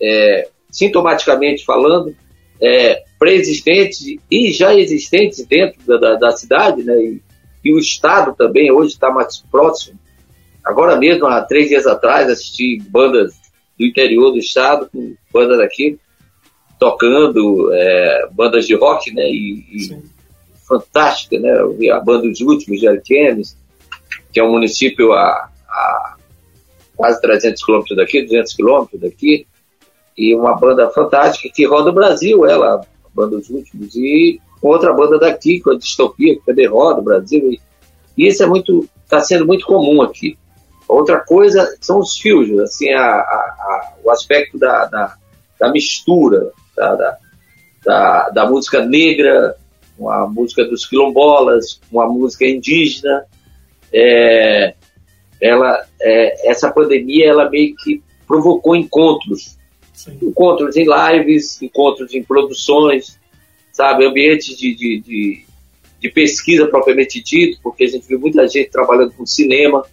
é, 0.00 0.48
sintomaticamente 0.70 1.64
falando, 1.64 2.14
é, 2.60 3.02
pré-existentes 3.18 4.16
e 4.30 4.52
já 4.52 4.74
existentes 4.74 5.44
dentro 5.46 5.80
da, 5.86 5.96
da, 5.96 6.14
da 6.14 6.32
cidade, 6.32 6.82
né? 6.82 6.96
E, 6.96 7.22
e, 7.64 7.72
o 7.72 7.78
Estado 7.78 8.34
também 8.36 8.70
hoje 8.70 8.92
está 8.92 9.10
mais 9.10 9.38
próximo. 9.50 9.98
Agora 10.64 10.96
mesmo, 10.96 11.26
há 11.26 11.42
três 11.42 11.68
dias 11.68 11.86
atrás, 11.86 12.28
assisti 12.28 12.78
bandas 12.88 13.34
do 13.78 13.84
interior 13.84 14.30
do 14.30 14.38
Estado, 14.38 14.88
com 14.90 15.14
bandas 15.32 15.60
aqui, 15.60 15.98
tocando, 16.78 17.70
é, 17.72 18.28
bandas 18.32 18.66
de 18.66 18.74
rock, 18.74 19.12
né? 19.12 19.28
E, 19.30 19.64
e 19.70 20.02
fantástica, 20.66 21.38
né? 21.38 21.50
A 21.92 22.00
banda 22.00 22.28
dos 22.28 22.40
últimos, 22.40 22.80
de 22.80 22.88
Arquemes, 22.88 23.56
que 24.32 24.40
é 24.40 24.44
um 24.44 24.52
município 24.52 25.12
a, 25.12 25.50
a 25.68 26.13
quase 26.96 27.20
300 27.20 27.64
quilômetros 27.64 27.96
daqui, 27.96 28.22
200 28.22 28.54
quilômetros 28.54 29.00
daqui, 29.00 29.46
e 30.16 30.34
uma 30.34 30.56
banda 30.56 30.88
fantástica 30.90 31.52
que 31.52 31.66
roda 31.66 31.90
o 31.90 31.94
Brasil, 31.94 32.46
ela, 32.46 32.76
a 32.76 33.08
banda 33.14 33.36
dos 33.36 33.50
últimos, 33.50 33.94
e 33.96 34.40
outra 34.62 34.92
banda 34.92 35.18
daqui, 35.18 35.60
com 35.60 35.70
a 35.70 35.78
Distopia, 35.78 36.36
que 36.36 36.44
também 36.44 36.66
roda 36.66 37.00
o 37.00 37.04
Brasil, 37.04 37.52
e, 37.52 37.60
e 38.16 38.28
isso 38.28 38.42
é 38.42 38.46
muito, 38.46 38.88
está 39.04 39.20
sendo 39.20 39.46
muito 39.46 39.66
comum 39.66 40.02
aqui. 40.02 40.38
Outra 40.88 41.20
coisa 41.20 41.76
são 41.80 41.98
os 41.98 42.16
fios, 42.18 42.58
assim, 42.60 42.92
a, 42.92 43.00
a, 43.00 43.10
a, 43.10 43.92
o 44.04 44.10
aspecto 44.10 44.58
da, 44.58 44.84
da, 44.86 45.16
da 45.58 45.70
mistura, 45.72 46.52
da, 46.76 46.94
da, 46.94 47.18
da, 47.84 48.28
da 48.30 48.46
música 48.48 48.84
negra, 48.84 49.56
uma 49.98 50.26
música 50.26 50.64
dos 50.64 50.86
quilombolas, 50.86 51.80
uma 51.90 52.06
música 52.06 52.46
indígena, 52.46 53.24
é, 53.92 54.74
ela, 55.44 55.86
é, 56.00 56.50
essa 56.50 56.70
pandemia 56.70 57.28
ela 57.28 57.50
meio 57.50 57.76
que 57.76 58.02
provocou 58.26 58.74
encontros, 58.74 59.58
Sim. 59.92 60.18
encontros 60.22 60.74
em 60.74 60.86
lives, 60.86 61.60
encontros 61.60 62.14
em 62.14 62.22
produções, 62.22 63.20
sabe, 63.70 64.06
ambientes 64.06 64.56
de, 64.56 64.74
de, 64.74 65.00
de, 65.00 65.44
de, 66.00 66.08
pesquisa 66.08 66.66
propriamente 66.66 67.22
dito, 67.22 67.58
porque 67.62 67.84
a 67.84 67.88
gente 67.88 68.06
viu 68.08 68.18
muita 68.18 68.48
gente 68.48 68.70
trabalhando 68.70 69.12
com 69.12 69.26
cinema, 69.26 69.84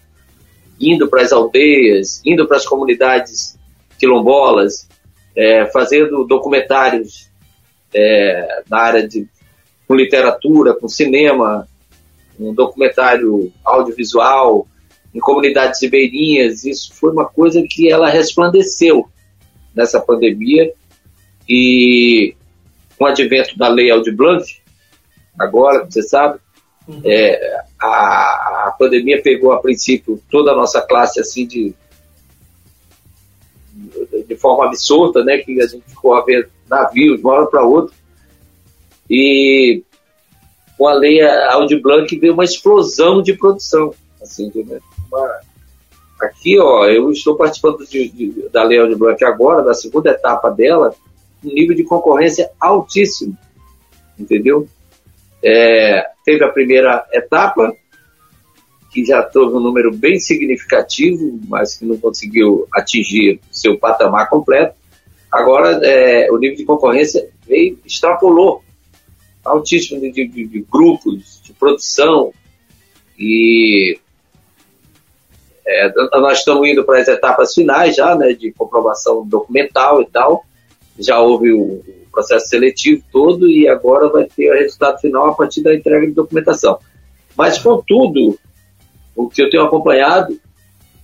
indo 0.79 1.09
para 1.09 1.21
as 1.21 1.33
aldeias, 1.33 2.21
indo 2.25 2.47
para 2.47 2.55
as 2.55 2.65
comunidades 2.65 3.59
quilombolas, 3.99 4.87
é, 5.35 5.65
fazendo 5.65 6.23
documentários 6.23 7.29
é, 7.93 8.63
na 8.69 8.79
área 8.79 9.05
de 9.05 9.27
com 9.85 9.95
literatura, 9.95 10.73
com 10.73 10.87
cinema, 10.87 11.67
um 12.39 12.53
documentário 12.53 13.51
audiovisual, 13.65 14.65
em 15.13 15.19
comunidades 15.19 15.81
ribeirinhas, 15.81 16.63
isso 16.63 16.93
foi 16.93 17.11
uma 17.11 17.25
coisa 17.25 17.61
que 17.69 17.91
ela 17.91 18.09
resplandeceu 18.09 19.09
nessa 19.75 19.99
pandemia 19.99 20.71
e 21.47 22.35
com 22.97 23.05
o 23.05 23.07
advento 23.07 23.57
da 23.57 23.67
lei 23.67 23.91
Aldir 23.91 24.15
Blanc, 24.15 24.45
agora, 25.37 25.85
você 25.85 26.01
sabe, 26.01 26.39
uhum. 26.87 27.01
é, 27.03 27.63
a, 27.79 28.67
a 28.67 28.75
pandemia 28.77 29.21
pegou 29.21 29.51
a 29.51 29.59
princípio 29.59 30.21
toda 30.29 30.51
a 30.51 30.55
nossa 30.55 30.81
classe 30.81 31.19
assim 31.19 31.45
de 31.45 31.73
de 34.27 34.35
forma 34.35 34.65
absurda, 34.65 35.23
né, 35.23 35.39
que 35.39 35.61
a 35.61 35.67
gente 35.67 35.83
ficou 35.87 36.13
a 36.13 36.23
ver 36.23 36.49
navios 36.69 37.17
de 37.17 37.23
uma 37.23 37.33
hora 37.33 37.47
para 37.47 37.65
outra 37.65 37.95
e 39.09 39.83
com 40.77 40.87
a 40.87 40.93
lei 40.93 41.21
Aldir 41.21 41.81
Blanc 41.81 42.17
veio 42.17 42.33
uma 42.33 42.43
explosão 42.43 43.21
de 43.21 43.33
produção, 43.33 43.93
assim, 44.21 44.49
de, 44.49 44.63
né? 44.63 44.79
Aqui, 46.21 46.59
ó, 46.59 46.85
eu 46.85 47.11
estou 47.11 47.35
participando 47.35 47.85
de, 47.87 48.09
de, 48.09 48.49
da 48.49 48.63
Lei 48.63 48.85
de 48.87 48.95
Blanc 48.95 49.23
agora, 49.25 49.63
da 49.63 49.73
segunda 49.73 50.11
etapa 50.11 50.49
dela, 50.51 50.93
um 51.43 51.51
nível 51.51 51.75
de 51.75 51.83
concorrência 51.83 52.51
altíssimo, 52.59 53.35
entendeu? 54.17 54.67
É, 55.43 56.05
teve 56.23 56.43
a 56.43 56.49
primeira 56.49 57.05
etapa, 57.11 57.75
que 58.91 59.03
já 59.03 59.23
teve 59.23 59.45
um 59.45 59.59
número 59.59 59.91
bem 59.91 60.19
significativo, 60.19 61.39
mas 61.47 61.75
que 61.75 61.85
não 61.85 61.97
conseguiu 61.97 62.67
atingir 62.71 63.39
seu 63.49 63.79
patamar 63.79 64.29
completo. 64.29 64.75
Agora, 65.31 65.79
é, 65.83 66.31
o 66.31 66.37
nível 66.37 66.57
de 66.57 66.65
concorrência 66.65 67.29
veio, 67.47 67.79
extrapolou 67.85 68.63
altíssimo 69.43 69.99
de, 69.99 70.11
de, 70.11 70.45
de 70.45 70.65
grupos, 70.69 71.41
de 71.43 71.53
produção, 71.53 72.31
e 73.17 73.99
é, 75.65 75.91
nós 76.19 76.39
estamos 76.39 76.67
indo 76.67 76.83
para 76.83 76.99
as 76.99 77.07
etapas 77.07 77.53
finais 77.53 77.95
já, 77.95 78.15
né, 78.15 78.33
de 78.33 78.51
comprovação 78.51 79.25
documental 79.27 80.01
e 80.01 80.05
tal. 80.05 80.45
Já 80.99 81.19
houve 81.19 81.51
o, 81.53 81.83
processo 82.11 82.49
seletivo 82.49 83.03
todo 83.11 83.49
e 83.49 83.67
agora 83.67 84.09
vai 84.09 84.25
ter 84.25 84.51
o 84.51 84.53
resultado 84.53 84.99
final 84.99 85.27
a 85.27 85.33
partir 85.33 85.61
da 85.61 85.73
entrega 85.73 86.05
de 86.05 86.11
documentação. 86.11 86.77
Mas, 87.37 87.57
contudo, 87.57 88.37
o 89.15 89.29
que 89.29 89.41
eu 89.41 89.49
tenho 89.49 89.63
acompanhado 89.63 90.37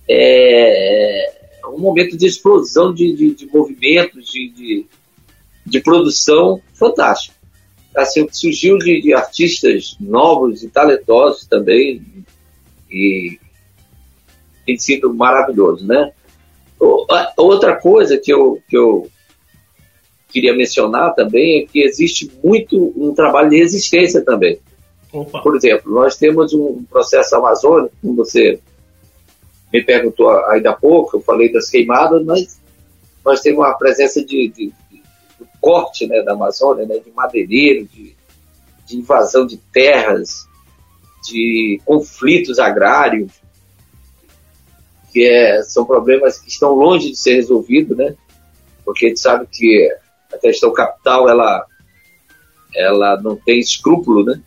é 0.06 1.32
um 1.66 1.78
momento 1.78 2.16
de 2.16 2.26
explosão 2.26 2.92
de, 2.92 3.14
de, 3.14 3.34
de 3.34 3.46
movimentos, 3.46 4.28
de, 4.28 4.50
de, 4.50 4.86
de, 5.64 5.80
produção 5.80 6.60
fantástico. 6.74 7.34
Assim, 7.96 8.22
o 8.22 8.26
que 8.26 8.36
surgiu 8.36 8.78
de, 8.78 9.00
de 9.00 9.14
artistas 9.14 9.96
novos 9.98 10.62
e 10.62 10.68
talentosos 10.68 11.46
também, 11.46 12.02
e 12.90 13.38
tem 14.68 14.76
sido 14.76 15.14
maravilhoso, 15.14 15.86
né? 15.86 16.12
Outra 17.38 17.74
coisa 17.76 18.18
que 18.18 18.30
eu, 18.30 18.60
que 18.68 18.76
eu 18.76 19.08
queria 20.28 20.54
mencionar 20.54 21.14
também 21.14 21.62
é 21.62 21.66
que 21.66 21.80
existe 21.80 22.30
muito 22.44 22.92
um 22.94 23.14
trabalho 23.14 23.48
de 23.48 23.56
resistência 23.56 24.22
também. 24.22 24.60
Opa. 25.10 25.40
Por 25.40 25.56
exemplo, 25.56 25.90
nós 25.90 26.18
temos 26.18 26.52
um 26.52 26.84
processo 26.84 27.34
amazônico, 27.34 27.96
como 28.02 28.16
você 28.16 28.60
me 29.72 29.82
perguntou 29.82 30.28
ainda 30.44 30.70
há 30.70 30.74
pouco, 30.74 31.16
eu 31.16 31.22
falei 31.22 31.50
das 31.50 31.70
queimadas, 31.70 32.22
mas 32.26 32.60
nós 33.24 33.40
temos 33.40 33.60
uma 33.60 33.72
presença 33.72 34.22
de, 34.22 34.48
de, 34.48 34.66
de, 34.90 35.02
de 35.40 35.48
corte 35.62 36.06
né, 36.06 36.20
da 36.20 36.34
Amazônia, 36.34 36.84
né, 36.84 36.98
de 36.98 37.10
madeireiro, 37.10 37.86
de, 37.86 38.14
de 38.86 38.98
invasão 38.98 39.46
de 39.46 39.56
terras, 39.72 40.46
de 41.26 41.80
conflitos 41.86 42.58
agrários, 42.58 43.32
que 45.18 45.28
é, 45.28 45.64
são 45.64 45.84
problemas 45.84 46.38
que 46.38 46.48
estão 46.48 46.74
longe 46.74 47.10
de 47.10 47.16
ser 47.16 47.34
resolvidos, 47.34 47.96
né? 47.96 48.14
Porque 48.84 49.06
a 49.06 49.08
gente 49.08 49.18
sabe 49.18 49.48
que 49.50 49.90
a 50.32 50.38
questão 50.38 50.72
capital, 50.72 51.28
ela, 51.28 51.66
ela 52.72 53.20
não 53.20 53.34
tem 53.34 53.58
escrúpulo, 53.58 54.24
né? 54.24 54.40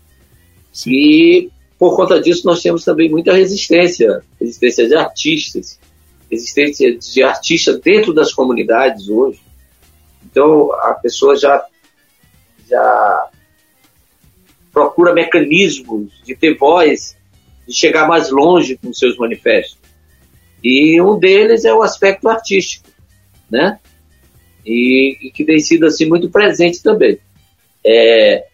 E 0.87 1.49
por 1.77 1.97
conta 1.97 2.21
disso 2.21 2.47
nós 2.47 2.61
temos 2.61 2.85
também 2.85 3.09
muita 3.09 3.33
resistência, 3.33 4.23
resistência 4.39 4.87
de 4.87 4.95
artistas, 4.95 5.77
resistência 6.31 6.97
de 6.97 7.21
artistas 7.21 7.77
dentro 7.81 8.13
das 8.13 8.31
comunidades 8.31 9.09
hoje. 9.09 9.41
Então 10.23 10.71
a 10.71 10.93
pessoa 10.93 11.35
já 11.35 11.65
já 12.69 13.29
procura 14.71 15.13
mecanismos 15.13 16.13
de 16.23 16.33
ter 16.33 16.57
voz, 16.57 17.17
de 17.67 17.75
chegar 17.75 18.07
mais 18.07 18.29
longe 18.29 18.77
com 18.77 18.93
seus 18.93 19.17
manifestos. 19.17 19.80
E 20.63 21.01
um 21.01 21.17
deles 21.17 21.65
é 21.65 21.73
o 21.73 21.81
aspecto 21.81 22.29
artístico, 22.29 22.87
né? 23.49 23.79
E, 24.65 25.17
e 25.21 25.31
que 25.31 25.43
tem 25.43 25.59
sido 25.59 25.85
assim 25.85 26.05
muito 26.05 26.29
presente 26.29 26.83
também. 26.83 27.19
É, 27.83 28.45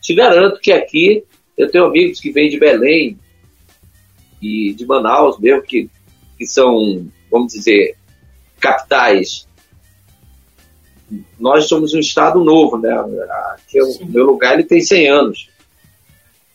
te 0.00 0.14
garanto 0.14 0.60
que 0.60 0.72
aqui 0.72 1.24
eu 1.56 1.70
tenho 1.70 1.84
amigos 1.84 2.20
que 2.20 2.32
vêm 2.32 2.48
de 2.48 2.58
Belém 2.58 3.18
e 4.40 4.72
de 4.74 4.86
Manaus 4.86 5.38
mesmo, 5.38 5.62
que, 5.62 5.88
que 6.36 6.46
são, 6.46 7.06
vamos 7.30 7.52
dizer, 7.52 7.96
capitais. 8.58 9.46
Nós 11.38 11.68
somos 11.68 11.92
um 11.94 12.00
estado 12.00 12.42
novo, 12.42 12.78
né? 12.78 12.90
Aqui, 13.52 13.78
é 13.78 13.84
o 13.84 14.06
meu 14.06 14.24
lugar 14.24 14.54
ele 14.54 14.64
tem 14.64 14.80
100 14.80 15.08
anos, 15.08 15.48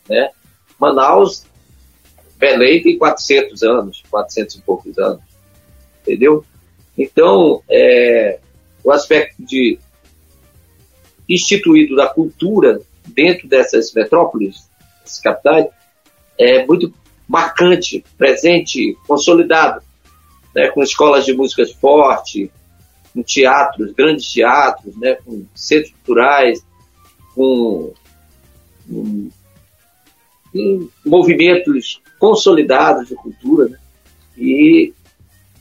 né? 0.08 0.30
Manaus 0.78 1.44
Belém 2.40 2.82
tem 2.82 2.96
400 2.96 3.62
anos, 3.62 4.02
400 4.10 4.56
e 4.56 4.62
poucos 4.62 4.98
anos, 4.98 5.20
entendeu? 6.00 6.42
Então, 6.96 7.62
é, 7.70 8.40
o 8.82 8.90
aspecto 8.90 9.44
de 9.44 9.78
instituído 11.28 11.94
da 11.94 12.08
cultura 12.08 12.80
dentro 13.06 13.46
dessas 13.46 13.92
metrópoles, 13.92 14.68
dessas 15.02 15.20
capitais, 15.20 15.66
é 16.38 16.64
muito 16.64 16.92
marcante, 17.28 18.02
presente, 18.16 18.96
consolidado, 19.06 19.82
né, 20.54 20.68
com 20.68 20.82
escolas 20.82 21.26
de 21.26 21.34
músicas 21.34 21.70
fortes, 21.72 22.48
com 23.12 23.22
teatros, 23.22 23.92
grandes 23.92 24.32
teatros, 24.32 24.96
né, 24.96 25.16
com 25.24 25.44
centros 25.54 25.92
culturais, 25.92 26.64
com, 27.34 27.92
com 28.88 29.30
movimentos 31.04 32.00
consolidados 32.18 33.08
de 33.08 33.14
cultura. 33.14 33.68
Né? 33.68 33.78
E, 34.36 34.92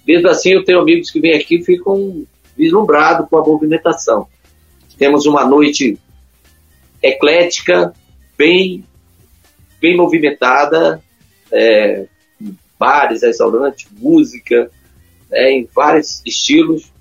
mesmo 0.05 0.27
assim, 0.29 0.51
eu 0.51 0.63
tenho 0.63 0.79
amigos 0.79 1.11
que 1.11 1.19
vêm 1.19 1.35
aqui 1.35 1.55
e 1.55 1.63
ficam 1.63 2.25
vislumbrados 2.57 3.27
com 3.29 3.37
a 3.37 3.45
movimentação. 3.45 4.27
Temos 4.97 5.25
uma 5.25 5.45
noite 5.45 5.97
eclética, 7.01 7.93
bem, 8.37 8.83
bem 9.79 9.95
movimentada, 9.95 11.01
é, 11.51 12.05
bares, 12.77 13.21
restaurantes, 13.21 13.87
música, 13.97 14.69
né, 15.29 15.51
em 15.51 15.69
vários 15.73 16.21
estilos. 16.25 16.91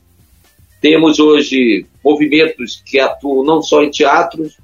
Temos 0.80 1.18
hoje 1.18 1.86
movimentos 2.04 2.80
que 2.84 3.00
atuam 3.00 3.44
não 3.44 3.60
só 3.62 3.82
em 3.82 3.90
teatros, 3.90 4.56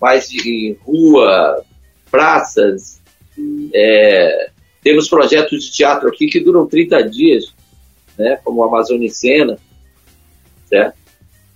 mas 0.00 0.30
em 0.32 0.76
rua, 0.82 1.64
praças, 2.10 3.00
é, 3.74 4.50
temos 4.82 5.08
projetos 5.08 5.64
de 5.64 5.72
teatro 5.72 6.08
aqui 6.08 6.26
que 6.26 6.40
duram 6.40 6.66
30 6.66 7.02
dias, 7.08 7.54
né, 8.18 8.38
como 8.44 8.60
o 8.60 8.64
Amazônia 8.64 9.06
em 9.06 9.10
Cena, 9.10 9.58
certo? 10.68 11.00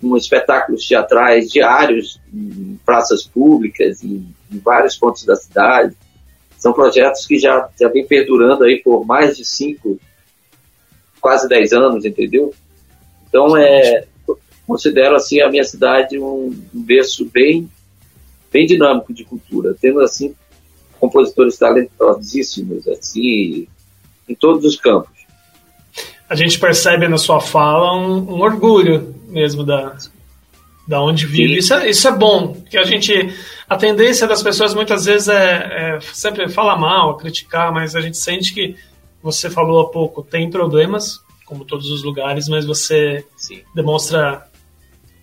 com 0.00 0.16
espetáculos 0.16 0.86
teatrais 0.86 1.50
diários 1.50 2.20
em 2.32 2.78
praças 2.84 3.24
públicas, 3.24 4.04
em, 4.04 4.26
em, 4.52 4.58
vários 4.58 4.96
pontos 4.96 5.24
da 5.24 5.34
cidade. 5.34 5.96
São 6.58 6.72
projetos 6.72 7.26
que 7.26 7.38
já, 7.38 7.68
já 7.78 7.88
vem 7.88 8.06
perdurando 8.06 8.64
aí 8.64 8.80
por 8.82 9.06
mais 9.06 9.36
de 9.36 9.44
cinco, 9.44 9.98
quase 11.20 11.48
dez 11.48 11.72
anos, 11.72 12.04
entendeu? 12.04 12.52
Então, 13.28 13.56
é, 13.56 14.04
considero 14.66 15.16
assim 15.16 15.40
a 15.40 15.50
minha 15.50 15.64
cidade 15.64 16.18
um, 16.18 16.54
um 16.74 16.82
berço 16.82 17.24
bem, 17.26 17.70
bem 18.52 18.66
dinâmico 18.66 19.12
de 19.12 19.24
cultura. 19.24 19.74
Temos 19.74 20.02
assim 20.04 20.34
compositores 21.04 21.58
talentosíssimos, 21.58 22.88
assim, 22.88 23.66
em 24.26 24.34
todos 24.34 24.64
os 24.64 24.76
campos. 24.76 25.12
A 26.28 26.34
gente 26.34 26.58
percebe 26.58 27.06
na 27.06 27.18
sua 27.18 27.40
fala 27.40 27.94
um, 27.96 28.36
um 28.36 28.40
orgulho 28.40 29.14
mesmo 29.28 29.62
da, 29.62 29.96
da 30.88 31.02
onde 31.02 31.26
vive. 31.26 31.58
Isso 31.58 31.74
é, 31.74 31.90
isso 31.90 32.08
é 32.08 32.12
bom, 32.12 32.54
porque 32.54 32.78
a 32.78 32.84
gente. 32.84 33.12
A 33.68 33.76
tendência 33.76 34.26
das 34.26 34.42
pessoas 34.42 34.74
muitas 34.74 35.04
vezes 35.04 35.28
é, 35.28 35.96
é 35.96 36.00
sempre 36.00 36.48
falar 36.48 36.76
mal, 36.78 37.16
criticar, 37.16 37.72
mas 37.72 37.94
a 37.94 38.00
gente 38.00 38.16
sente 38.16 38.54
que 38.54 38.76
você 39.22 39.50
falou 39.50 39.80
há 39.80 39.90
pouco, 39.90 40.22
tem 40.22 40.50
problemas, 40.50 41.18
como 41.46 41.64
todos 41.64 41.90
os 41.90 42.02
lugares, 42.02 42.48
mas 42.48 42.64
você 42.64 43.24
Sim. 43.36 43.60
demonstra 43.74 44.46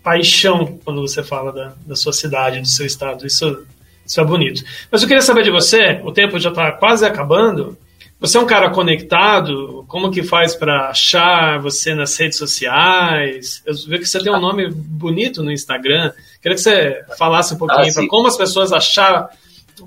paixão 0.03 0.79
quando 0.83 1.01
você 1.01 1.23
fala 1.23 1.51
da, 1.51 1.73
da 1.85 1.95
sua 1.95 2.13
cidade, 2.13 2.61
do 2.61 2.67
seu 2.67 2.85
estado. 2.85 3.25
Isso 3.25 3.63
isso 4.05 4.19
é 4.19 4.25
bonito. 4.25 4.63
Mas 4.91 5.01
eu 5.01 5.07
queria 5.07 5.21
saber 5.21 5.43
de 5.43 5.51
você, 5.51 6.01
o 6.03 6.11
tempo 6.11 6.39
já 6.39 6.49
está 6.49 6.71
quase 6.71 7.05
acabando. 7.05 7.77
Você 8.19 8.37
é 8.37 8.39
um 8.39 8.45
cara 8.45 8.69
conectado? 8.69 9.83
Como 9.87 10.11
que 10.11 10.21
faz 10.21 10.53
para 10.53 10.89
achar 10.89 11.59
você 11.59 11.95
nas 11.95 12.15
redes 12.15 12.37
sociais? 12.37 13.63
Eu 13.65 13.73
vi 13.87 13.97
que 13.97 14.05
você 14.05 14.21
tem 14.21 14.31
um 14.31 14.37
nome 14.39 14.69
bonito 14.69 15.41
no 15.41 15.51
Instagram. 15.51 16.11
Queria 16.39 16.55
que 16.55 16.61
você 16.61 17.03
falasse 17.17 17.55
um 17.55 17.57
pouquinho 17.57 17.89
ah, 17.89 17.93
para 17.93 18.07
como 18.07 18.27
as 18.27 18.37
pessoas 18.37 18.71
achar 18.71 19.29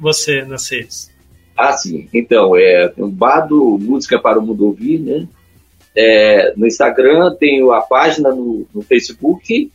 você 0.00 0.42
nas 0.44 0.68
redes. 0.68 1.14
Ah, 1.56 1.72
sim. 1.72 2.08
Então, 2.12 2.56
é 2.56 2.92
um 2.98 3.08
Bado 3.08 3.78
Música 3.80 4.18
para 4.18 4.40
o 4.40 4.42
Mundo 4.42 4.66
Ouvir, 4.66 4.98
né? 4.98 5.28
É, 5.96 6.52
no 6.56 6.66
Instagram, 6.66 7.36
tenho 7.38 7.70
a 7.70 7.82
página 7.82 8.30
no, 8.30 8.66
no 8.74 8.82
Facebook 8.82 9.70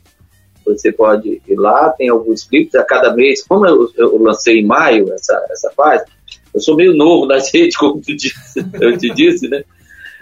você 0.78 0.91
pode 0.91 1.41
ir 1.47 1.55
lá, 1.55 1.89
tem 1.89 2.09
alguns 2.09 2.43
clipes 2.43 2.76
a 2.76 2.84
cada 2.84 3.13
mês. 3.13 3.43
Como 3.45 3.65
eu, 3.65 3.89
eu 3.97 4.22
lancei 4.22 4.59
em 4.59 4.65
maio 4.65 5.11
essa, 5.13 5.45
essa 5.49 5.72
página, 5.76 6.05
eu 6.53 6.61
sou 6.61 6.76
meio 6.76 6.95
novo 6.95 7.26
na 7.26 7.38
rede, 7.53 7.78
como 7.78 8.01
tu 8.01 8.15
disse, 8.15 8.36
eu 8.80 8.97
te 8.97 9.09
disse, 9.13 9.47
né? 9.47 9.63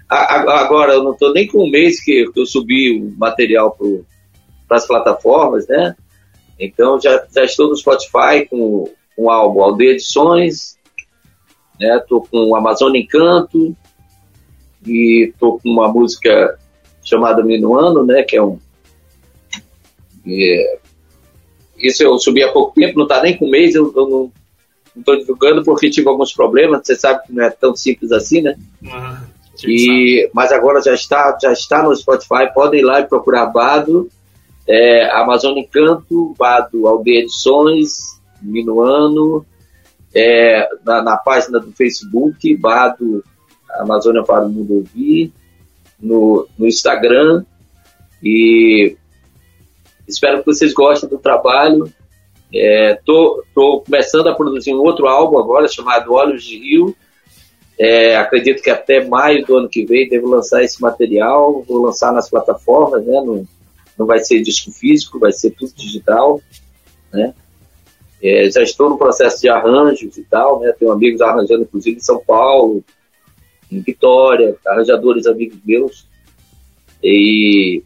Agora, 0.09 0.93
eu 0.93 1.03
não 1.03 1.11
estou 1.11 1.33
nem 1.33 1.47
com 1.47 1.65
um 1.65 1.69
mês 1.69 2.01
que 2.01 2.29
eu 2.33 2.45
subi 2.45 2.97
o 2.97 3.11
material 3.17 3.77
para 4.67 4.77
as 4.77 4.87
plataformas, 4.87 5.67
né? 5.67 5.95
Então, 6.57 6.99
já, 6.99 7.25
já 7.33 7.43
estou 7.43 7.67
no 7.67 7.75
Spotify 7.75 8.45
com, 8.49 8.89
o 9.17 9.29
álbum 9.29 9.61
Aldeia 9.61 9.91
Edições, 9.91 10.77
né? 11.79 11.97
Estou 11.97 12.25
com 12.25 12.51
o 12.51 12.55
Amazônia 12.55 13.01
Encanto, 13.01 13.75
e 14.85 15.29
estou 15.29 15.59
com 15.59 15.69
uma 15.69 15.87
música 15.87 16.57
chamada 17.03 17.43
Minuano, 17.43 18.05
né? 18.05 18.23
Que 18.23 18.37
é 18.37 18.43
um, 18.43 18.59
é, 20.27 20.79
isso 21.77 22.03
eu 22.03 22.17
subi 22.17 22.43
há 22.43 22.51
pouco 22.51 22.73
tempo, 22.73 22.97
não 22.97 23.05
está 23.05 23.21
nem 23.21 23.37
com 23.37 23.45
um 23.45 23.51
mês, 23.51 23.75
eu, 23.75 23.93
eu 23.95 24.09
não 24.09 24.31
estou 24.97 25.17
divulgando 25.17 25.63
porque 25.63 25.89
tive 25.89 26.09
alguns 26.09 26.33
problemas, 26.33 26.81
você 26.83 26.95
sabe 26.95 27.25
que 27.25 27.33
não 27.33 27.43
é 27.43 27.49
tão 27.49 27.75
simples 27.75 28.11
assim, 28.11 28.41
né? 28.41 28.57
Ah, 28.91 29.23
e, 29.65 30.29
mas 30.33 30.51
agora 30.51 30.81
já 30.81 30.93
está, 30.93 31.37
já 31.41 31.51
está 31.51 31.83
no 31.83 31.95
Spotify, 31.95 32.51
podem 32.53 32.81
ir 32.81 32.83
lá 32.83 32.99
e 32.99 33.07
procurar 33.07 33.47
Bado, 33.47 34.09
é, 34.67 35.09
Amazônia 35.11 35.61
Encanto, 35.61 36.35
Bado 36.37 36.87
Aldeia 36.87 37.21
Edições, 37.21 38.19
Minuano, 38.41 39.45
é, 40.13 40.67
na, 40.83 41.01
na, 41.01 41.17
página 41.17 41.59
do 41.59 41.71
Facebook, 41.71 42.55
Bado 42.57 43.23
Amazônia 43.79 44.23
para 44.23 44.45
o 44.45 44.49
Mundo 44.49 44.75
Ouvir, 44.75 45.31
no, 45.99 46.47
no 46.57 46.67
Instagram, 46.67 47.43
e 48.21 48.95
Espero 50.07 50.39
que 50.39 50.45
vocês 50.45 50.73
gostem 50.73 51.09
do 51.09 51.17
trabalho. 51.17 51.91
Estou 52.51 53.41
é, 53.41 53.85
começando 53.85 54.27
a 54.27 54.35
produzir 54.35 54.73
um 54.73 54.79
outro 54.79 55.07
álbum 55.07 55.37
agora 55.37 55.67
chamado 55.67 56.13
Olhos 56.13 56.43
de 56.43 56.57
Rio. 56.57 56.95
É, 57.77 58.15
acredito 58.15 58.63
que 58.63 58.69
até 58.69 59.05
maio 59.05 59.45
do 59.45 59.57
ano 59.57 59.69
que 59.69 59.85
vem 59.85 60.07
devo 60.07 60.29
lançar 60.29 60.63
esse 60.63 60.81
material. 60.81 61.61
Vou 61.67 61.81
lançar 61.81 62.13
nas 62.13 62.29
plataformas, 62.29 63.05
né? 63.05 63.13
Não, 63.13 63.45
não 63.97 64.05
vai 64.05 64.19
ser 64.19 64.41
disco 64.41 64.71
físico, 64.71 65.19
vai 65.19 65.31
ser 65.31 65.51
tudo 65.51 65.73
digital, 65.75 66.41
né? 67.11 67.33
É, 68.23 68.49
já 68.49 68.63
estou 68.63 68.89
no 68.89 68.97
processo 68.97 69.41
de 69.41 69.49
arranjos 69.49 70.17
e 70.17 70.23
tal, 70.23 70.59
né? 70.59 70.71
Tenho 70.71 70.91
amigos 70.91 71.21
arranjando, 71.21 71.63
inclusive 71.63 71.97
em 71.97 72.01
São 72.01 72.19
Paulo, 72.23 72.83
em 73.71 73.79
Vitória, 73.81 74.55
arranjadores 74.65 75.27
amigos 75.27 75.59
meus. 75.63 76.07
E 77.03 77.83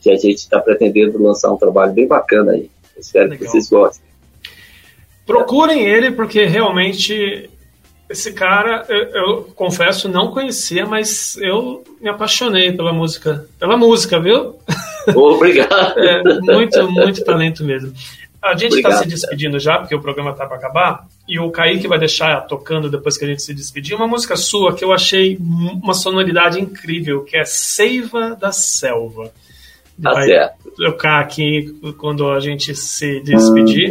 que 0.00 0.10
a 0.10 0.16
gente 0.16 0.36
está 0.36 0.60
pretendendo 0.60 1.22
lançar 1.22 1.52
um 1.52 1.56
trabalho 1.56 1.92
bem 1.92 2.06
bacana 2.06 2.52
aí. 2.52 2.70
espero 2.98 3.30
Legal. 3.30 3.38
que 3.38 3.50
vocês 3.50 3.68
gostem. 3.68 4.04
Procurem 5.26 5.86
ele, 5.86 6.10
porque 6.10 6.44
realmente 6.44 7.48
esse 8.08 8.32
cara, 8.32 8.84
eu, 8.88 9.04
eu, 9.08 9.42
confesso, 9.54 10.08
não 10.08 10.30
conhecia, 10.30 10.84
mas 10.84 11.36
eu 11.38 11.82
me 12.00 12.08
apaixonei 12.08 12.72
pela 12.72 12.92
música. 12.92 13.46
Pela 13.58 13.76
música, 13.76 14.20
viu? 14.20 14.56
Obrigado. 15.14 15.98
é, 15.98 16.22
muito, 16.40 16.90
muito 16.90 17.24
talento 17.24 17.64
mesmo. 17.64 17.92
A 18.42 18.54
gente 18.54 18.76
está 18.76 18.92
se 18.92 19.08
despedindo 19.08 19.58
já, 19.58 19.78
porque 19.78 19.94
o 19.94 20.02
programa 20.02 20.32
está 20.32 20.44
para 20.44 20.58
acabar, 20.58 21.06
e 21.26 21.38
o 21.38 21.50
Kaique 21.50 21.88
vai 21.88 21.98
deixar 21.98 22.42
tocando 22.42 22.90
depois 22.90 23.16
que 23.16 23.24
a 23.24 23.28
gente 23.28 23.42
se 23.42 23.54
despedir 23.54 23.96
uma 23.96 24.06
música 24.06 24.36
sua 24.36 24.74
que 24.74 24.84
eu 24.84 24.92
achei 24.92 25.38
uma 25.40 25.94
sonoridade 25.94 26.60
incrível, 26.60 27.24
que 27.24 27.38
é 27.38 27.44
Seiva 27.46 28.36
da 28.36 28.52
Selva. 28.52 29.32
Tá 30.02 30.12
vai 30.12 30.26
certo. 30.26 30.72
tocar 30.76 31.20
aqui 31.20 31.78
quando 31.98 32.28
a 32.28 32.40
gente 32.40 32.74
se 32.74 33.20
despedir. 33.20 33.90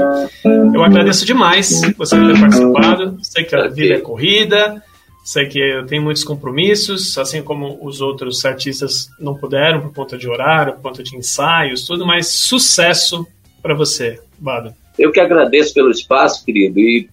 Eu 0.74 0.84
agradeço 0.84 1.26
demais 1.26 1.82
você 1.98 2.18
ter 2.18 2.40
participado. 2.40 3.18
Sei 3.22 3.44
que 3.44 3.56
a 3.56 3.68
vida 3.68 3.96
é 3.96 4.00
corrida, 4.00 4.84
sei 5.24 5.46
que 5.48 5.60
eu 5.60 5.86
tenho 5.86 6.02
muitos 6.02 6.24
compromissos, 6.24 7.18
assim 7.18 7.42
como 7.42 7.80
os 7.82 8.02
outros 8.02 8.44
artistas 8.44 9.10
não 9.18 9.34
puderam 9.34 9.82
por 9.82 9.94
conta 9.94 10.18
de 10.18 10.28
horário, 10.28 10.74
por 10.74 10.82
conta 10.82 11.02
de 11.02 11.16
ensaios, 11.16 11.88
tudo, 11.88 12.06
mas 12.06 12.28
sucesso 12.28 13.26
para 13.62 13.74
você, 13.74 14.20
Bado. 14.38 14.74
Eu 15.00 15.12
que 15.12 15.20
agradeço 15.20 15.74
pelo 15.74 15.90
espaço, 15.90 16.44
querido, 16.46 16.80
e 16.80 17.10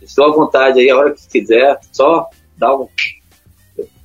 estou 0.00 0.32
à 0.32 0.34
vontade 0.34 0.80
aí, 0.80 0.90
a 0.90 0.96
hora 0.96 1.12
que 1.12 1.28
quiser, 1.28 1.78
só 1.92 2.26
dá 2.56 2.74
um 2.74 2.88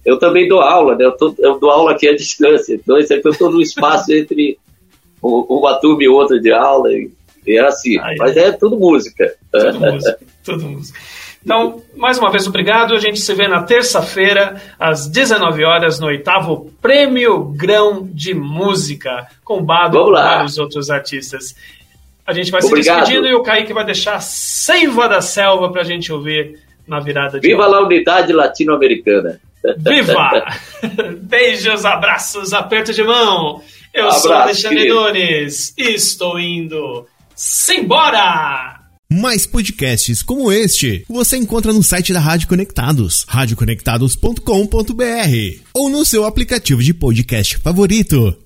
eu 0.05 0.19
também 0.19 0.47
dou 0.47 0.61
aula, 0.61 0.95
né? 0.95 1.05
Eu, 1.05 1.11
tô, 1.13 1.33
eu 1.39 1.59
dou 1.59 1.71
aula 1.71 1.91
aqui 1.91 2.07
à 2.07 2.15
distância. 2.15 2.75
Então, 2.75 2.97
isso 2.97 3.11
eu 3.13 3.31
estou 3.31 3.51
no 3.51 3.61
espaço 3.61 4.11
entre 4.13 4.57
uma 5.21 5.75
turma 5.79 6.03
e 6.03 6.07
outra 6.07 6.39
de 6.39 6.51
aula. 6.51 6.91
E, 6.91 7.11
é 7.47 7.59
assim. 7.59 7.97
Mas 8.17 8.37
é 8.37 8.51
tudo 8.51 8.77
música. 8.77 9.33
Tudo 9.51 9.79
música. 9.79 10.19
tudo 10.43 10.65
música. 10.67 10.99
Então, 11.43 11.81
mais 11.95 12.17
uma 12.17 12.31
vez, 12.31 12.47
obrigado. 12.47 12.95
A 12.95 12.99
gente 12.99 13.19
se 13.19 13.33
vê 13.33 13.47
na 13.47 13.63
terça-feira, 13.63 14.61
às 14.79 15.07
19 15.07 15.63
horas, 15.63 15.99
no 15.99 16.07
oitavo 16.07 16.71
Prêmio 16.81 17.43
Grão 17.55 18.07
de 18.11 18.33
Música, 18.33 19.27
com 19.43 19.63
Bado 19.63 19.97
e 19.97 20.11
vários 20.11 20.57
outros 20.57 20.89
artistas. 20.89 21.55
A 22.25 22.33
gente 22.33 22.49
vai 22.49 22.61
obrigado. 22.63 22.95
se 22.95 23.01
despedindo 23.01 23.27
e 23.27 23.35
o 23.35 23.43
Kaique 23.43 23.73
vai 23.73 23.85
deixar 23.85 24.19
Seiva 24.21 25.07
da 25.07 25.21
Selva 25.21 25.71
para 25.71 25.81
a 25.81 25.85
gente 25.85 26.11
ouvir 26.11 26.59
na 26.87 26.99
virada 26.99 27.39
de 27.39 27.47
Viva 27.47 27.65
a 27.65 27.81
unidade 27.83 28.33
latino-americana! 28.33 29.39
Viva! 29.77 30.29
Beijos, 31.21 31.85
abraços, 31.85 32.53
aperto 32.53 32.93
de 32.93 33.03
mão. 33.03 33.61
Eu 33.93 34.07
abraço, 34.07 34.21
sou 34.21 34.33
Alexandre 34.33 34.77
querido. 34.77 34.95
Nunes 34.95 35.73
e 35.77 35.95
estou 35.95 36.39
indo. 36.39 37.05
Simbora! 37.35 38.79
Mais 39.09 39.45
podcasts 39.45 40.23
como 40.23 40.51
este 40.51 41.05
você 41.07 41.37
encontra 41.37 41.71
no 41.71 41.83
site 41.83 42.11
da 42.11 42.19
Rádio 42.19 42.47
Conectados, 42.47 43.23
radioconectados.com.br 43.27 45.59
ou 45.73 45.89
no 45.89 46.03
seu 46.03 46.25
aplicativo 46.25 46.81
de 46.81 46.93
podcast 46.93 47.57
favorito. 47.57 48.44